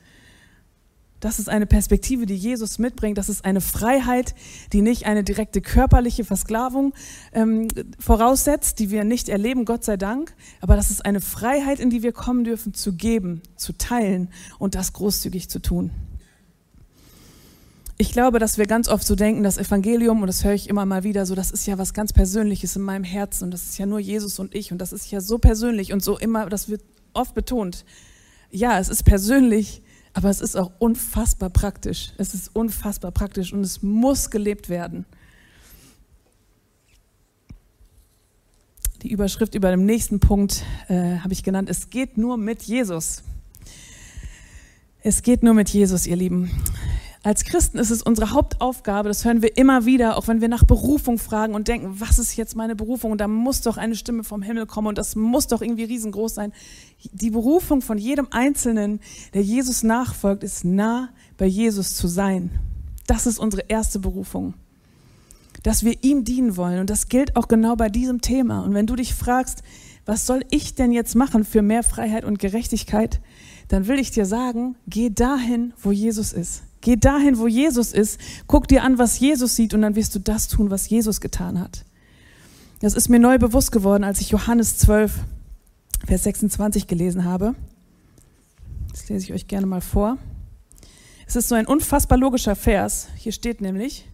Das 1.23 1.39
ist 1.39 1.49
eine 1.49 1.67
Perspektive, 1.67 2.27
die 2.27 2.35
Jesus 2.35 2.81
mitbringt. 2.81 3.17
Das 3.17 3.29
ist 3.29 3.45
eine 3.45 3.61
Freiheit, 3.61 4.35
die 4.73 4.83
nicht 4.83 5.07
eine 5.07 5.23
direkte 5.23 5.61
körperliche 5.61 6.25
Versklavung 6.25 6.95
ähm, 7.33 7.69
voraussetzt, 8.01 8.81
die 8.81 8.91
wir 8.91 9.05
nicht 9.05 9.29
erleben, 9.29 9.65
Gott 9.65 9.85
sei 9.85 9.97
Dank. 9.97 10.35
Aber 10.61 10.75
das 10.75 10.91
ist 10.91 11.07
eine 11.07 11.21
Freiheit, 11.21 11.79
in 11.79 11.91
die 11.91 12.03
wir 12.03 12.11
kommen 12.11 12.43
dürfen, 12.43 12.75
zu 12.75 12.95
geben, 12.95 13.41
zu 13.55 13.73
teilen 13.73 14.31
und 14.59 14.75
das 14.75 14.95
großzügig 14.95 15.49
zu 15.49 15.61
tun. 15.61 15.93
Ich 17.99 18.11
glaube, 18.11 18.41
dass 18.41 18.59
wir 18.59 18.67
ganz 18.67 18.89
oft 18.89 19.07
so 19.07 19.15
denken, 19.15 19.45
das 19.45 19.59
Evangelium, 19.59 20.23
und 20.23 20.27
das 20.27 20.43
höre 20.43 20.55
ich 20.55 20.69
immer 20.69 20.87
mal 20.87 21.05
wieder, 21.05 21.25
so, 21.25 21.37
das 21.37 21.53
ist 21.53 21.69
ja 21.69 21.79
was 21.79 21.95
ganz 21.95 22.13
Persönliches 22.13 22.75
in 22.75 22.83
meinem 22.83 23.05
Herzen 23.05 23.45
und 23.45 23.53
das 23.53 23.63
ist 23.63 23.79
ja 23.79 23.87
nur 23.87 24.01
Jesus 24.01 24.41
und 24.41 24.57
ich 24.57 24.73
und 24.73 24.79
das 24.79 24.93
ist 24.93 25.09
ja 25.13 25.21
so 25.21 25.39
persönlich 25.39 25.93
und 25.93 26.03
so 26.03 26.19
immer, 26.19 26.47
das 26.47 26.69
wird 26.69 26.83
oft 27.13 27.33
betont. 27.37 27.85
Ja, 28.51 28.81
es 28.81 28.89
ist 28.89 29.05
persönlich, 29.05 29.83
aber 30.15 30.29
es 30.29 30.41
ist 30.41 30.57
auch 30.57 30.71
unfassbar 30.79 31.51
praktisch. 31.51 32.13
Es 32.19 32.35
ist 32.35 32.55
unfassbar 32.55 33.13
praktisch 33.13 33.53
und 33.53 33.61
es 33.61 33.83
muss 33.83 34.31
gelebt 34.31 34.69
werden. 34.69 35.07
Die 39.03 39.11
Überschrift 39.11 39.55
über 39.55 39.71
dem 39.71 39.85
nächsten 39.85 40.21
Punkt 40.21 40.65
äh, 40.89 41.19
habe 41.19 41.33
ich 41.33 41.43
genannt, 41.43 41.69
es 41.69 41.91
geht 41.91 42.19
nur 42.19 42.37
mit 42.37 42.63
Jesus. 42.63 43.25
Es 45.03 45.23
geht 45.23 45.43
nur 45.43 45.55
mit 45.55 45.71
Jesus, 45.71 46.07
ihr 46.07 46.15
Lieben. 46.15 46.51
Als 47.25 47.45
Christen 47.45 47.79
ist 47.79 47.91
es 47.91 48.03
unsere 48.03 48.33
Hauptaufgabe, 48.33 49.09
das 49.09 49.25
hören 49.25 49.43
wir 49.43 49.57
immer 49.57 49.85
wieder, 49.85 50.17
auch 50.17 50.27
wenn 50.27 50.41
wir 50.41 50.49
nach 50.49 50.65
Berufung 50.65 51.19
fragen 51.19 51.55
und 51.55 51.69
denken, 51.69 52.01
was 52.01 52.19
ist 52.19 52.35
jetzt 52.35 52.57
meine 52.57 52.75
Berufung? 52.75 53.13
Und 53.13 53.21
da 53.21 53.29
muss 53.29 53.61
doch 53.61 53.77
eine 53.77 53.95
Stimme 53.95 54.25
vom 54.25 54.43
Himmel 54.43 54.67
kommen 54.67 54.89
und 54.89 54.99
das 54.99 55.15
muss 55.15 55.47
doch 55.47 55.63
irgendwie 55.63 55.85
riesengroß 55.85 56.35
sein. 56.35 56.53
Die 57.13 57.31
Berufung 57.31 57.81
von 57.81 57.97
jedem 57.97 58.27
Einzelnen, 58.33 58.99
der 59.35 59.43
Jesus 59.43 59.85
nachfolgt, 59.85 60.43
ist 60.43 60.65
nah 60.65 61.11
bei 61.37 61.47
Jesus 61.47 61.95
zu 61.95 62.09
sein. 62.09 62.59
Das 63.07 63.27
ist 63.27 63.39
unsere 63.39 63.67
erste 63.69 64.01
Berufung. 64.01 64.55
Dass 65.63 65.85
wir 65.85 66.03
ihm 66.03 66.25
dienen 66.25 66.57
wollen. 66.57 66.81
Und 66.81 66.91
das 66.91 67.09
gilt 67.09 67.37
auch 67.37 67.47
genau 67.47 67.77
bei 67.77 67.89
diesem 67.89 68.21
Thema. 68.21 68.65
Und 68.65 68.75
wenn 68.75 68.89
du 68.89 68.97
dich 68.97 69.15
fragst, 69.15 69.63
was 70.07 70.27
soll 70.27 70.45
ich 70.51 70.75
denn 70.75 70.91
jetzt 70.91 71.15
machen 71.15 71.45
für 71.45 71.63
mehr 71.63 71.85
Freiheit 71.85 72.25
und 72.25 72.41
Gerechtigkeit, 72.41 73.21
dann 73.69 73.87
will 73.87 74.01
ich 74.01 74.11
dir 74.11 74.27
sagen, 74.27 74.75
geh 74.89 75.11
dahin, 75.11 75.73
wo 75.81 75.93
Jesus 75.93 76.33
ist. 76.33 76.65
Geh 76.83 76.97
dahin, 76.97 77.39
wo 77.39 77.47
Jesus 77.47 77.93
ist. 77.93 78.21
Guck 78.47 78.69
dir 78.69 78.83
an, 78.83 78.99
was 78.99 79.19
Jesus 79.19 79.57
sieht 79.57 79.73
und 79.73 79.83
dann 79.83 79.97
wirst 79.97 80.15
du 80.15 80.19
das 80.19 80.49
tun, 80.49 80.69
was 80.69 80.91
Jesus 80.91 81.21
getan 81.21 81.59
hat. 81.59 81.85
Das 82.81 82.95
ist 82.95 83.09
mir 83.09 83.21
neu 83.21 83.39
bewusst 83.39 83.71
geworden, 83.71 84.05
als 84.05 84.21
ich 84.21 84.31
Johannes 84.31 84.77
12, 84.79 85.21
Vers 86.05 86.25
26 86.25 86.89
gelesen 86.89 87.25
habe. 87.25 87.55
Das 88.91 89.09
lese 89.09 89.27
ich 89.27 89.33
euch 89.33 89.47
gerne 89.47 89.67
mal 89.67 89.81
vor. 89.81 90.19
Es 91.27 91.37
ist 91.37 91.49
so 91.49 91.55
ein 91.55 91.67
unfassbar 91.67 92.19
logischer 92.19 92.57
Vers. 92.57 93.07
Hier 93.17 93.31
steht 93.31 93.61
nämlich, 93.61 94.09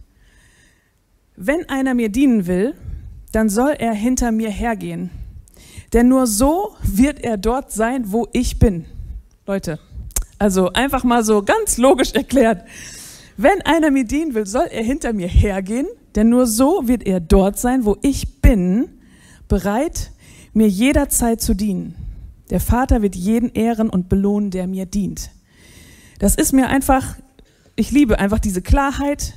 wenn 1.35 1.67
einer 1.67 1.95
mir 1.95 2.09
dienen 2.09 2.45
will, 2.45 2.75
dann 3.31 3.49
soll 3.49 3.71
er 3.71 3.93
hinter 3.93 4.31
mir 4.31 4.51
hergehen. 4.51 5.09
Denn 5.93 6.07
nur 6.07 6.27
so 6.27 6.75
wird 6.83 7.19
er 7.21 7.37
dort 7.37 7.71
sein, 7.71 8.11
wo 8.11 8.27
ich 8.31 8.59
bin. 8.59 8.85
Leute, 9.47 9.79
also 10.39 10.71
einfach 10.73 11.03
mal 11.03 11.23
so 11.23 11.43
ganz 11.43 11.77
logisch 11.77 12.13
erklärt. 12.13 12.63
Wenn 13.37 13.61
einer 13.61 13.91
mir 13.91 14.05
dienen 14.05 14.33
will, 14.33 14.45
soll 14.45 14.67
er 14.71 14.83
hinter 14.83 15.13
mir 15.13 15.27
hergehen, 15.27 15.87
denn 16.15 16.29
nur 16.29 16.47
so 16.47 16.87
wird 16.87 17.05
er 17.05 17.19
dort 17.19 17.59
sein, 17.59 17.85
wo 17.85 17.97
ich 18.01 18.41
bin, 18.41 18.89
bereit, 19.47 20.11
mir 20.53 20.67
jederzeit 20.67 21.41
zu 21.41 21.53
dienen. 21.53 21.95
Der 22.49 22.59
Vater 22.59 23.01
wird 23.01 23.15
jeden 23.15 23.51
ehren 23.53 23.89
und 23.89 24.09
belohnen, 24.09 24.49
der 24.51 24.67
mir 24.67 24.85
dient. 24.85 25.29
Das 26.19 26.35
ist 26.35 26.51
mir 26.51 26.67
einfach, 26.67 27.15
ich 27.75 27.91
liebe 27.91 28.19
einfach 28.19 28.39
diese 28.39 28.61
Klarheit. 28.61 29.35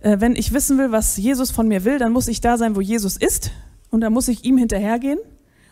Äh, 0.00 0.16
wenn 0.20 0.34
ich 0.34 0.52
wissen 0.52 0.78
will, 0.78 0.90
was 0.90 1.16
Jesus 1.16 1.50
von 1.50 1.68
mir 1.68 1.84
will, 1.84 1.98
dann 1.98 2.12
muss 2.12 2.28
ich 2.28 2.40
da 2.40 2.56
sein, 2.56 2.74
wo 2.74 2.80
Jesus 2.80 3.16
ist 3.16 3.52
und 3.90 4.00
dann 4.00 4.12
muss 4.12 4.28
ich 4.28 4.44
ihm 4.44 4.56
hinterhergehen 4.56 5.18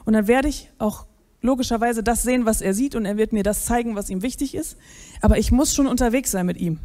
und 0.05 0.13
dann 0.13 0.29
werde 0.29 0.49
ich 0.49 0.71
auch 0.79 1.07
logischerweise 1.45 2.03
das 2.03 2.23
sehen, 2.23 2.47
was 2.47 2.61
er 2.61 2.75
sieht 2.75 2.95
und 2.95 3.05
er 3.05 3.17
wird 3.17 3.33
mir 3.33 3.43
das 3.43 3.67
zeigen, 3.67 3.95
was 3.95 4.11
ihm 4.11 4.23
wichtig 4.23 4.55
ist. 4.55 4.77
Aber 5.21 5.39
ich 5.39 5.53
muss 5.53 5.75
schon 5.75 5.87
unterwegs 5.87 6.31
sein 6.31 6.47
mit 6.47 6.57
ihm. 6.59 6.79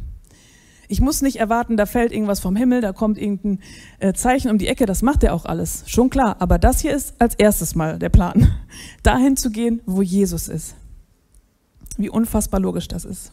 Ich 0.86 1.00
muss 1.00 1.22
nicht 1.22 1.36
erwarten, 1.36 1.76
da 1.76 1.86
fällt 1.86 2.12
irgendwas 2.12 2.40
vom 2.40 2.56
Himmel, 2.56 2.80
da 2.80 2.92
kommt 2.92 3.16
irgendein 3.16 3.60
äh, 4.00 4.12
Zeichen 4.12 4.50
um 4.50 4.58
die 4.58 4.66
Ecke, 4.66 4.86
das 4.86 5.02
macht 5.02 5.22
er 5.22 5.34
auch 5.34 5.44
alles. 5.44 5.84
Schon 5.86 6.10
klar. 6.10 6.36
Aber 6.40 6.58
das 6.58 6.80
hier 6.80 6.94
ist 6.94 7.14
als 7.20 7.34
erstes 7.36 7.74
mal 7.74 7.98
der 7.98 8.08
Plan. 8.10 8.48
Dahin 9.02 9.36
zu 9.36 9.50
gehen, 9.50 9.80
wo 9.86 10.02
Jesus 10.02 10.48
ist. 10.48 10.74
Wie 11.96 12.10
unfassbar 12.10 12.60
logisch 12.60 12.88
das 12.88 13.04
ist. 13.04 13.32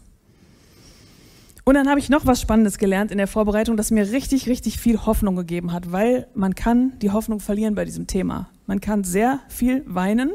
Und 1.66 1.74
dann 1.74 1.90
habe 1.90 2.00
ich 2.00 2.10
noch 2.10 2.26
was 2.26 2.40
Spannendes 2.40 2.78
gelernt 2.78 3.12
in 3.12 3.18
der 3.18 3.28
Vorbereitung, 3.28 3.76
das 3.76 3.92
mir 3.92 4.12
richtig, 4.12 4.48
richtig 4.48 4.80
viel 4.80 5.06
Hoffnung 5.06 5.36
gegeben 5.36 5.74
hat, 5.74 5.92
weil 5.92 6.28
man 6.34 6.56
kann 6.56 6.94
die 7.02 7.12
Hoffnung 7.12 7.42
verlieren 7.42 7.76
bei 7.76 7.84
diesem 7.84 8.08
Thema. 8.08 8.50
Man 8.68 8.80
kann 8.80 9.04
sehr 9.04 9.42
viel 9.50 9.84
weinen, 9.86 10.32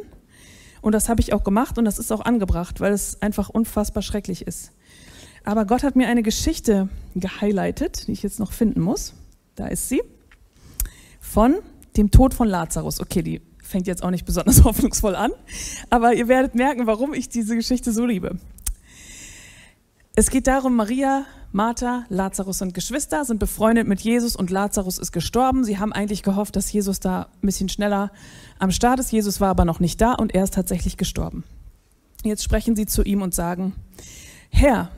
und 0.83 0.93
das 0.93 1.09
habe 1.09 1.21
ich 1.23 1.33
auch 1.33 1.45
gemacht 1.45 1.79
und 1.79 1.87
das 1.87 1.99
ist 1.99 2.13
auch 2.13 2.21
angebracht, 2.21 2.81
weil 2.81 2.93
es 2.93 3.23
einfach 3.23 3.49
unfassbar 3.49 4.03
schrecklich 4.03 4.47
ist. 4.47 4.73
Aber 5.45 5.65
Gott 5.65 5.83
hat 5.83 5.97
mir 5.97 6.09
eine 6.09 6.23
Geschichte 6.23 6.89
gehighlightet, 7.15 8.07
die 8.07 8.13
ich 8.13 8.23
jetzt 8.23 8.39
noch 8.39 8.53
finden 8.53 8.81
muss. 8.81 9.15
Da 9.55 9.69
ist 9.69 9.89
sie. 9.89 10.03
Von 11.21 11.57
dem 11.97 12.11
Tod 12.11 12.35
von 12.35 12.49
Lazarus. 12.49 13.01
Okay, 13.01 13.23
die 13.23 13.41
fängt 13.63 13.87
jetzt 13.87 14.03
auch 14.03 14.11
nicht 14.11 14.27
besonders 14.27 14.65
hoffnungsvoll 14.65 15.15
an, 15.15 15.31
aber 15.89 16.15
ihr 16.15 16.29
werdet 16.29 16.55
merken, 16.55 16.87
warum 16.87 17.15
ich 17.15 17.29
diese 17.29 17.57
Geschichte 17.57 17.93
so 17.93 18.05
liebe. 18.05 18.39
Es 20.15 20.29
geht 20.29 20.47
darum, 20.47 20.77
Maria 20.77 21.25
Martha, 21.53 22.05
Lazarus 22.11 22.59
sind 22.59 22.75
Geschwister, 22.75 23.25
sind 23.25 23.39
befreundet 23.39 23.89
mit 23.89 24.03
Jesus 24.03 24.37
und 24.37 24.51
Lazarus 24.51 24.99
ist 24.99 25.11
gestorben. 25.11 25.65
Sie 25.65 25.79
haben 25.79 25.95
eigentlich 25.95 26.23
gehofft, 26.23 26.55
dass 26.55 26.71
Jesus 26.71 27.01
da 27.01 27.29
ein 27.43 27.47
bisschen 27.47 27.71
schneller 27.71 28.11
am 28.59 28.73
Start 28.73 29.01
ist. 29.01 29.11
Jesus 29.11 29.41
war 29.41 29.49
aber 29.49 29.65
noch 29.65 29.81
nicht 29.81 30.03
da 30.03 30.13
und 30.13 30.35
er 30.35 30.45
ist 30.45 30.53
tatsächlich 30.53 30.99
gestorben. 30.99 31.45
Jetzt 32.25 32.45
sprechen 32.45 32.77
sie 32.77 32.85
zu 32.85 33.03
ihm 33.03 33.23
und 33.23 33.35
sagen, 33.35 33.73
Herr, 34.51 34.91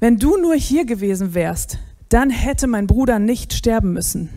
wenn 0.00 0.18
du 0.18 0.36
nur 0.36 0.54
hier 0.54 0.84
gewesen 0.84 1.32
wärst, 1.32 1.78
dann 2.10 2.28
hätte 2.28 2.66
mein 2.66 2.86
Bruder 2.86 3.18
nicht 3.18 3.54
sterben 3.54 3.94
müssen. 3.94 4.28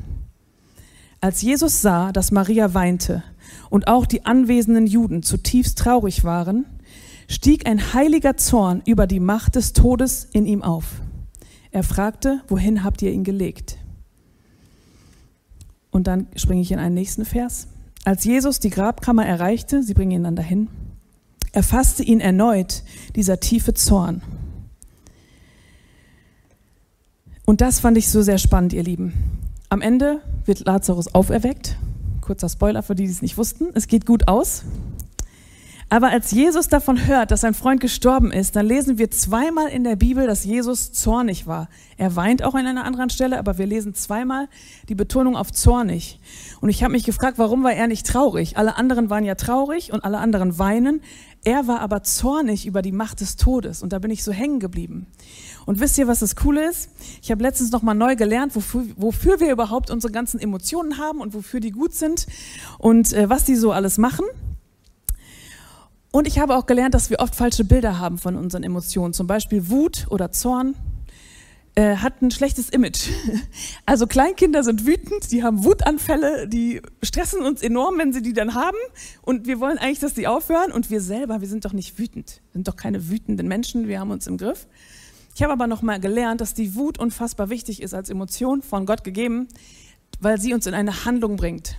Als 1.19 1.41
Jesus 1.41 1.81
sah, 1.81 2.13
dass 2.13 2.31
Maria 2.31 2.73
weinte 2.73 3.21
und 3.69 3.89
auch 3.89 4.05
die 4.05 4.25
anwesenden 4.25 4.87
Juden 4.87 5.23
zutiefst 5.23 5.77
traurig 5.77 6.23
waren, 6.23 6.65
stieg 7.31 7.65
ein 7.65 7.93
heiliger 7.93 8.35
Zorn 8.35 8.81
über 8.85 9.07
die 9.07 9.21
Macht 9.21 9.55
des 9.55 9.73
Todes 9.73 10.27
in 10.33 10.45
ihm 10.45 10.61
auf. 10.61 11.01
Er 11.71 11.83
fragte, 11.83 12.41
wohin 12.49 12.83
habt 12.83 13.01
ihr 13.01 13.11
ihn 13.11 13.23
gelegt? 13.23 13.77
Und 15.91 16.07
dann 16.07 16.27
springe 16.35 16.61
ich 16.61 16.71
in 16.71 16.79
einen 16.79 16.95
nächsten 16.95 17.23
Vers. 17.23 17.67
Als 18.03 18.25
Jesus 18.25 18.59
die 18.59 18.69
Grabkammer 18.69 19.25
erreichte, 19.25 19.81
sie 19.81 19.93
bringen 19.93 20.11
ihn 20.11 20.23
dann 20.23 20.35
dahin, 20.35 20.67
erfasste 21.53 22.03
ihn 22.03 22.19
erneut 22.19 22.83
dieser 23.15 23.39
tiefe 23.39 23.73
Zorn. 23.73 24.21
Und 27.45 27.61
das 27.61 27.79
fand 27.79 27.97
ich 27.97 28.09
so 28.09 28.21
sehr 28.21 28.37
spannend, 28.37 28.73
ihr 28.73 28.83
Lieben. 28.83 29.13
Am 29.69 29.81
Ende 29.81 30.21
wird 30.45 30.65
Lazarus 30.65 31.13
auferweckt. 31.13 31.77
Kurzer 32.19 32.49
Spoiler 32.49 32.83
für 32.83 32.95
die, 32.95 33.05
die 33.05 33.11
es 33.11 33.21
nicht 33.21 33.37
wussten. 33.37 33.67
Es 33.73 33.87
geht 33.87 34.05
gut 34.05 34.27
aus. 34.27 34.63
Aber 35.91 36.07
als 36.07 36.31
Jesus 36.31 36.69
davon 36.69 37.05
hört, 37.05 37.31
dass 37.31 37.41
sein 37.41 37.53
Freund 37.53 37.81
gestorben 37.81 38.31
ist, 38.31 38.55
dann 38.55 38.65
lesen 38.65 38.97
wir 38.97 39.11
zweimal 39.11 39.67
in 39.67 39.83
der 39.83 39.97
Bibel, 39.97 40.25
dass 40.25 40.45
Jesus 40.45 40.93
zornig 40.93 41.47
war. 41.47 41.67
Er 41.97 42.15
weint 42.15 42.43
auch 42.45 42.53
an 42.55 42.65
einer 42.65 42.85
anderen 42.85 43.09
Stelle, 43.09 43.37
aber 43.37 43.57
wir 43.57 43.65
lesen 43.65 43.93
zweimal 43.93 44.47
die 44.87 44.95
Betonung 44.95 45.35
auf 45.35 45.51
zornig. 45.51 46.21
Und 46.61 46.69
ich 46.69 46.81
habe 46.81 46.93
mich 46.93 47.03
gefragt, 47.03 47.37
warum 47.39 47.65
war 47.65 47.73
er 47.73 47.87
nicht 47.87 48.07
traurig? 48.07 48.55
Alle 48.55 48.77
anderen 48.77 49.09
waren 49.09 49.25
ja 49.25 49.35
traurig 49.35 49.91
und 49.91 50.05
alle 50.05 50.19
anderen 50.19 50.57
weinen. 50.57 51.01
Er 51.43 51.67
war 51.67 51.81
aber 51.81 52.03
zornig 52.03 52.65
über 52.65 52.81
die 52.81 52.93
Macht 52.93 53.19
des 53.19 53.35
Todes 53.35 53.83
und 53.83 53.91
da 53.91 53.99
bin 53.99 54.11
ich 54.11 54.23
so 54.23 54.31
hängen 54.31 54.61
geblieben. 54.61 55.07
Und 55.65 55.81
wisst 55.81 55.97
ihr, 55.97 56.07
was 56.07 56.19
das 56.19 56.37
Coole 56.37 56.69
ist? 56.69 56.89
Ich 57.21 57.31
habe 57.31 57.43
letztens 57.43 57.71
noch 57.71 57.81
mal 57.81 57.95
neu 57.95 58.15
gelernt, 58.15 58.55
wofür, 58.55 58.85
wofür, 58.95 59.41
wir 59.41 59.51
überhaupt 59.51 59.91
unsere 59.91 60.13
ganzen 60.13 60.39
Emotionen 60.39 60.99
haben 60.99 61.19
und 61.19 61.33
wofür 61.33 61.59
die 61.59 61.71
gut 61.71 61.93
sind 61.93 62.27
und 62.77 63.11
äh, 63.11 63.29
was 63.29 63.43
die 63.43 63.57
so 63.57 63.73
alles 63.73 63.97
machen. 63.97 64.23
Und 66.11 66.27
ich 66.27 66.39
habe 66.39 66.57
auch 66.57 66.65
gelernt, 66.65 66.93
dass 66.93 67.09
wir 67.09 67.19
oft 67.19 67.35
falsche 67.35 67.63
Bilder 67.63 67.97
haben 67.99 68.17
von 68.17 68.35
unseren 68.35 68.63
Emotionen. 68.63 69.13
Zum 69.13 69.27
Beispiel 69.27 69.69
Wut 69.69 70.07
oder 70.09 70.31
Zorn 70.31 70.75
äh, 71.75 71.95
hat 71.95 72.21
ein 72.21 72.31
schlechtes 72.31 72.69
Image. 72.69 73.07
Also 73.85 74.07
Kleinkinder 74.07 74.63
sind 74.63 74.85
wütend, 74.85 75.31
die 75.31 75.43
haben 75.43 75.63
Wutanfälle, 75.63 76.47
die 76.47 76.81
stressen 77.01 77.41
uns 77.41 77.61
enorm, 77.61 77.97
wenn 77.97 78.13
sie 78.13 78.21
die 78.21 78.33
dann 78.33 78.55
haben. 78.55 78.77
Und 79.21 79.47
wir 79.47 79.59
wollen 79.59 79.77
eigentlich, 79.77 79.99
dass 79.99 80.13
die 80.13 80.27
aufhören. 80.27 80.71
Und 80.71 80.89
wir 80.89 81.01
selber, 81.01 81.41
wir 81.41 81.47
sind 81.47 81.65
doch 81.65 81.73
nicht 81.73 81.97
wütend. 81.97 82.41
Wir 82.51 82.59
sind 82.59 82.67
doch 82.67 82.75
keine 82.75 83.09
wütenden 83.09 83.47
Menschen, 83.47 83.87
wir 83.87 83.99
haben 83.99 84.11
uns 84.11 84.27
im 84.27 84.37
Griff. 84.37 84.67
Ich 85.33 85.43
habe 85.43 85.53
aber 85.53 85.67
noch 85.67 85.81
mal 85.81 85.99
gelernt, 85.99 86.41
dass 86.41 86.53
die 86.53 86.75
Wut 86.75 86.99
unfassbar 86.99 87.49
wichtig 87.49 87.81
ist 87.81 87.93
als 87.93 88.09
Emotion 88.09 88.61
von 88.61 88.85
Gott 88.85 89.05
gegeben, 89.05 89.47
weil 90.19 90.39
sie 90.39 90.53
uns 90.53 90.67
in 90.67 90.73
eine 90.73 91.05
Handlung 91.05 91.37
bringt. 91.37 91.77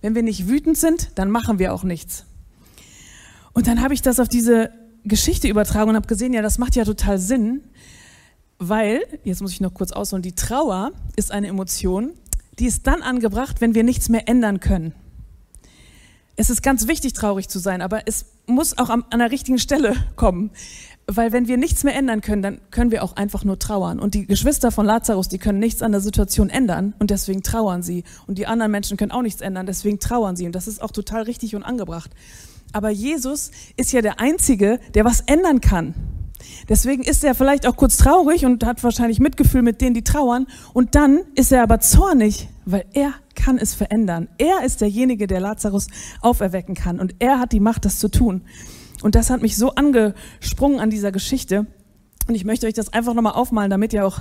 Wenn 0.00 0.14
wir 0.14 0.22
nicht 0.22 0.48
wütend 0.48 0.78
sind, 0.78 1.10
dann 1.16 1.30
machen 1.30 1.58
wir 1.58 1.74
auch 1.74 1.82
nichts. 1.82 2.24
Und 3.54 3.66
dann 3.66 3.80
habe 3.80 3.94
ich 3.94 4.02
das 4.02 4.20
auf 4.20 4.28
diese 4.28 4.70
Geschichte 5.04 5.48
übertragen 5.48 5.90
und 5.90 5.96
habe 5.96 6.06
gesehen, 6.06 6.32
ja, 6.32 6.42
das 6.42 6.58
macht 6.58 6.76
ja 6.76 6.84
total 6.84 7.18
Sinn, 7.18 7.62
weil, 8.58 9.02
jetzt 9.24 9.42
muss 9.42 9.52
ich 9.52 9.60
noch 9.60 9.74
kurz 9.74 9.92
ausholen, 9.92 10.22
die 10.22 10.34
Trauer 10.34 10.92
ist 11.16 11.32
eine 11.32 11.48
Emotion, 11.48 12.12
die 12.58 12.66
ist 12.66 12.86
dann 12.86 13.02
angebracht, 13.02 13.60
wenn 13.60 13.74
wir 13.74 13.84
nichts 13.84 14.08
mehr 14.08 14.28
ändern 14.28 14.60
können. 14.60 14.92
Es 16.36 16.50
ist 16.50 16.62
ganz 16.62 16.88
wichtig, 16.88 17.12
traurig 17.12 17.48
zu 17.48 17.58
sein, 17.58 17.80
aber 17.80 18.06
es 18.06 18.26
muss 18.46 18.76
auch 18.76 18.90
an, 18.90 19.04
der 19.12 19.30
richtigen 19.30 19.58
Stelle 19.58 19.94
kommen. 20.16 20.50
Weil 21.06 21.32
wenn 21.32 21.48
wir 21.48 21.58
nichts 21.58 21.84
mehr 21.84 21.94
ändern 21.94 22.22
können, 22.22 22.40
dann 22.40 22.60
können 22.70 22.90
wir 22.90 23.04
auch 23.04 23.14
einfach 23.14 23.44
nur 23.44 23.58
trauern. 23.58 24.00
Und 24.00 24.14
die 24.14 24.26
Geschwister 24.26 24.72
von 24.72 24.86
Lazarus, 24.86 25.28
die 25.28 25.38
können 25.38 25.58
nichts 25.58 25.82
an 25.82 25.92
der 25.92 26.00
Situation 26.00 26.48
ändern 26.48 26.94
und 26.98 27.10
deswegen 27.10 27.42
trauern 27.42 27.82
sie. 27.82 28.04
Und 28.26 28.38
die 28.38 28.46
anderen 28.46 28.72
Menschen 28.72 28.96
können 28.96 29.12
auch 29.12 29.20
nichts 29.20 29.42
ändern, 29.42 29.66
deswegen 29.66 29.98
trauern 29.98 30.34
sie. 30.34 30.46
Und 30.46 30.54
das 30.54 30.66
ist 30.66 30.80
auch 30.80 30.90
total 30.90 31.22
richtig 31.22 31.54
und 31.54 31.62
angebracht. 31.62 32.10
Aber 32.74 32.90
Jesus 32.90 33.52
ist 33.76 33.92
ja 33.92 34.02
der 34.02 34.18
Einzige, 34.18 34.80
der 34.94 35.04
was 35.04 35.20
ändern 35.20 35.60
kann. 35.60 35.94
Deswegen 36.68 37.04
ist 37.04 37.22
er 37.22 37.36
vielleicht 37.36 37.66
auch 37.68 37.76
kurz 37.76 37.96
traurig 37.96 38.44
und 38.44 38.66
hat 38.66 38.82
wahrscheinlich 38.82 39.20
Mitgefühl 39.20 39.62
mit 39.62 39.80
denen, 39.80 39.94
die 39.94 40.02
trauern. 40.02 40.46
Und 40.72 40.96
dann 40.96 41.20
ist 41.36 41.52
er 41.52 41.62
aber 41.62 41.78
zornig, 41.78 42.48
weil 42.64 42.84
er 42.92 43.14
kann 43.36 43.58
es 43.58 43.74
verändern. 43.74 44.28
Er 44.38 44.64
ist 44.64 44.80
derjenige, 44.80 45.28
der 45.28 45.38
Lazarus 45.38 45.86
auferwecken 46.20 46.74
kann. 46.74 46.98
Und 46.98 47.14
er 47.20 47.38
hat 47.38 47.52
die 47.52 47.60
Macht, 47.60 47.84
das 47.84 48.00
zu 48.00 48.08
tun. 48.08 48.42
Und 49.02 49.14
das 49.14 49.30
hat 49.30 49.40
mich 49.40 49.56
so 49.56 49.70
angesprungen 49.76 50.80
an 50.80 50.90
dieser 50.90 51.12
Geschichte, 51.12 51.66
Und 52.26 52.34
ich 52.34 52.44
möchte 52.44 52.66
euch 52.66 52.74
das 52.74 52.92
einfach 52.92 53.14
nochmal 53.14 53.34
aufmalen, 53.34 53.70
damit 53.70 53.92
ihr 53.92 54.04
auch 54.04 54.18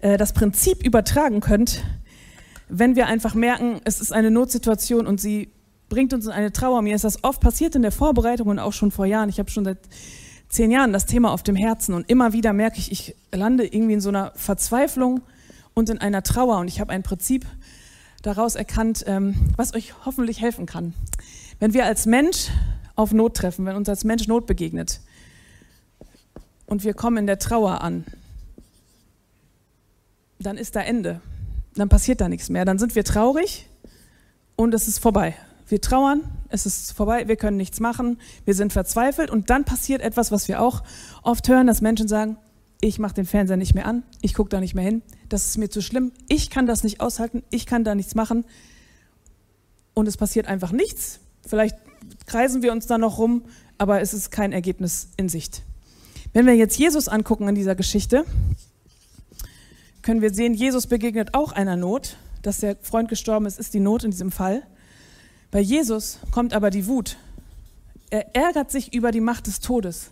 äh, 0.00 0.16
das 0.16 0.32
Prinzip 0.32 0.84
übertragen 0.84 1.40
könnt, 1.40 1.84
wenn 2.68 2.96
wir 2.96 3.08
einfach 3.08 3.34
merken, 3.34 3.80
es 3.84 4.00
ist 4.00 4.12
eine 4.12 4.30
Notsituation 4.30 5.06
und 5.06 5.20
sie 5.20 5.50
bringt 5.90 6.14
uns 6.14 6.24
in 6.24 6.32
eine 6.32 6.52
Trauer. 6.52 6.80
Mir 6.80 6.94
ist 6.94 7.04
das 7.04 7.22
oft 7.22 7.42
passiert 7.42 7.74
in 7.74 7.82
der 7.82 7.92
Vorbereitung 7.92 8.48
und 8.48 8.58
auch 8.58 8.72
schon 8.72 8.90
vor 8.90 9.04
Jahren. 9.04 9.28
Ich 9.28 9.38
habe 9.38 9.50
schon 9.50 9.66
seit 9.66 9.78
zehn 10.48 10.70
Jahren 10.70 10.94
das 10.94 11.04
Thema 11.04 11.32
auf 11.32 11.42
dem 11.42 11.56
Herzen 11.56 11.92
und 11.92 12.08
immer 12.08 12.32
wieder 12.32 12.54
merke 12.54 12.78
ich, 12.78 12.90
ich 12.90 13.14
lande 13.32 13.66
irgendwie 13.66 13.92
in 13.94 14.00
so 14.00 14.08
einer 14.08 14.32
Verzweiflung 14.34 15.20
und 15.74 15.90
in 15.90 15.98
einer 15.98 16.22
Trauer 16.22 16.58
und 16.58 16.68
ich 16.68 16.80
habe 16.80 16.92
ein 16.92 17.02
Prinzip 17.02 17.44
daraus 18.22 18.54
erkannt, 18.54 19.04
ähm, 19.06 19.34
was 19.56 19.74
euch 19.74 19.94
hoffentlich 20.04 20.40
helfen 20.40 20.66
kann. 20.66 20.94
Wenn 21.58 21.74
wir 21.74 21.84
als 21.84 22.06
Mensch 22.06 22.48
auf 22.96 23.12
Not 23.12 23.36
treffen, 23.36 23.66
wenn 23.66 23.76
uns 23.76 23.88
als 23.88 24.04
Mensch 24.04 24.26
Not 24.26 24.46
begegnet 24.46 25.00
und 26.66 26.84
wir 26.84 26.94
kommen 26.94 27.18
in 27.18 27.26
der 27.26 27.38
Trauer 27.38 27.80
an, 27.82 28.04
dann 30.38 30.56
ist 30.56 30.74
da 30.74 30.80
Ende. 30.80 31.20
Dann 31.74 31.88
passiert 31.88 32.20
da 32.20 32.28
nichts 32.28 32.48
mehr. 32.48 32.64
Dann 32.64 32.78
sind 32.78 32.94
wir 32.94 33.04
traurig 33.04 33.68
und 34.56 34.74
es 34.74 34.88
ist 34.88 34.98
vorbei. 34.98 35.36
Wir 35.70 35.80
trauern, 35.80 36.22
es 36.48 36.66
ist 36.66 36.92
vorbei, 36.92 37.28
wir 37.28 37.36
können 37.36 37.56
nichts 37.56 37.80
machen, 37.80 38.18
wir 38.44 38.54
sind 38.54 38.72
verzweifelt 38.72 39.30
und 39.30 39.50
dann 39.50 39.64
passiert 39.64 40.02
etwas, 40.02 40.32
was 40.32 40.48
wir 40.48 40.60
auch 40.60 40.82
oft 41.22 41.48
hören, 41.48 41.66
dass 41.66 41.80
Menschen 41.80 42.08
sagen, 42.08 42.36
ich 42.80 42.98
mache 42.98 43.14
den 43.14 43.26
Fernseher 43.26 43.56
nicht 43.56 43.74
mehr 43.74 43.86
an, 43.86 44.02
ich 44.20 44.34
gucke 44.34 44.48
da 44.48 44.60
nicht 44.60 44.74
mehr 44.74 44.84
hin, 44.84 45.02
das 45.28 45.46
ist 45.46 45.58
mir 45.58 45.68
zu 45.68 45.80
schlimm, 45.80 46.12
ich 46.28 46.50
kann 46.50 46.66
das 46.66 46.82
nicht 46.82 47.00
aushalten, 47.00 47.42
ich 47.50 47.66
kann 47.66 47.84
da 47.84 47.94
nichts 47.94 48.14
machen 48.14 48.44
und 49.94 50.08
es 50.08 50.16
passiert 50.16 50.46
einfach 50.46 50.72
nichts. 50.72 51.20
Vielleicht 51.46 51.76
kreisen 52.26 52.62
wir 52.62 52.72
uns 52.72 52.86
da 52.86 52.98
noch 52.98 53.18
rum, 53.18 53.44
aber 53.78 54.00
es 54.00 54.12
ist 54.12 54.30
kein 54.30 54.52
Ergebnis 54.52 55.08
in 55.16 55.28
Sicht. 55.28 55.62
Wenn 56.32 56.46
wir 56.46 56.54
jetzt 56.54 56.78
Jesus 56.78 57.08
angucken 57.08 57.48
in 57.48 57.54
dieser 57.54 57.74
Geschichte, 57.74 58.24
können 60.02 60.22
wir 60.22 60.32
sehen, 60.32 60.54
Jesus 60.54 60.86
begegnet 60.86 61.34
auch 61.34 61.52
einer 61.52 61.76
Not. 61.76 62.16
Dass 62.42 62.58
der 62.58 62.76
Freund 62.80 63.08
gestorben 63.08 63.46
ist, 63.46 63.58
ist 63.58 63.74
die 63.74 63.80
Not 63.80 64.04
in 64.04 64.12
diesem 64.12 64.32
Fall. 64.32 64.62
Bei 65.50 65.60
Jesus 65.60 66.18
kommt 66.30 66.52
aber 66.52 66.70
die 66.70 66.86
Wut. 66.86 67.16
Er 68.10 68.34
ärgert 68.34 68.70
sich 68.70 68.92
über 68.94 69.10
die 69.10 69.20
Macht 69.20 69.46
des 69.46 69.60
Todes. 69.60 70.10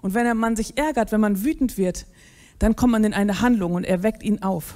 Und 0.00 0.14
wenn 0.14 0.36
man 0.36 0.56
sich 0.56 0.78
ärgert, 0.78 1.12
wenn 1.12 1.20
man 1.20 1.44
wütend 1.44 1.76
wird, 1.76 2.06
dann 2.58 2.76
kommt 2.76 2.92
man 2.92 3.04
in 3.04 3.14
eine 3.14 3.40
Handlung 3.40 3.74
und 3.74 3.84
er 3.84 4.02
weckt 4.02 4.22
ihn 4.22 4.42
auf. 4.42 4.74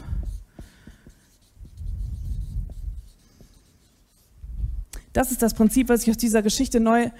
Das 5.12 5.30
ist 5.30 5.42
das 5.42 5.54
Prinzip, 5.54 5.88
was 5.88 6.02
ich 6.02 6.10
aus 6.10 6.16
dieser 6.16 6.42
Geschichte 6.42 6.80
neu 6.80 7.10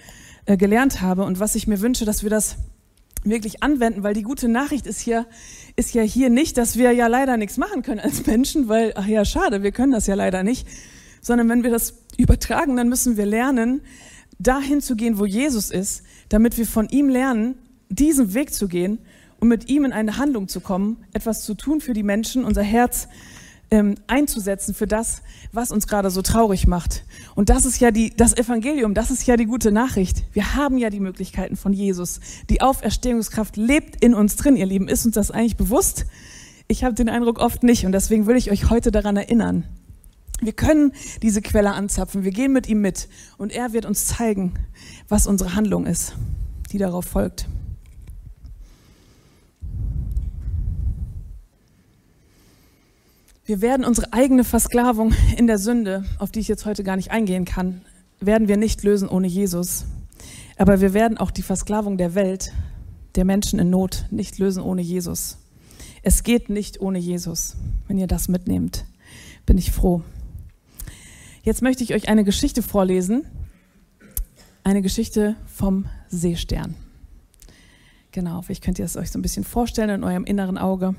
äh, 0.47 0.57
gelernt 0.57 1.01
habe 1.01 1.25
und 1.25 1.41
was 1.41 1.55
ich 1.55 1.67
mir 1.67 1.81
wünsche, 1.81 2.05
dass 2.05 2.23
wir 2.23 2.31
das 2.31 2.57
wirklich 3.25 3.63
anwenden, 3.63 4.03
weil 4.03 4.15
die 4.15 4.23
gute 4.23 4.49
Nachricht 4.49 4.87
ist 4.87 5.01
hier, 5.01 5.27
ist 5.77 5.95
ja 5.95 6.03
hier 6.03 6.31
nicht, 6.31 6.57
dass 6.59 6.77
wir 6.77 6.93
ja 6.93 7.07
leider 7.07 7.37
nichts 7.37 7.59
machen 7.59 7.83
können 7.83 8.01
als 8.01 8.27
Menschen, 8.27 8.69
weil, 8.69 8.93
ach 8.97 9.07
ja, 9.07 9.25
schade, 9.25 9.63
wir 9.63 9.73
können 9.73 9.93
das 9.93 10.07
ja 10.07 10.15
leider 10.15 10.43
nicht, 10.43 10.67
sondern 11.23 11.49
wenn 11.49 11.63
wir 11.63 11.71
das 11.71 11.95
übertragen, 12.19 12.77
dann 12.77 12.91
müssen 12.91 13.17
wir 13.17 13.25
lernen, 13.25 13.81
dahin 14.39 14.83
zu 14.83 14.97
gehen, 14.97 15.19
wo 15.19 15.25
Jesus 15.25 15.71
ist, 15.71 16.03
damit 16.29 16.59
wir 16.59 16.67
von 16.67 16.89
ihm 16.91 17.09
lernen, 17.09 17.55
diesen 17.89 18.35
Weg 18.35 18.53
zu 18.53 18.69
gehen 18.69 18.99
und 19.41 19.49
mit 19.49 19.71
ihm 19.71 19.85
in 19.85 19.93
eine 19.93 20.19
Handlung 20.19 20.49
zu 20.49 20.61
kommen, 20.61 21.05
etwas 21.13 21.45
zu 21.45 21.55
tun 21.55 21.81
für 21.81 21.95
die 21.95 22.03
Menschen, 22.03 22.45
unser 22.45 22.63
Herz 22.63 23.09
ähm, 23.71 23.95
einzusetzen 24.07 24.75
für 24.75 24.87
das, 24.87 25.23
was 25.51 25.71
uns 25.71 25.87
gerade 25.87 26.11
so 26.11 26.21
traurig 26.21 26.67
macht. 26.67 27.05
Und 27.35 27.49
das 27.49 27.65
ist 27.65 27.81
ja 27.81 27.91
die, 27.91 28.11
das 28.15 28.37
Evangelium, 28.37 28.93
das 28.93 29.11
ist 29.11 29.27
ja 29.27 29.37
die 29.37 29.47
gute 29.47 29.73
Nachricht. 29.73 30.25
Wir 30.33 30.55
haben 30.55 30.77
ja 30.77 30.91
die 30.91 31.01
Möglichkeiten 31.01 31.57
von 31.57 31.73
Jesus. 31.73 32.21
Die 32.51 32.61
Auferstehungskraft 32.61 33.57
lebt 33.57 34.05
in 34.05 34.13
uns 34.13 34.37
drin, 34.37 34.57
ihr 34.57 34.67
Lieben. 34.67 34.89
Ist 34.89 35.07
uns 35.07 35.15
das 35.15 35.31
eigentlich 35.31 35.57
bewusst? 35.57 36.05
Ich 36.69 36.85
habe 36.85 36.95
den 36.95 37.09
Eindruck 37.09 37.39
oft 37.39 37.63
nicht 37.63 37.87
und 37.87 37.93
deswegen 37.93 38.27
will 38.27 38.37
ich 38.37 38.51
euch 38.51 38.69
heute 38.69 38.91
daran 38.91 39.17
erinnern. 39.17 39.65
Wir 40.43 40.53
können 40.53 40.93
diese 41.23 41.41
Quelle 41.41 41.73
anzapfen, 41.73 42.25
wir 42.25 42.33
gehen 42.33 42.53
mit 42.53 42.69
ihm 42.69 42.81
mit 42.81 43.09
und 43.39 43.53
er 43.53 43.73
wird 43.73 43.87
uns 43.87 44.07
zeigen, 44.07 44.55
was 45.09 45.29
unsere 45.29 45.55
Handlung 45.55 45.87
ist, 45.87 46.17
die 46.73 46.79
darauf 46.79 47.05
folgt. 47.05 47.47
Wir 53.45 53.61
werden 53.61 53.85
unsere 53.85 54.13
eigene 54.13 54.43
Versklavung 54.43 55.15
in 55.37 55.47
der 55.47 55.59
Sünde, 55.59 56.05
auf 56.19 56.33
die 56.33 56.41
ich 56.41 56.49
jetzt 56.49 56.67
heute 56.67 56.83
gar 56.83 56.97
nicht 56.97 57.13
eingehen 57.13 57.45
kann, 57.45 57.83
werden 58.19 58.49
wir 58.49 58.57
nicht 58.57 58.83
lösen 58.83 59.09
ohne 59.09 59.29
Jesus. 59.29 59.85
Aber 60.57 60.81
wir 60.81 60.93
werden 60.93 61.19
auch 61.19 61.31
die 61.31 61.43
Versklavung 61.43 61.99
der 61.99 62.17
Welt, 62.17 62.53
der 63.15 63.25
Menschen 63.25 63.61
in 63.61 63.71
Not, 63.71 64.07
nicht 64.11 64.39
lösen 64.39 64.63
ohne 64.63 64.83
Jesus. 64.83 65.39
Es 66.03 66.25
geht 66.25 66.51
nicht 66.51 66.81
ohne 66.81 66.99
Jesus. 66.99 67.57
Wenn 67.87 67.99
ihr 67.99 68.09
das 68.09 68.27
mitnehmt, 68.27 68.87
bin 69.47 69.57
ich 69.57 69.71
froh. 69.71 70.03
Jetzt 71.45 71.61
möchte 71.61 71.83
ich 71.83 71.93
euch 71.93 72.09
eine 72.09 72.23
Geschichte 72.23 72.63
vorlesen. 72.63 73.27
Eine 74.63 74.81
Geschichte 74.81 75.35
vom 75.47 75.87
Seestern. 76.09 76.77
Genau, 78.13 78.43
vielleicht 78.43 78.63
könnt 78.63 78.79
ihr 78.79 78.85
es 78.85 78.97
euch 78.97 79.11
so 79.11 79.19
ein 79.19 79.23
bisschen 79.23 79.43
vorstellen 79.43 79.91
in 79.91 80.05
eurem 80.05 80.23
inneren 80.23 80.57
Auge. 80.57 80.95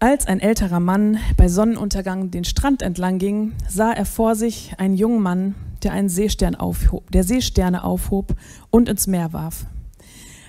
Als 0.00 0.26
ein 0.26 0.38
älterer 0.38 0.80
Mann 0.80 1.18
bei 1.38 1.48
Sonnenuntergang 1.48 2.30
den 2.30 2.44
Strand 2.44 2.82
entlang 2.82 3.18
ging, 3.18 3.52
sah 3.68 3.90
er 3.92 4.04
vor 4.04 4.34
sich 4.34 4.74
einen 4.76 4.96
jungen 4.96 5.22
Mann, 5.22 5.54
der 5.82 5.92
einen 5.92 6.10
Seestern 6.10 6.54
aufhob, 6.54 7.10
der 7.10 7.24
Seesterne 7.24 7.84
aufhob 7.84 8.34
und 8.68 8.86
ins 8.86 9.06
Meer 9.06 9.32
warf. 9.32 9.64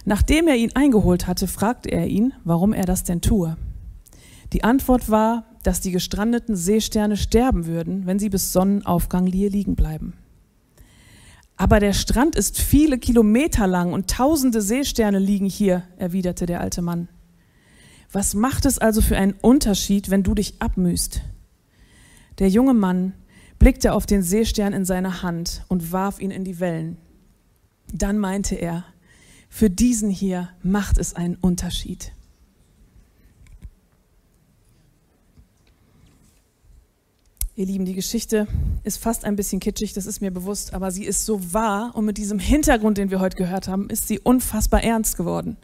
Nachdem 0.03 0.49
er 0.49 0.55
ihn 0.55 0.75
eingeholt 0.75 1.27
hatte, 1.27 1.47
fragte 1.47 1.89
er 1.89 2.07
ihn, 2.07 2.33
warum 2.43 2.73
er 2.73 2.83
das 2.83 3.05
denn 3.05 3.21
tue. 3.21 3.55
Die 4.51 4.65
Antwort 4.65 5.09
war, 5.09 5.45
dass 5.63 5.81
die 5.81 5.91
gestrandeten 5.91 6.55
Seesterne 6.55 7.17
sterben 7.17 7.65
würden, 7.65 8.05
wenn 8.05 8.19
sie 8.19 8.29
bis 8.29 8.53
Sonnenaufgang 8.53 9.25
hier 9.25 9.49
liegen 9.49 9.75
bleiben. 9.75 10.13
Aber 11.55 11.79
der 11.79 11.93
Strand 11.93 12.35
ist 12.35 12.59
viele 12.59 12.97
Kilometer 12.97 13.67
lang 13.67 13.93
und 13.93 14.09
tausende 14.09 14.61
Seesterne 14.61 15.19
liegen 15.19 15.45
hier, 15.45 15.83
erwiderte 15.97 16.45
der 16.45 16.61
alte 16.61 16.81
Mann. 16.81 17.07
Was 18.11 18.33
macht 18.33 18.65
es 18.65 18.79
also 18.79 19.01
für 19.01 19.17
einen 19.17 19.33
Unterschied, 19.33 20.09
wenn 20.09 20.23
du 20.23 20.35
dich 20.35 20.61
abmühst? 20.61 21.21
Der 22.39 22.49
junge 22.49 22.73
Mann 22.73 23.13
blickte 23.59 23.93
auf 23.93 24.05
den 24.05 24.23
Seestern 24.23 24.73
in 24.73 24.85
seiner 24.85 25.23
Hand 25.23 25.63
und 25.67 25.91
warf 25.91 26.19
ihn 26.19 26.31
in 26.31 26.43
die 26.43 26.59
Wellen. 26.59 26.97
Dann 27.93 28.17
meinte 28.17 28.55
er, 28.55 28.85
für 29.49 29.69
diesen 29.69 30.09
hier 30.09 30.49
macht 30.63 30.97
es 30.97 31.15
einen 31.15 31.35
Unterschied. 31.35 32.11
Ihr 37.55 37.67
Lieben, 37.67 37.85
die 37.85 37.93
Geschichte 37.93 38.47
ist 38.83 38.97
fast 38.97 39.25
ein 39.25 39.35
bisschen 39.35 39.59
kitschig, 39.59 39.93
das 39.93 40.07
ist 40.07 40.21
mir 40.21 40.31
bewusst, 40.31 40.73
aber 40.73 40.89
sie 40.89 41.05
ist 41.05 41.23
so 41.23 41.53
wahr 41.53 41.91
und 41.93 42.03
mit 42.03 42.17
diesem 42.17 42.39
Hintergrund, 42.39 42.97
den 42.97 43.11
wir 43.11 43.19
heute 43.19 43.37
gehört 43.37 43.67
haben, 43.67 43.91
ist 43.91 44.07
sie 44.07 44.19
unfassbar 44.19 44.83
ernst 44.83 45.17
geworden. 45.17 45.57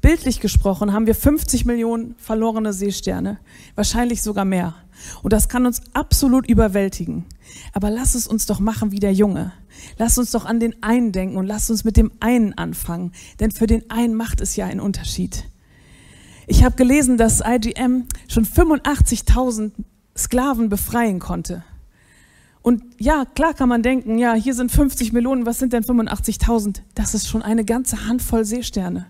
Bildlich 0.00 0.40
gesprochen 0.40 0.94
haben 0.94 1.06
wir 1.06 1.14
50 1.14 1.66
Millionen 1.66 2.14
verlorene 2.16 2.72
Seesterne, 2.72 3.38
wahrscheinlich 3.74 4.22
sogar 4.22 4.46
mehr. 4.46 4.74
Und 5.22 5.34
das 5.34 5.50
kann 5.50 5.66
uns 5.66 5.82
absolut 5.92 6.48
überwältigen. 6.48 7.26
Aber 7.74 7.90
lass 7.90 8.14
es 8.14 8.26
uns 8.26 8.46
doch 8.46 8.58
machen 8.58 8.90
wie 8.90 9.00
der 9.00 9.12
Junge. 9.12 9.52
Lass 9.98 10.16
uns 10.16 10.30
doch 10.30 10.46
an 10.46 10.60
den 10.60 10.82
einen 10.82 11.12
denken 11.12 11.36
und 11.36 11.44
lass 11.44 11.68
uns 11.68 11.84
mit 11.84 11.98
dem 11.98 12.10
einen 12.20 12.56
anfangen. 12.56 13.12
Denn 13.38 13.50
für 13.50 13.66
den 13.66 13.90
einen 13.90 14.14
macht 14.14 14.40
es 14.40 14.56
ja 14.56 14.64
einen 14.64 14.80
Unterschied. 14.80 15.44
Ich 16.46 16.64
habe 16.64 16.76
gelesen, 16.76 17.18
dass 17.18 17.42
IGM 17.44 18.06
schon 18.28 18.46
85.000 18.46 19.72
Sklaven 20.18 20.68
befreien 20.68 21.20
konnte. 21.20 21.64
Und 22.62 22.82
ja, 22.98 23.24
klar 23.24 23.54
kann 23.54 23.68
man 23.68 23.82
denken, 23.82 24.18
ja, 24.18 24.34
hier 24.34 24.54
sind 24.54 24.70
50 24.70 25.12
Millionen, 25.12 25.46
was 25.46 25.58
sind 25.58 25.72
denn 25.72 25.84
85.000? 25.84 26.80
Das 26.94 27.14
ist 27.14 27.28
schon 27.28 27.42
eine 27.42 27.64
ganze 27.64 28.06
Handvoll 28.06 28.44
Seesterne. 28.44 29.06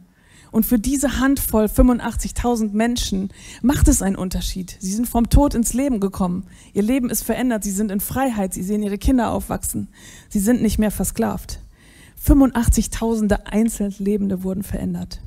Und 0.51 0.65
für 0.65 0.79
diese 0.79 1.19
Handvoll 1.19 1.65
85.000 1.65 2.73
Menschen 2.73 3.31
macht 3.63 3.89
es 3.89 4.01
einen 4.01 4.17
Unterschied. 4.17 4.77
Sie 4.81 4.93
sind 4.93 5.09
vom 5.09 5.29
Tod 5.29 5.55
ins 5.55 5.75
Leben 5.75 6.01
gekommen. 6.01 6.47
Ihr 6.73 6.83
Leben 6.83 7.11
ist 7.11 7.23
verändert. 7.23 7.65
Sie 7.65 7.71
sind 7.71 7.91
in 7.91 8.01
Freiheit. 8.01 8.55
Sie 8.55 8.63
sehen 8.63 8.83
ihre 8.83 8.99
Kinder 8.99 9.31
aufwachsen. 9.31 9.89
Sie 10.29 10.41
sind 10.41 10.63
nicht 10.63 10.79
mehr 10.79 10.91
versklavt. 10.91 11.61
85.000 12.27 13.45
Einzellebende 13.45 14.43
wurden 14.43 14.63
verändert. 14.63 15.21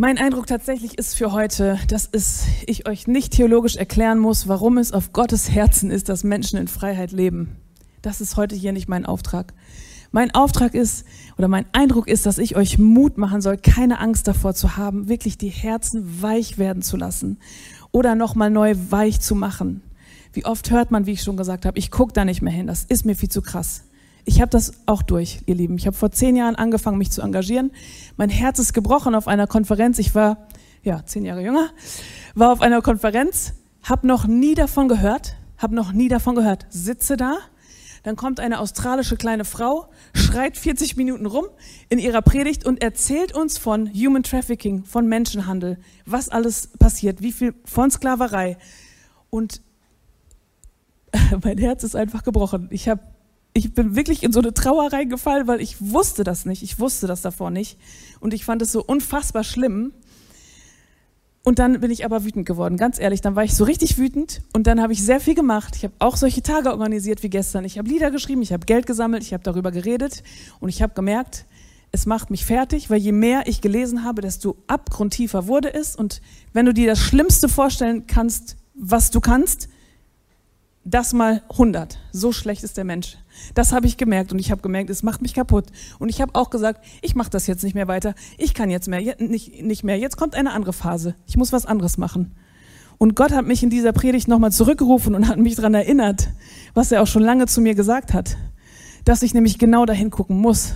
Mein 0.00 0.16
Eindruck 0.16 0.46
tatsächlich 0.46 0.96
ist 0.96 1.14
für 1.14 1.32
heute, 1.32 1.78
dass 1.88 2.08
es, 2.10 2.46
ich 2.66 2.88
euch 2.88 3.06
nicht 3.06 3.34
theologisch 3.34 3.76
erklären 3.76 4.18
muss, 4.18 4.48
warum 4.48 4.78
es 4.78 4.92
auf 4.92 5.12
Gottes 5.12 5.50
Herzen 5.50 5.90
ist, 5.90 6.08
dass 6.08 6.24
Menschen 6.24 6.58
in 6.58 6.68
Freiheit 6.68 7.12
leben. 7.12 7.58
Das 8.00 8.22
ist 8.22 8.38
heute 8.38 8.56
hier 8.56 8.72
nicht 8.72 8.88
mein 8.88 9.04
Auftrag. 9.04 9.52
Mein 10.10 10.30
Auftrag 10.30 10.74
ist 10.74 11.04
oder 11.36 11.48
mein 11.48 11.66
Eindruck 11.72 12.08
ist, 12.08 12.24
dass 12.24 12.38
ich 12.38 12.56
euch 12.56 12.78
Mut 12.78 13.18
machen 13.18 13.42
soll, 13.42 13.58
keine 13.58 13.98
Angst 13.98 14.26
davor 14.26 14.54
zu 14.54 14.78
haben, 14.78 15.10
wirklich 15.10 15.36
die 15.36 15.50
Herzen 15.50 16.22
weich 16.22 16.56
werden 16.56 16.80
zu 16.80 16.96
lassen 16.96 17.38
oder 17.92 18.14
nochmal 18.14 18.48
neu 18.48 18.74
weich 18.88 19.20
zu 19.20 19.34
machen. 19.34 19.82
Wie 20.32 20.46
oft 20.46 20.70
hört 20.70 20.90
man, 20.90 21.04
wie 21.04 21.12
ich 21.12 21.22
schon 21.22 21.36
gesagt 21.36 21.66
habe, 21.66 21.78
ich 21.78 21.90
gucke 21.90 22.14
da 22.14 22.24
nicht 22.24 22.40
mehr 22.40 22.54
hin, 22.54 22.66
das 22.66 22.84
ist 22.84 23.04
mir 23.04 23.16
viel 23.16 23.28
zu 23.28 23.42
krass. 23.42 23.84
Ich 24.30 24.40
habe 24.40 24.50
das 24.50 24.74
auch 24.86 25.02
durch, 25.02 25.40
ihr 25.46 25.56
Lieben. 25.56 25.76
Ich 25.76 25.88
habe 25.88 25.96
vor 25.96 26.12
zehn 26.12 26.36
Jahren 26.36 26.54
angefangen, 26.54 26.98
mich 26.98 27.10
zu 27.10 27.20
engagieren. 27.20 27.72
Mein 28.16 28.30
Herz 28.30 28.60
ist 28.60 28.72
gebrochen 28.72 29.16
auf 29.16 29.26
einer 29.26 29.48
Konferenz. 29.48 29.98
Ich 29.98 30.14
war, 30.14 30.46
ja, 30.84 31.04
zehn 31.04 31.24
Jahre 31.24 31.42
jünger, 31.42 31.70
war 32.36 32.52
auf 32.52 32.60
einer 32.60 32.80
Konferenz, 32.80 33.54
habe 33.82 34.06
noch 34.06 34.28
nie 34.28 34.54
davon 34.54 34.86
gehört, 34.86 35.34
habe 35.58 35.74
noch 35.74 35.90
nie 35.90 36.06
davon 36.06 36.36
gehört. 36.36 36.66
Sitze 36.70 37.16
da, 37.16 37.38
dann 38.04 38.14
kommt 38.14 38.38
eine 38.38 38.60
australische 38.60 39.16
kleine 39.16 39.44
Frau, 39.44 39.90
schreit 40.14 40.56
40 40.56 40.96
Minuten 40.96 41.26
rum 41.26 41.46
in 41.88 41.98
ihrer 41.98 42.22
Predigt 42.22 42.64
und 42.64 42.80
erzählt 42.84 43.34
uns 43.34 43.58
von 43.58 43.92
Human 43.92 44.22
Trafficking, 44.22 44.84
von 44.84 45.08
Menschenhandel, 45.08 45.76
was 46.06 46.28
alles 46.28 46.68
passiert, 46.78 47.20
wie 47.20 47.32
viel 47.32 47.52
von 47.64 47.90
Sklaverei. 47.90 48.58
Und 49.28 49.60
mein 51.42 51.58
Herz 51.58 51.82
ist 51.82 51.96
einfach 51.96 52.22
gebrochen. 52.22 52.68
Ich, 52.70 52.88
hab, 52.88 53.19
ich 53.52 53.74
bin 53.74 53.96
wirklich 53.96 54.22
in 54.22 54.32
so 54.32 54.40
eine 54.40 54.54
Trauer 54.54 54.92
reingefallen, 54.92 55.46
weil 55.46 55.60
ich 55.60 55.76
wusste 55.80 56.24
das 56.24 56.44
nicht. 56.46 56.62
Ich 56.62 56.78
wusste 56.78 57.06
das 57.06 57.22
davor 57.22 57.50
nicht. 57.50 57.78
Und 58.20 58.32
ich 58.34 58.44
fand 58.44 58.62
es 58.62 58.72
so 58.72 58.82
unfassbar 58.84 59.44
schlimm. 59.44 59.92
Und 61.42 61.58
dann 61.58 61.80
bin 61.80 61.90
ich 61.90 62.04
aber 62.04 62.24
wütend 62.24 62.46
geworden, 62.46 62.76
ganz 62.76 63.00
ehrlich. 63.00 63.22
Dann 63.22 63.34
war 63.34 63.44
ich 63.44 63.54
so 63.54 63.64
richtig 63.64 63.96
wütend 63.96 64.42
und 64.52 64.66
dann 64.66 64.80
habe 64.80 64.92
ich 64.92 65.02
sehr 65.02 65.20
viel 65.20 65.34
gemacht. 65.34 65.74
Ich 65.74 65.84
habe 65.84 65.94
auch 65.98 66.16
solche 66.16 66.42
Tage 66.42 66.70
organisiert 66.70 67.22
wie 67.22 67.30
gestern. 67.30 67.64
Ich 67.64 67.78
habe 67.78 67.88
Lieder 67.88 68.10
geschrieben, 68.10 68.42
ich 68.42 68.52
habe 68.52 68.66
Geld 68.66 68.86
gesammelt, 68.86 69.22
ich 69.22 69.32
habe 69.32 69.42
darüber 69.42 69.72
geredet 69.72 70.22
und 70.60 70.68
ich 70.68 70.82
habe 70.82 70.92
gemerkt, 70.92 71.46
es 71.92 72.04
macht 72.04 72.30
mich 72.30 72.44
fertig, 72.44 72.90
weil 72.90 72.98
je 72.98 73.12
mehr 73.12 73.46
ich 73.46 73.62
gelesen 73.62 74.04
habe, 74.04 74.20
desto 74.20 74.56
abgrundtiefer 74.66 75.46
wurde 75.46 75.72
es. 75.72 75.96
Und 75.96 76.20
wenn 76.52 76.66
du 76.66 76.74
dir 76.74 76.86
das 76.86 77.00
Schlimmste 77.00 77.48
vorstellen 77.48 78.06
kannst, 78.06 78.56
was 78.74 79.10
du 79.10 79.20
kannst, 79.20 79.68
das 80.84 81.12
mal 81.12 81.42
100. 81.50 81.98
So 82.12 82.32
schlecht 82.32 82.64
ist 82.64 82.76
der 82.76 82.84
Mensch. 82.84 83.18
Das 83.54 83.72
habe 83.72 83.86
ich 83.86 83.96
gemerkt 83.96 84.32
und 84.32 84.38
ich 84.38 84.50
habe 84.50 84.62
gemerkt, 84.62 84.90
es 84.90 85.02
macht 85.02 85.20
mich 85.20 85.34
kaputt. 85.34 85.66
Und 85.98 86.08
ich 86.08 86.20
habe 86.20 86.34
auch 86.34 86.50
gesagt, 86.50 86.84
ich 87.02 87.14
mache 87.14 87.30
das 87.30 87.46
jetzt 87.46 87.62
nicht 87.62 87.74
mehr 87.74 87.88
weiter. 87.88 88.14
Ich 88.38 88.54
kann 88.54 88.70
jetzt 88.70 88.88
mehr, 88.88 89.16
nicht, 89.18 89.62
nicht 89.62 89.84
mehr. 89.84 89.98
Jetzt 89.98 90.16
kommt 90.16 90.34
eine 90.34 90.52
andere 90.52 90.72
Phase. 90.72 91.14
Ich 91.26 91.36
muss 91.36 91.52
was 91.52 91.66
anderes 91.66 91.98
machen. 91.98 92.34
Und 92.98 93.14
Gott 93.14 93.32
hat 93.32 93.46
mich 93.46 93.62
in 93.62 93.70
dieser 93.70 93.92
Predigt 93.92 94.28
nochmal 94.28 94.52
zurückgerufen 94.52 95.14
und 95.14 95.28
hat 95.28 95.38
mich 95.38 95.54
daran 95.54 95.74
erinnert, 95.74 96.28
was 96.74 96.92
er 96.92 97.02
auch 97.02 97.06
schon 97.06 97.22
lange 97.22 97.46
zu 97.46 97.60
mir 97.60 97.74
gesagt 97.74 98.12
hat. 98.12 98.36
Dass 99.04 99.22
ich 99.22 99.34
nämlich 99.34 99.58
genau 99.58 99.86
dahin 99.86 100.10
gucken 100.10 100.38
muss. 100.38 100.74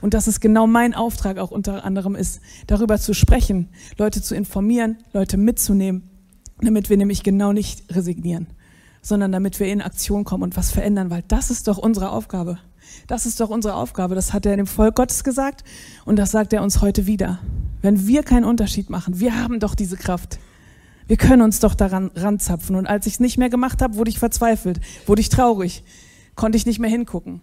Und 0.00 0.14
dass 0.14 0.26
es 0.26 0.40
genau 0.40 0.66
mein 0.66 0.94
Auftrag 0.94 1.38
auch 1.38 1.50
unter 1.50 1.84
anderem 1.84 2.14
ist, 2.14 2.40
darüber 2.66 2.98
zu 2.98 3.14
sprechen, 3.14 3.68
Leute 3.98 4.22
zu 4.22 4.34
informieren, 4.34 4.98
Leute 5.12 5.36
mitzunehmen, 5.36 6.08
damit 6.60 6.88
wir 6.88 6.96
nämlich 6.96 7.22
genau 7.22 7.52
nicht 7.52 7.94
resignieren 7.94 8.46
sondern 9.02 9.32
damit 9.32 9.60
wir 9.60 9.66
in 9.66 9.82
Aktion 9.82 10.24
kommen 10.24 10.42
und 10.42 10.56
was 10.56 10.70
verändern, 10.70 11.10
weil 11.10 11.24
das 11.28 11.50
ist 11.50 11.68
doch 11.68 11.78
unsere 11.78 12.10
Aufgabe. 12.10 12.58
Das 13.06 13.26
ist 13.26 13.40
doch 13.40 13.50
unsere 13.50 13.74
Aufgabe. 13.74 14.14
Das 14.14 14.32
hat 14.32 14.46
er 14.46 14.56
dem 14.56 14.66
Volk 14.66 14.96
Gottes 14.96 15.24
gesagt 15.24 15.64
und 16.04 16.16
das 16.16 16.30
sagt 16.30 16.52
er 16.52 16.62
uns 16.62 16.80
heute 16.80 17.06
wieder. 17.06 17.38
Wenn 17.82 18.06
wir 18.06 18.22
keinen 18.22 18.44
Unterschied 18.44 18.90
machen, 18.90 19.20
wir 19.20 19.40
haben 19.40 19.60
doch 19.60 19.74
diese 19.74 19.96
Kraft. 19.96 20.38
Wir 21.06 21.16
können 21.16 21.42
uns 21.42 21.58
doch 21.60 21.74
daran 21.74 22.10
ranzapfen. 22.14 22.76
Und 22.76 22.86
als 22.86 23.06
ich 23.06 23.14
es 23.14 23.20
nicht 23.20 23.38
mehr 23.38 23.50
gemacht 23.50 23.82
habe, 23.82 23.96
wurde 23.96 24.10
ich 24.10 24.18
verzweifelt, 24.18 24.80
wurde 25.06 25.20
ich 25.20 25.28
traurig, 25.28 25.82
konnte 26.36 26.56
ich 26.56 26.66
nicht 26.66 26.78
mehr 26.78 26.90
hingucken. 26.90 27.40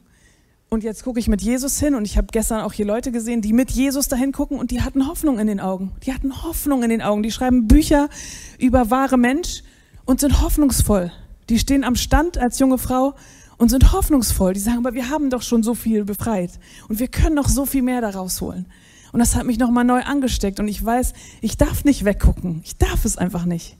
Und 0.70 0.84
jetzt 0.84 1.04
gucke 1.04 1.20
ich 1.20 1.28
mit 1.28 1.42
Jesus 1.42 1.80
hin 1.80 1.96
und 1.96 2.06
ich 2.06 2.18
habe 2.18 2.28
gestern 2.32 2.62
auch 2.62 2.74
hier 2.74 2.86
Leute 2.86 3.12
gesehen, 3.12 3.42
die 3.42 3.54
mit 3.54 3.72
Jesus 3.72 4.10
dahin 4.10 4.34
gucken 4.34 4.60
und 4.60 4.70
die 4.72 4.82
hatten 4.82 5.08
Hoffnung 5.08 5.40
in 5.40 5.48
den 5.48 5.62
Augen. 5.62 5.94
Die 6.06 6.14
hatten 6.14 6.44
Hoffnung 6.44 6.84
in 6.84 6.90
den 6.90 7.02
Augen. 7.02 7.24
Die 7.24 7.32
schreiben 7.32 7.68
Bücher 7.68 8.10
über 8.58 8.90
wahre 8.90 9.18
Mensch 9.18 9.64
und 10.06 10.20
sind 10.20 10.42
hoffnungsvoll. 10.42 11.12
Die 11.50 11.60
stehen 11.60 11.84
am 11.84 11.96
Stand 11.96 12.38
als 12.38 12.60
junge 12.60 12.78
Frau 12.78 13.16
und 13.58 13.70
sind 13.70 13.92
hoffnungsvoll. 13.92 14.54
Die 14.54 14.60
sagen, 14.60 14.80
aber 14.80 14.94
wir 14.94 15.10
haben 15.10 15.30
doch 15.30 15.42
schon 15.42 15.64
so 15.64 15.74
viel 15.74 16.06
befreit 16.06 16.52
und 16.90 17.00
wir 17.00 17.08
können 17.08 17.36
noch 17.36 17.48
so 17.48 17.66
viel 17.66 17.82
mehr 17.82 18.02
daraus 18.02 18.42
holen. 18.42 18.66
Und 19.14 19.20
das 19.20 19.36
hat 19.36 19.46
mich 19.46 19.58
nochmal 19.58 19.86
neu 19.86 20.02
angesteckt 20.02 20.60
und 20.60 20.68
ich 20.68 20.84
weiß, 20.84 21.14
ich 21.42 21.58
darf 21.58 21.86
nicht 21.86 22.06
weggucken. 22.06 22.62
Ich 22.64 22.78
darf 22.78 23.06
es 23.06 23.18
einfach 23.18 23.46
nicht. 23.46 23.78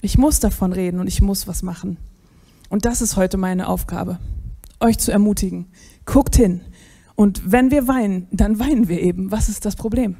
Ich 0.00 0.18
muss 0.18 0.40
davon 0.40 0.72
reden 0.72 1.00
und 1.00 1.06
ich 1.06 1.20
muss 1.20 1.46
was 1.46 1.62
machen. 1.62 1.96
Und 2.68 2.84
das 2.84 3.02
ist 3.02 3.16
heute 3.16 3.36
meine 3.36 3.68
Aufgabe, 3.68 4.18
euch 4.80 4.98
zu 4.98 5.12
ermutigen. 5.12 5.66
Guckt 6.06 6.36
hin. 6.36 6.62
Und 7.14 7.52
wenn 7.52 7.70
wir 7.70 7.86
weinen, 7.86 8.28
dann 8.30 8.58
weinen 8.58 8.88
wir 8.88 9.00
eben. 9.00 9.30
Was 9.30 9.48
ist 9.48 9.64
das 9.64 9.76
Problem? 9.76 10.16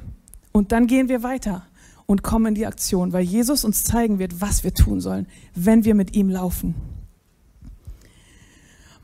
Und 0.51 0.71
dann 0.71 0.87
gehen 0.87 1.09
wir 1.09 1.23
weiter 1.23 1.65
und 2.05 2.23
kommen 2.23 2.47
in 2.47 2.55
die 2.55 2.65
Aktion, 2.65 3.13
weil 3.13 3.23
Jesus 3.23 3.63
uns 3.63 3.83
zeigen 3.83 4.19
wird, 4.19 4.41
was 4.41 4.63
wir 4.63 4.73
tun 4.73 5.01
sollen, 5.01 5.27
wenn 5.55 5.85
wir 5.85 5.95
mit 5.95 6.15
ihm 6.15 6.29
laufen. 6.29 6.75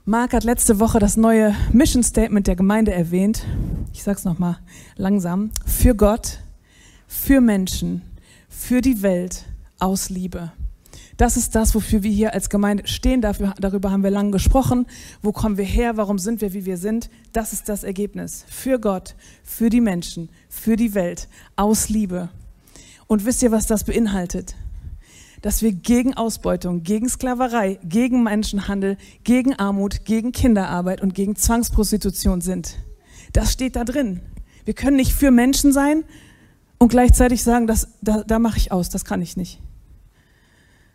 Mark 0.06 0.34
hat 0.34 0.44
letzte 0.44 0.80
Woche 0.80 1.00
das 1.00 1.18
neue 1.18 1.54
Mission 1.72 2.02
Statement 2.02 2.48
der 2.48 2.56
Gemeinde 2.56 2.92
erwähnt. 2.92 3.46
Ich 3.94 4.02
sage 4.02 4.18
es 4.18 4.26
nochmal 4.26 4.58
langsam. 4.96 5.52
Für 5.66 5.94
Gott, 5.94 6.40
für 7.08 7.42
Menschen, 7.42 8.02
für 8.48 8.82
die 8.82 9.04
Welt, 9.04 9.46
aus 9.78 10.10
Liebe. 10.10 10.52
Das 11.20 11.36
ist 11.36 11.54
das, 11.54 11.76
wofür 11.76 12.02
wir 12.02 12.12
hier 12.12 12.34
als 12.34 12.50
Gemeinde 12.50 12.88
stehen. 12.88 13.22
Dafür, 13.22 13.54
darüber 13.60 13.92
haben 13.92 14.04
wir 14.04 14.10
lange 14.10 14.32
gesprochen. 14.32 14.86
Wo 15.22 15.32
kommen 15.32 15.58
wir 15.58 15.66
her? 15.66 15.98
Warum 15.98 16.18
sind 16.18 16.40
wir, 16.40 16.54
wie 16.54 16.66
wir 16.66 16.78
sind? 16.78 17.10
Das 17.34 17.52
ist 17.52 17.68
das 17.68 17.84
Ergebnis. 17.84 18.46
Für 18.48 18.80
Gott, 18.80 19.16
für 19.44 19.70
die 19.70 19.82
Menschen, 19.82 20.30
für 20.48 20.78
die 20.78 20.96
Welt, 20.96 21.28
aus 21.58 21.90
Liebe. 21.90 22.30
Und 23.10 23.26
wisst 23.26 23.42
ihr, 23.42 23.52
was 23.52 23.66
das 23.66 23.86
beinhaltet? 23.86 24.56
Dass 25.42 25.64
wir 25.64 25.72
gegen 25.74 26.14
Ausbeutung, 26.14 26.84
gegen 26.84 27.10
Sklaverei, 27.10 27.80
gegen 27.84 28.22
Menschenhandel, 28.22 28.98
gegen 29.24 29.56
Armut, 29.56 30.06
gegen 30.06 30.32
Kinderarbeit 30.32 31.02
und 31.02 31.16
gegen 31.16 31.36
Zwangsprostitution 31.36 32.40
sind. 32.40 32.76
Das 33.34 33.52
steht 33.52 33.76
da 33.76 33.84
drin. 33.84 34.20
Wir 34.64 34.76
können 34.76 34.96
nicht 34.96 35.14
für 35.14 35.32
Menschen 35.32 35.74
sein 35.74 36.04
und 36.78 36.90
gleichzeitig 36.90 37.42
sagen, 37.42 37.66
das, 37.66 37.88
da, 38.04 38.22
da 38.22 38.38
mache 38.38 38.58
ich 38.58 38.72
aus, 38.72 38.90
das 38.90 39.06
kann 39.06 39.24
ich 39.24 39.36
nicht. 39.36 39.60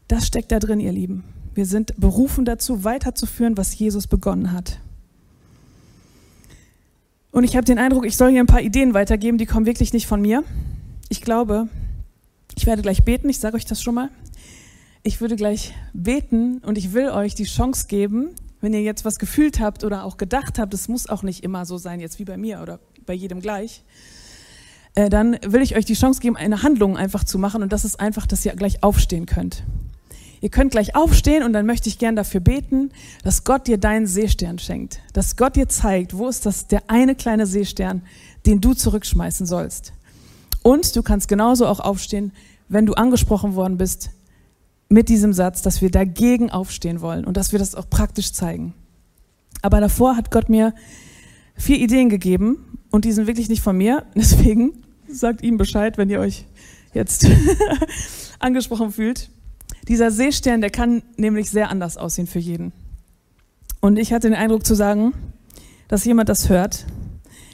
Das 0.07 0.25
steckt 0.25 0.53
da 0.53 0.61
drin, 0.61 0.79
ihr 0.79 0.93
Lieben. 0.93 1.25
Wir 1.53 1.67
sind 1.67 1.97
berufen 1.97 2.45
dazu, 2.45 2.85
weiterzuführen, 2.85 3.57
was 3.57 3.77
Jesus 3.77 4.07
begonnen 4.07 4.53
hat. 4.53 4.79
Und 7.33 7.43
ich 7.43 7.57
habe 7.57 7.65
den 7.65 7.81
Eindruck, 7.81 8.07
ich 8.07 8.17
soll 8.17 8.31
hier 8.31 8.41
ein 8.41 8.47
paar 8.47 8.61
Ideen 8.61 8.95
weitergeben, 8.95 9.37
die 9.37 9.47
kommen 9.47 9.67
wirklich 9.67 9.93
nicht 9.93 10.07
von 10.07 10.23
mir. 10.23 10.45
Ich 11.09 11.21
glaube, 11.21 11.69
ich 12.57 12.67
werde 12.67 12.83
gleich 12.83 13.05
beten, 13.05 13.29
ich 13.29 13.39
sage 13.39 13.57
euch 13.57 13.65
das 13.65 13.83
schon 13.83 13.95
mal. 13.95 14.11
Ich 15.03 15.21
würde 15.21 15.37
gleich 15.37 15.75
beten 15.93 16.59
und 16.59 16.79
ich 16.79 16.93
will 16.93 17.11
euch 17.11 17.35
die 17.35 17.45
Chance 17.45 17.87
geben, 17.89 18.31
wenn 18.61 18.73
ihr 18.73 18.83
jetzt 18.83 19.05
was 19.05 19.17
gefühlt 19.17 19.61
habt 19.61 19.85
oder 19.85 20.05
auch 20.05 20.17
gedacht 20.17 20.59
habt, 20.59 20.73
es 20.73 20.89
muss 20.89 21.09
auch 21.09 21.23
nicht 21.23 21.45
immer 21.45 21.67
so 21.67 21.77
sein, 21.77 22.01
jetzt 22.01 22.19
wie 22.19 22.25
bei 22.25 22.39
mir 22.39 22.63
oder 22.63 22.81
bei 23.05 23.13
jedem 23.13 23.41
gleich, 23.41 23.83
äh, 24.95 25.11
dann 25.11 25.39
will 25.47 25.61
ich 25.61 25.77
euch 25.77 25.85
die 25.85 25.95
Chance 25.95 26.21
geben, 26.21 26.37
eine 26.37 26.63
Handlung 26.63 26.97
einfach 26.97 27.25
zu 27.25 27.39
machen 27.39 27.63
und 27.63 27.73
das 27.73 27.85
ist 27.85 28.01
einfach, 28.01 28.27
dass 28.27 28.45
ihr 28.47 28.57
gleich 28.57 28.83
aufstehen 28.83 29.27
könnt. 29.27 29.65
Ihr 30.41 30.51
könnt 30.51 30.73
gleich 30.73 30.95
aufstehen 30.95 31.43
und 31.43 31.53
dann 31.53 31.67
möchte 31.67 31.89
ich 31.89 31.99
gern 31.99 32.17
dafür 32.17 32.41
beten, 32.41 32.91
dass 33.23 33.45
Gott 33.45 33.67
dir 33.67 33.79
deinen 33.79 34.07
Seestern 34.07 34.59
schenkt, 34.59 35.01
dass 35.13 35.37
Gott 35.37 35.57
dir 35.57 35.69
zeigt, 35.69 36.17
wo 36.17 36.29
ist 36.29 36.47
das 36.47 36.67
der 36.67 36.83
eine 36.89 37.15
kleine 37.15 37.47
Seestern, 37.47 38.03
den 38.47 38.61
du 38.61 38.75
zurückschmeißen 38.75 39.47
sollst. 39.47 39.93
Und 40.65 40.97
du 40.97 41.03
kannst 41.03 41.29
genauso 41.29 41.67
auch 41.67 41.79
aufstehen, 41.79 42.33
wenn 42.71 42.87
du 42.87 42.95
angesprochen 42.95 43.55
worden 43.55 43.77
bist 43.77 44.09
mit 44.89 45.11
diesem 45.11 45.35
Satz, 45.35 45.61
dass 45.61 45.83
wir 45.83 45.91
dagegen 45.91 46.51
aufstehen 46.51 47.03
wollen 47.03 47.27
und 47.27 47.37
dass 47.37 47.53
wir 47.53 47.59
das 47.59 47.75
auch 47.75 47.91
praktisch 47.91 48.33
zeigen. 48.33 48.73
Aber 49.61 49.81
davor 49.81 50.17
hat 50.17 50.31
Gott 50.31 50.49
mir 50.49 50.75
vier 51.55 51.77
Ideen 51.77 52.09
gegeben 52.09 52.79
und 52.91 53.05
die 53.05 53.13
sind 53.13 53.27
wirklich 53.27 53.51
nicht 53.51 53.61
von 53.61 53.77
mir. 53.77 54.07
Deswegen 54.15 54.73
sagt 55.07 55.43
ihm 55.43 55.59
Bescheid, 55.59 55.99
wenn 55.99 56.09
ihr 56.09 56.21
euch 56.21 56.47
jetzt 56.95 57.27
angesprochen 58.39 58.91
fühlt. 58.91 59.31
Dieser 59.87 60.11
Seestern, 60.11 60.63
der 60.63 60.71
kann 60.71 61.03
nämlich 61.19 61.51
sehr 61.51 61.69
anders 61.69 61.99
aussehen 61.99 62.27
für 62.27 62.39
jeden. 62.39 62.73
Und 63.83 63.99
ich 63.99 64.15
hatte 64.15 64.31
den 64.31 64.37
Eindruck 64.37 64.65
zu 64.65 64.75
sagen, 64.75 65.13
dass 65.89 66.07
jemand 66.07 66.31
das 66.31 66.49
hört, 66.49 66.87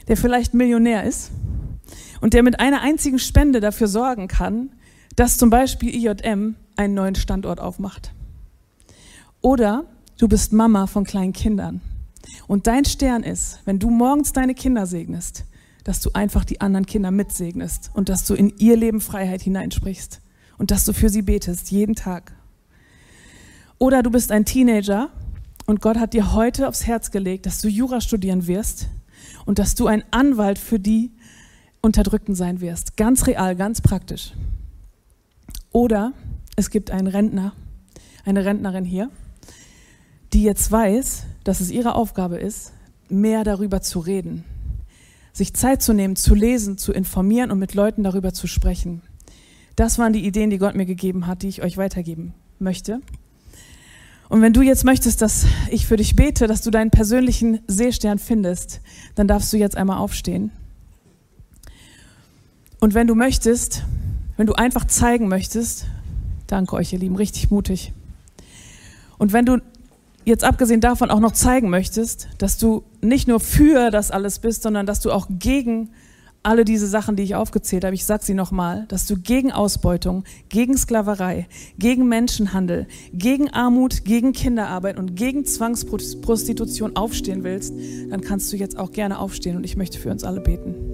der 0.06 0.16
vielleicht 0.16 0.54
Millionär 0.54 1.02
ist 1.02 1.32
und 2.20 2.34
der 2.34 2.42
mit 2.42 2.60
einer 2.60 2.82
einzigen 2.82 3.18
Spende 3.18 3.60
dafür 3.60 3.88
sorgen 3.88 4.28
kann, 4.28 4.70
dass 5.16 5.36
zum 5.36 5.50
Beispiel 5.50 5.94
IJM 5.94 6.56
einen 6.76 6.94
neuen 6.94 7.14
Standort 7.14 7.60
aufmacht. 7.60 8.12
Oder 9.40 9.84
du 10.18 10.28
bist 10.28 10.52
Mama 10.52 10.86
von 10.86 11.04
kleinen 11.04 11.32
Kindern 11.32 11.80
und 12.46 12.66
dein 12.66 12.84
Stern 12.84 13.22
ist, 13.22 13.60
wenn 13.64 13.78
du 13.78 13.90
morgens 13.90 14.32
deine 14.32 14.54
Kinder 14.54 14.86
segnest, 14.86 15.44
dass 15.84 16.00
du 16.00 16.10
einfach 16.12 16.44
die 16.44 16.60
anderen 16.60 16.86
Kinder 16.86 17.10
mitsegnest 17.10 17.90
und 17.94 18.08
dass 18.08 18.24
du 18.24 18.34
in 18.34 18.52
ihr 18.58 18.76
Leben 18.76 19.00
Freiheit 19.00 19.42
hineinsprichst 19.42 20.20
und 20.58 20.70
dass 20.70 20.84
du 20.84 20.92
für 20.92 21.08
sie 21.08 21.22
betest, 21.22 21.70
jeden 21.70 21.94
Tag. 21.94 22.32
Oder 23.78 24.02
du 24.02 24.10
bist 24.10 24.30
ein 24.30 24.44
Teenager 24.44 25.08
und 25.66 25.80
Gott 25.80 25.96
hat 25.96 26.12
dir 26.12 26.34
heute 26.34 26.68
aufs 26.68 26.86
Herz 26.86 27.10
gelegt, 27.10 27.46
dass 27.46 27.60
du 27.62 27.68
Jura 27.68 28.00
studieren 28.00 28.46
wirst 28.46 28.88
und 29.46 29.58
dass 29.58 29.74
du 29.74 29.86
ein 29.86 30.04
Anwalt 30.10 30.58
für 30.58 30.78
die 30.78 31.12
Unterdrückten 31.82 32.34
sein 32.34 32.60
wirst. 32.60 32.96
Ganz 32.96 33.26
real, 33.26 33.56
ganz 33.56 33.80
praktisch. 33.80 34.32
Oder 35.72 36.12
es 36.56 36.70
gibt 36.70 36.90
einen 36.90 37.06
Rentner, 37.06 37.52
eine 38.24 38.44
Rentnerin 38.44 38.84
hier, 38.84 39.10
die 40.32 40.42
jetzt 40.42 40.70
weiß, 40.70 41.24
dass 41.44 41.60
es 41.60 41.70
ihre 41.70 41.94
Aufgabe 41.94 42.38
ist, 42.38 42.72
mehr 43.08 43.44
darüber 43.44 43.80
zu 43.80 44.00
reden. 44.00 44.44
Sich 45.32 45.54
Zeit 45.54 45.80
zu 45.82 45.92
nehmen, 45.92 46.16
zu 46.16 46.34
lesen, 46.34 46.76
zu 46.76 46.92
informieren 46.92 47.50
und 47.50 47.58
mit 47.58 47.74
Leuten 47.74 48.02
darüber 48.02 48.32
zu 48.32 48.46
sprechen. 48.46 49.02
Das 49.76 49.98
waren 49.98 50.12
die 50.12 50.26
Ideen, 50.26 50.50
die 50.50 50.58
Gott 50.58 50.74
mir 50.74 50.86
gegeben 50.86 51.26
hat, 51.26 51.42
die 51.42 51.48
ich 51.48 51.62
euch 51.62 51.76
weitergeben 51.76 52.34
möchte. 52.58 53.00
Und 54.28 54.42
wenn 54.42 54.52
du 54.52 54.62
jetzt 54.62 54.84
möchtest, 54.84 55.22
dass 55.22 55.46
ich 55.70 55.86
für 55.86 55.96
dich 55.96 56.14
bete, 56.14 56.46
dass 56.46 56.62
du 56.62 56.70
deinen 56.70 56.90
persönlichen 56.90 57.60
Seestern 57.66 58.18
findest, 58.18 58.80
dann 59.14 59.26
darfst 59.26 59.52
du 59.52 59.56
jetzt 59.56 59.76
einmal 59.76 59.98
aufstehen. 59.98 60.52
Und 62.80 62.94
wenn 62.94 63.06
du 63.06 63.14
möchtest, 63.14 63.84
wenn 64.38 64.46
du 64.46 64.54
einfach 64.54 64.86
zeigen 64.86 65.28
möchtest, 65.28 65.84
danke 66.46 66.74
euch, 66.76 66.94
ihr 66.94 66.98
Lieben, 66.98 67.16
richtig 67.16 67.50
mutig. 67.50 67.92
Und 69.18 69.34
wenn 69.34 69.44
du 69.44 69.58
jetzt 70.24 70.44
abgesehen 70.44 70.80
davon 70.80 71.10
auch 71.10 71.20
noch 71.20 71.32
zeigen 71.32 71.68
möchtest, 71.68 72.28
dass 72.38 72.56
du 72.56 72.82
nicht 73.02 73.28
nur 73.28 73.38
für 73.38 73.90
das 73.90 74.10
alles 74.10 74.38
bist, 74.38 74.62
sondern 74.62 74.86
dass 74.86 75.00
du 75.00 75.12
auch 75.12 75.26
gegen 75.28 75.90
alle 76.42 76.64
diese 76.64 76.86
Sachen, 76.86 77.16
die 77.16 77.22
ich 77.22 77.34
aufgezählt 77.34 77.84
habe, 77.84 77.94
ich 77.94 78.06
sage 78.06 78.24
sie 78.24 78.32
nochmal, 78.32 78.86
dass 78.88 79.06
du 79.06 79.18
gegen 79.18 79.52
Ausbeutung, 79.52 80.24
gegen 80.48 80.74
Sklaverei, 80.78 81.46
gegen 81.78 82.08
Menschenhandel, 82.08 82.86
gegen 83.12 83.50
Armut, 83.50 84.06
gegen 84.06 84.32
Kinderarbeit 84.32 84.98
und 84.98 85.16
gegen 85.16 85.44
Zwangsprostitution 85.44 86.96
aufstehen 86.96 87.44
willst, 87.44 87.74
dann 88.08 88.22
kannst 88.22 88.50
du 88.50 88.56
jetzt 88.56 88.78
auch 88.78 88.90
gerne 88.92 89.18
aufstehen 89.18 89.56
und 89.56 89.64
ich 89.64 89.76
möchte 89.76 89.98
für 89.98 90.10
uns 90.10 90.24
alle 90.24 90.40
beten. 90.40 90.89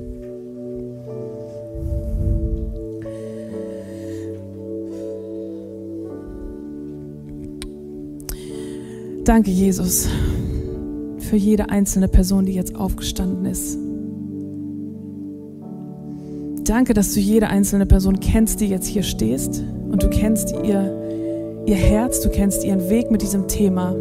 Danke, 9.26 9.50
Jesus, 9.50 10.08
für 11.18 11.34
jede 11.34 11.68
einzelne 11.68 12.06
Person, 12.06 12.46
die 12.46 12.52
jetzt 12.52 12.76
aufgestanden 12.76 13.44
ist. 13.46 13.76
Danke, 16.62 16.94
dass 16.94 17.12
du 17.12 17.18
jede 17.18 17.48
einzelne 17.48 17.86
Person 17.86 18.20
kennst, 18.20 18.60
die 18.60 18.68
jetzt 18.68 18.86
hier 18.86 19.02
stehst 19.02 19.64
und 19.90 20.00
du 20.00 20.08
kennst 20.10 20.52
ihr, 20.52 21.64
ihr 21.66 21.74
Herz, 21.74 22.20
du 22.20 22.28
kennst 22.28 22.64
ihren 22.64 22.88
Weg 22.88 23.10
mit 23.10 23.20
diesem 23.20 23.48
Thema. 23.48 23.96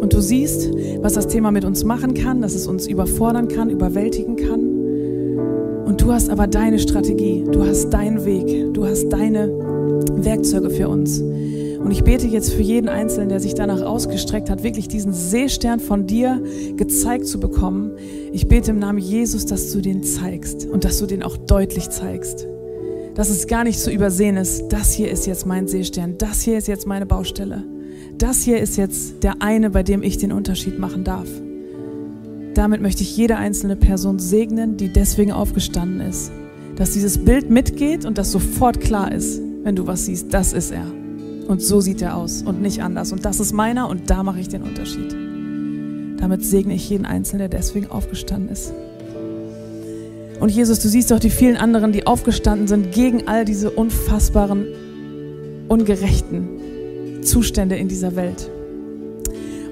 Und 0.00 0.12
du 0.12 0.20
siehst, 0.20 0.70
was 1.02 1.14
das 1.14 1.26
Thema 1.26 1.50
mit 1.50 1.64
uns 1.64 1.82
machen 1.82 2.14
kann, 2.14 2.40
dass 2.40 2.54
es 2.54 2.68
uns 2.68 2.86
überfordern 2.86 3.48
kann, 3.48 3.70
überwältigen 3.70 4.36
kann. 4.36 5.84
Und 5.84 6.00
du 6.00 6.12
hast 6.12 6.30
aber 6.30 6.46
deine 6.46 6.78
Strategie, 6.78 7.42
du 7.50 7.64
hast 7.64 7.90
deinen 7.90 8.24
Weg, 8.24 8.72
du 8.72 8.86
hast 8.86 9.08
deine 9.08 9.48
Werkzeuge 10.12 10.70
für 10.70 10.88
uns. 10.88 11.24
Und 11.78 11.92
ich 11.92 12.02
bete 12.02 12.26
jetzt 12.26 12.52
für 12.52 12.62
jeden 12.62 12.88
Einzelnen, 12.88 13.28
der 13.28 13.40
sich 13.40 13.54
danach 13.54 13.82
ausgestreckt 13.82 14.50
hat, 14.50 14.62
wirklich 14.62 14.88
diesen 14.88 15.12
Seestern 15.12 15.78
von 15.78 16.06
dir 16.06 16.42
gezeigt 16.76 17.26
zu 17.26 17.38
bekommen. 17.38 17.92
Ich 18.32 18.48
bete 18.48 18.72
im 18.72 18.78
Namen 18.78 18.98
Jesus, 18.98 19.46
dass 19.46 19.72
du 19.72 19.80
den 19.80 20.02
zeigst 20.02 20.66
und 20.66 20.84
dass 20.84 20.98
du 20.98 21.06
den 21.06 21.22
auch 21.22 21.36
deutlich 21.36 21.88
zeigst. 21.90 22.46
Dass 23.14 23.30
es 23.30 23.46
gar 23.46 23.64
nicht 23.64 23.80
zu 23.80 23.90
übersehen 23.90 24.36
ist, 24.36 24.68
das 24.68 24.92
hier 24.92 25.10
ist 25.10 25.26
jetzt 25.26 25.46
mein 25.46 25.66
Seestern, 25.68 26.18
das 26.18 26.42
hier 26.42 26.58
ist 26.58 26.68
jetzt 26.68 26.86
meine 26.86 27.06
Baustelle. 27.06 27.64
Das 28.18 28.42
hier 28.42 28.58
ist 28.58 28.76
jetzt 28.76 29.22
der 29.22 29.40
eine, 29.40 29.70
bei 29.70 29.82
dem 29.84 30.02
ich 30.02 30.18
den 30.18 30.32
Unterschied 30.32 30.78
machen 30.78 31.04
darf. 31.04 31.28
Damit 32.54 32.80
möchte 32.82 33.02
ich 33.04 33.16
jede 33.16 33.36
einzelne 33.36 33.76
Person 33.76 34.18
segnen, 34.18 34.76
die 34.76 34.92
deswegen 34.92 35.30
aufgestanden 35.30 36.00
ist. 36.00 36.32
Dass 36.74 36.92
dieses 36.92 37.18
Bild 37.18 37.50
mitgeht 37.50 38.04
und 38.04 38.18
das 38.18 38.32
sofort 38.32 38.80
klar 38.80 39.12
ist, 39.12 39.40
wenn 39.62 39.76
du 39.76 39.86
was 39.86 40.06
siehst, 40.06 40.34
das 40.34 40.52
ist 40.52 40.72
er. 40.72 40.86
Und 41.48 41.62
so 41.62 41.80
sieht 41.80 42.02
er 42.02 42.16
aus 42.16 42.42
und 42.42 42.60
nicht 42.60 42.82
anders. 42.82 43.10
Und 43.10 43.24
das 43.24 43.40
ist 43.40 43.52
meiner 43.52 43.88
und 43.88 44.10
da 44.10 44.22
mache 44.22 44.38
ich 44.38 44.48
den 44.48 44.62
Unterschied. 44.62 45.16
Damit 46.20 46.44
segne 46.44 46.74
ich 46.74 46.88
jeden 46.90 47.06
Einzelnen, 47.06 47.50
der 47.50 47.58
deswegen 47.58 47.90
aufgestanden 47.90 48.50
ist. 48.50 48.72
Und 50.40 50.50
Jesus, 50.50 50.78
du 50.80 50.88
siehst 50.88 51.10
doch 51.10 51.18
die 51.18 51.30
vielen 51.30 51.56
anderen, 51.56 51.90
die 51.92 52.06
aufgestanden 52.06 52.68
sind 52.68 52.92
gegen 52.92 53.26
all 53.26 53.44
diese 53.44 53.70
unfassbaren, 53.70 54.66
ungerechten 55.68 57.22
Zustände 57.22 57.76
in 57.76 57.88
dieser 57.88 58.14
Welt. 58.14 58.50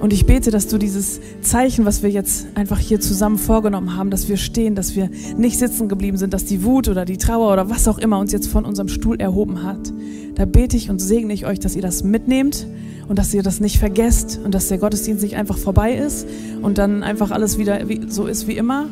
Und 0.00 0.12
ich 0.12 0.26
bete, 0.26 0.50
dass 0.50 0.68
du 0.68 0.78
dieses 0.78 1.20
Zeichen, 1.40 1.84
was 1.86 2.02
wir 2.02 2.10
jetzt 2.10 2.46
einfach 2.54 2.78
hier 2.78 3.00
zusammen 3.00 3.38
vorgenommen 3.38 3.96
haben, 3.96 4.10
dass 4.10 4.28
wir 4.28 4.36
stehen, 4.36 4.74
dass 4.74 4.94
wir 4.94 5.10
nicht 5.36 5.58
sitzen 5.58 5.88
geblieben 5.88 6.18
sind, 6.18 6.34
dass 6.34 6.44
die 6.44 6.64
Wut 6.64 6.88
oder 6.88 7.04
die 7.04 7.16
Trauer 7.16 7.52
oder 7.52 7.70
was 7.70 7.88
auch 7.88 7.98
immer 7.98 8.18
uns 8.18 8.32
jetzt 8.32 8.48
von 8.48 8.64
unserem 8.64 8.88
Stuhl 8.88 9.18
erhoben 9.20 9.62
hat, 9.62 9.92
da 10.34 10.44
bete 10.44 10.76
ich 10.76 10.90
und 10.90 11.00
segne 11.00 11.32
ich 11.32 11.46
euch, 11.46 11.60
dass 11.60 11.74
ihr 11.76 11.82
das 11.82 12.04
mitnehmt 12.04 12.66
und 13.08 13.18
dass 13.18 13.32
ihr 13.32 13.42
das 13.42 13.60
nicht 13.60 13.78
vergesst 13.78 14.38
und 14.44 14.54
dass 14.54 14.68
der 14.68 14.78
Gottesdienst 14.78 15.22
nicht 15.22 15.36
einfach 15.36 15.56
vorbei 15.56 15.94
ist 15.94 16.26
und 16.60 16.76
dann 16.76 17.02
einfach 17.02 17.30
alles 17.30 17.56
wieder 17.56 17.80
so 18.08 18.26
ist 18.26 18.46
wie 18.46 18.56
immer, 18.56 18.88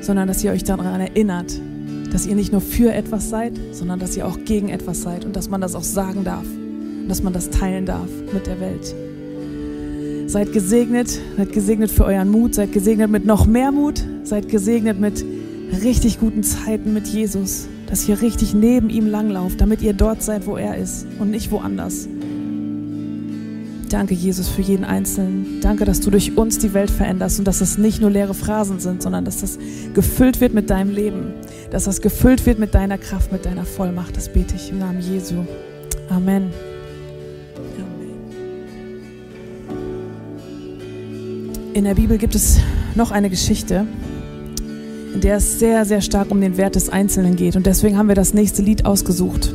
sondern 0.00 0.28
dass 0.28 0.42
ihr 0.42 0.52
euch 0.52 0.64
daran 0.64 1.00
erinnert, 1.00 1.60
dass 2.10 2.26
ihr 2.26 2.34
nicht 2.34 2.52
nur 2.52 2.62
für 2.62 2.92
etwas 2.94 3.28
seid, 3.28 3.52
sondern 3.72 3.98
dass 3.98 4.16
ihr 4.16 4.26
auch 4.26 4.38
gegen 4.46 4.70
etwas 4.70 5.02
seid 5.02 5.26
und 5.26 5.36
dass 5.36 5.50
man 5.50 5.60
das 5.60 5.74
auch 5.74 5.82
sagen 5.82 6.24
darf 6.24 6.46
und 6.46 7.08
dass 7.08 7.22
man 7.22 7.34
das 7.34 7.50
teilen 7.50 7.84
darf 7.84 8.08
mit 8.32 8.46
der 8.46 8.60
Welt. 8.60 8.94
Seid 10.28 10.52
gesegnet, 10.52 11.18
seid 11.38 11.54
gesegnet 11.54 11.90
für 11.90 12.04
euren 12.04 12.28
Mut, 12.30 12.54
seid 12.54 12.72
gesegnet 12.72 13.10
mit 13.10 13.24
noch 13.24 13.46
mehr 13.46 13.72
Mut, 13.72 14.04
seid 14.24 14.50
gesegnet 14.50 15.00
mit 15.00 15.24
richtig 15.82 16.20
guten 16.20 16.42
Zeiten 16.42 16.92
mit 16.92 17.06
Jesus, 17.06 17.66
dass 17.86 18.06
ihr 18.06 18.20
richtig 18.20 18.52
neben 18.52 18.90
ihm 18.90 19.06
langlauft, 19.06 19.58
damit 19.58 19.80
ihr 19.80 19.94
dort 19.94 20.22
seid, 20.22 20.46
wo 20.46 20.58
er 20.58 20.76
ist 20.76 21.06
und 21.18 21.30
nicht 21.30 21.50
woanders. 21.50 22.06
Danke, 23.88 24.12
Jesus, 24.12 24.48
für 24.50 24.60
jeden 24.60 24.84
Einzelnen. 24.84 25.62
Danke, 25.62 25.86
dass 25.86 26.00
du 26.00 26.10
durch 26.10 26.36
uns 26.36 26.58
die 26.58 26.74
Welt 26.74 26.90
veränderst 26.90 27.38
und 27.38 27.48
dass 27.48 27.60
das 27.60 27.78
nicht 27.78 28.02
nur 28.02 28.10
leere 28.10 28.34
Phrasen 28.34 28.80
sind, 28.80 29.00
sondern 29.02 29.24
dass 29.24 29.40
das 29.40 29.58
gefüllt 29.94 30.42
wird 30.42 30.52
mit 30.52 30.68
deinem 30.68 30.94
Leben, 30.94 31.32
dass 31.70 31.84
das 31.84 32.02
gefüllt 32.02 32.44
wird 32.44 32.58
mit 32.58 32.74
deiner 32.74 32.98
Kraft, 32.98 33.32
mit 33.32 33.46
deiner 33.46 33.64
Vollmacht. 33.64 34.14
Das 34.14 34.30
bete 34.30 34.56
ich 34.56 34.68
im 34.72 34.78
Namen 34.78 35.00
Jesu. 35.00 35.36
Amen. 36.10 36.50
In 41.78 41.84
der 41.84 41.94
Bibel 41.94 42.18
gibt 42.18 42.34
es 42.34 42.58
noch 42.96 43.12
eine 43.12 43.30
Geschichte, 43.30 43.86
in 45.14 45.20
der 45.20 45.36
es 45.36 45.60
sehr, 45.60 45.84
sehr 45.84 46.00
stark 46.00 46.32
um 46.32 46.40
den 46.40 46.56
Wert 46.56 46.74
des 46.74 46.88
Einzelnen 46.88 47.36
geht. 47.36 47.54
Und 47.54 47.66
deswegen 47.66 47.96
haben 47.96 48.08
wir 48.08 48.16
das 48.16 48.34
nächste 48.34 48.62
Lied 48.62 48.84
ausgesucht. 48.84 49.54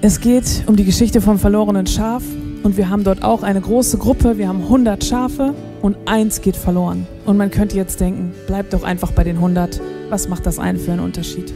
Es 0.00 0.20
geht 0.20 0.64
um 0.66 0.74
die 0.74 0.84
Geschichte 0.84 1.20
vom 1.20 1.38
verlorenen 1.38 1.86
Schaf 1.86 2.24
und 2.64 2.76
wir 2.76 2.90
haben 2.90 3.04
dort 3.04 3.22
auch 3.22 3.44
eine 3.44 3.60
große 3.60 3.98
Gruppe. 3.98 4.36
Wir 4.36 4.48
haben 4.48 4.62
100 4.62 5.04
Schafe 5.04 5.54
und 5.80 5.96
eins 6.06 6.40
geht 6.40 6.56
verloren. 6.56 7.06
Und 7.24 7.36
man 7.36 7.52
könnte 7.52 7.76
jetzt 7.76 8.00
denken, 8.00 8.32
bleibt 8.48 8.72
doch 8.72 8.82
einfach 8.82 9.12
bei 9.12 9.22
den 9.22 9.36
100. 9.36 9.80
Was 10.08 10.28
macht 10.28 10.44
das 10.44 10.58
einen 10.58 10.80
für 10.80 10.90
einen 10.90 11.02
Unterschied? 11.02 11.54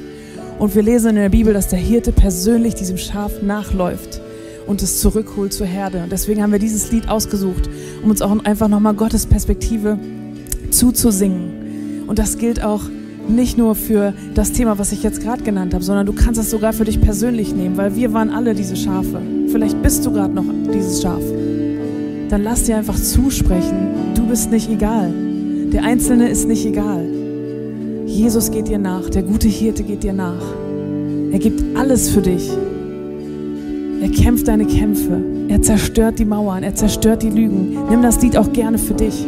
Und 0.61 0.76
wir 0.76 0.84
lesen 0.84 1.11
in 1.11 1.16
der 1.16 1.30
Bibel, 1.30 1.53
dass 1.53 1.66
der 1.66 1.80
Hirte 1.80 2.12
persönlich 2.12 2.76
diesem 2.76 2.99
Schaf 2.99 3.43
nachläuft 3.43 4.20
und 4.66 4.82
es 4.82 5.00
zurückholt 5.00 5.52
zur 5.52 5.66
Herde. 5.66 6.02
Und 6.02 6.12
deswegen 6.12 6.42
haben 6.42 6.52
wir 6.52 6.58
dieses 6.58 6.90
Lied 6.90 7.08
ausgesucht, 7.08 7.68
um 8.02 8.10
uns 8.10 8.22
auch 8.22 8.44
einfach 8.44 8.68
nochmal 8.68 8.94
Gottes 8.94 9.26
Perspektive 9.26 9.98
zuzusingen. 10.70 12.04
Und 12.06 12.18
das 12.18 12.38
gilt 12.38 12.62
auch 12.62 12.82
nicht 13.28 13.58
nur 13.58 13.74
für 13.74 14.14
das 14.34 14.52
Thema, 14.52 14.78
was 14.78 14.92
ich 14.92 15.02
jetzt 15.02 15.20
gerade 15.20 15.42
genannt 15.42 15.74
habe, 15.74 15.82
sondern 15.82 16.06
du 16.06 16.12
kannst 16.12 16.40
es 16.40 16.50
sogar 16.50 16.72
für 16.72 16.84
dich 16.84 17.00
persönlich 17.00 17.54
nehmen, 17.54 17.76
weil 17.76 17.96
wir 17.96 18.12
waren 18.12 18.30
alle 18.30 18.54
diese 18.54 18.76
Schafe. 18.76 19.20
Vielleicht 19.48 19.82
bist 19.82 20.04
du 20.06 20.12
gerade 20.12 20.32
noch 20.32 20.44
dieses 20.72 21.02
Schaf. 21.02 21.22
Dann 22.28 22.42
lass 22.42 22.64
dir 22.64 22.76
einfach 22.76 22.96
zusprechen, 22.96 24.14
du 24.14 24.26
bist 24.26 24.50
nicht 24.50 24.70
egal. 24.70 25.12
Der 25.72 25.84
Einzelne 25.84 26.28
ist 26.28 26.46
nicht 26.46 26.64
egal. 26.64 27.04
Jesus 28.06 28.50
geht 28.50 28.68
dir 28.68 28.78
nach, 28.78 29.10
der 29.10 29.22
gute 29.22 29.48
Hirte 29.48 29.82
geht 29.82 30.02
dir 30.02 30.12
nach. 30.12 30.42
Er 31.32 31.38
gibt 31.38 31.76
alles 31.76 32.08
für 32.10 32.22
dich. 32.22 32.50
Er 34.01 34.09
kämpft 34.11 34.49
deine 34.49 34.66
Kämpfe. 34.66 35.22
Er 35.49 35.62
zerstört 35.62 36.18
die 36.18 36.24
Mauern. 36.24 36.62
Er 36.62 36.74
zerstört 36.74 37.22
die 37.22 37.30
Lügen. 37.30 37.78
Nimm 37.88 38.03
das 38.03 38.20
Lied 38.20 38.36
auch 38.36 38.53
gerne 38.53 38.78
für 38.78 38.94
dich. 38.94 39.24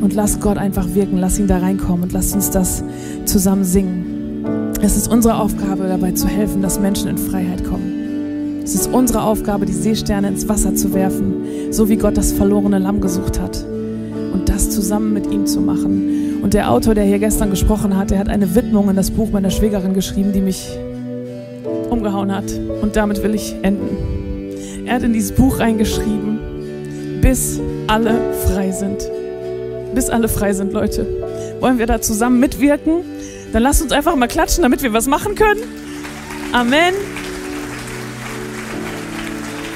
Und 0.00 0.14
lass 0.14 0.40
Gott 0.40 0.58
einfach 0.58 0.94
wirken. 0.94 1.18
Lass 1.18 1.38
ihn 1.38 1.46
da 1.46 1.58
reinkommen 1.58 2.04
und 2.04 2.12
lass 2.12 2.34
uns 2.34 2.50
das 2.50 2.84
zusammen 3.24 3.64
singen. 3.64 4.44
Es 4.82 4.96
ist 4.96 5.10
unsere 5.10 5.36
Aufgabe, 5.40 5.88
dabei 5.88 6.12
zu 6.12 6.28
helfen, 6.28 6.62
dass 6.62 6.78
Menschen 6.78 7.08
in 7.08 7.18
Freiheit 7.18 7.64
kommen. 7.64 8.62
Es 8.62 8.74
ist 8.74 8.92
unsere 8.92 9.22
Aufgabe, 9.22 9.64
die 9.64 9.72
Seesterne 9.72 10.28
ins 10.28 10.48
Wasser 10.48 10.74
zu 10.74 10.92
werfen, 10.92 11.34
so 11.70 11.88
wie 11.88 11.96
Gott 11.96 12.16
das 12.16 12.32
verlorene 12.32 12.78
Lamm 12.78 13.00
gesucht 13.00 13.40
hat. 13.40 13.64
Und 14.32 14.48
das 14.48 14.70
zusammen 14.70 15.14
mit 15.14 15.32
ihm 15.32 15.46
zu 15.46 15.60
machen. 15.60 16.40
Und 16.42 16.54
der 16.54 16.70
Autor, 16.70 16.94
der 16.94 17.04
hier 17.04 17.18
gestern 17.18 17.50
gesprochen 17.50 17.96
hat, 17.96 18.10
der 18.10 18.18
hat 18.18 18.28
eine 18.28 18.54
Widmung 18.54 18.90
in 18.90 18.96
das 18.96 19.10
Buch 19.10 19.30
meiner 19.32 19.50
Schwägerin 19.50 19.94
geschrieben, 19.94 20.32
die 20.32 20.40
mich 20.40 20.78
umgehauen 21.90 22.34
hat. 22.34 22.50
Und 22.82 22.96
damit 22.96 23.22
will 23.22 23.34
ich 23.34 23.54
enden. 23.62 24.86
Er 24.86 24.94
hat 24.94 25.02
in 25.02 25.12
dieses 25.12 25.32
Buch 25.32 25.58
reingeschrieben, 25.58 27.20
bis 27.20 27.60
alle 27.86 28.14
frei 28.46 28.70
sind. 28.70 29.08
Bis 29.94 30.08
alle 30.10 30.28
frei 30.28 30.52
sind, 30.52 30.72
Leute. 30.72 31.06
Wollen 31.60 31.78
wir 31.78 31.86
da 31.86 32.00
zusammen 32.00 32.40
mitwirken? 32.40 33.02
Dann 33.52 33.62
lasst 33.62 33.82
uns 33.82 33.92
einfach 33.92 34.14
mal 34.16 34.28
klatschen, 34.28 34.62
damit 34.62 34.82
wir 34.82 34.92
was 34.92 35.06
machen 35.06 35.34
können. 35.34 35.60
Amen. 36.52 36.94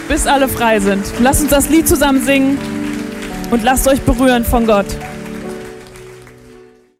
Bis 0.08 0.26
alle 0.26 0.48
frei 0.48 0.80
sind. 0.80 1.04
Lasst 1.20 1.42
uns 1.42 1.50
das 1.50 1.68
Lied 1.68 1.88
zusammen 1.88 2.22
singen. 2.22 2.58
und 3.50 3.62
lasst 3.62 3.86
euch 3.86 4.00
berühren 4.00 4.44
von 4.46 4.66
Gott. 4.66 4.86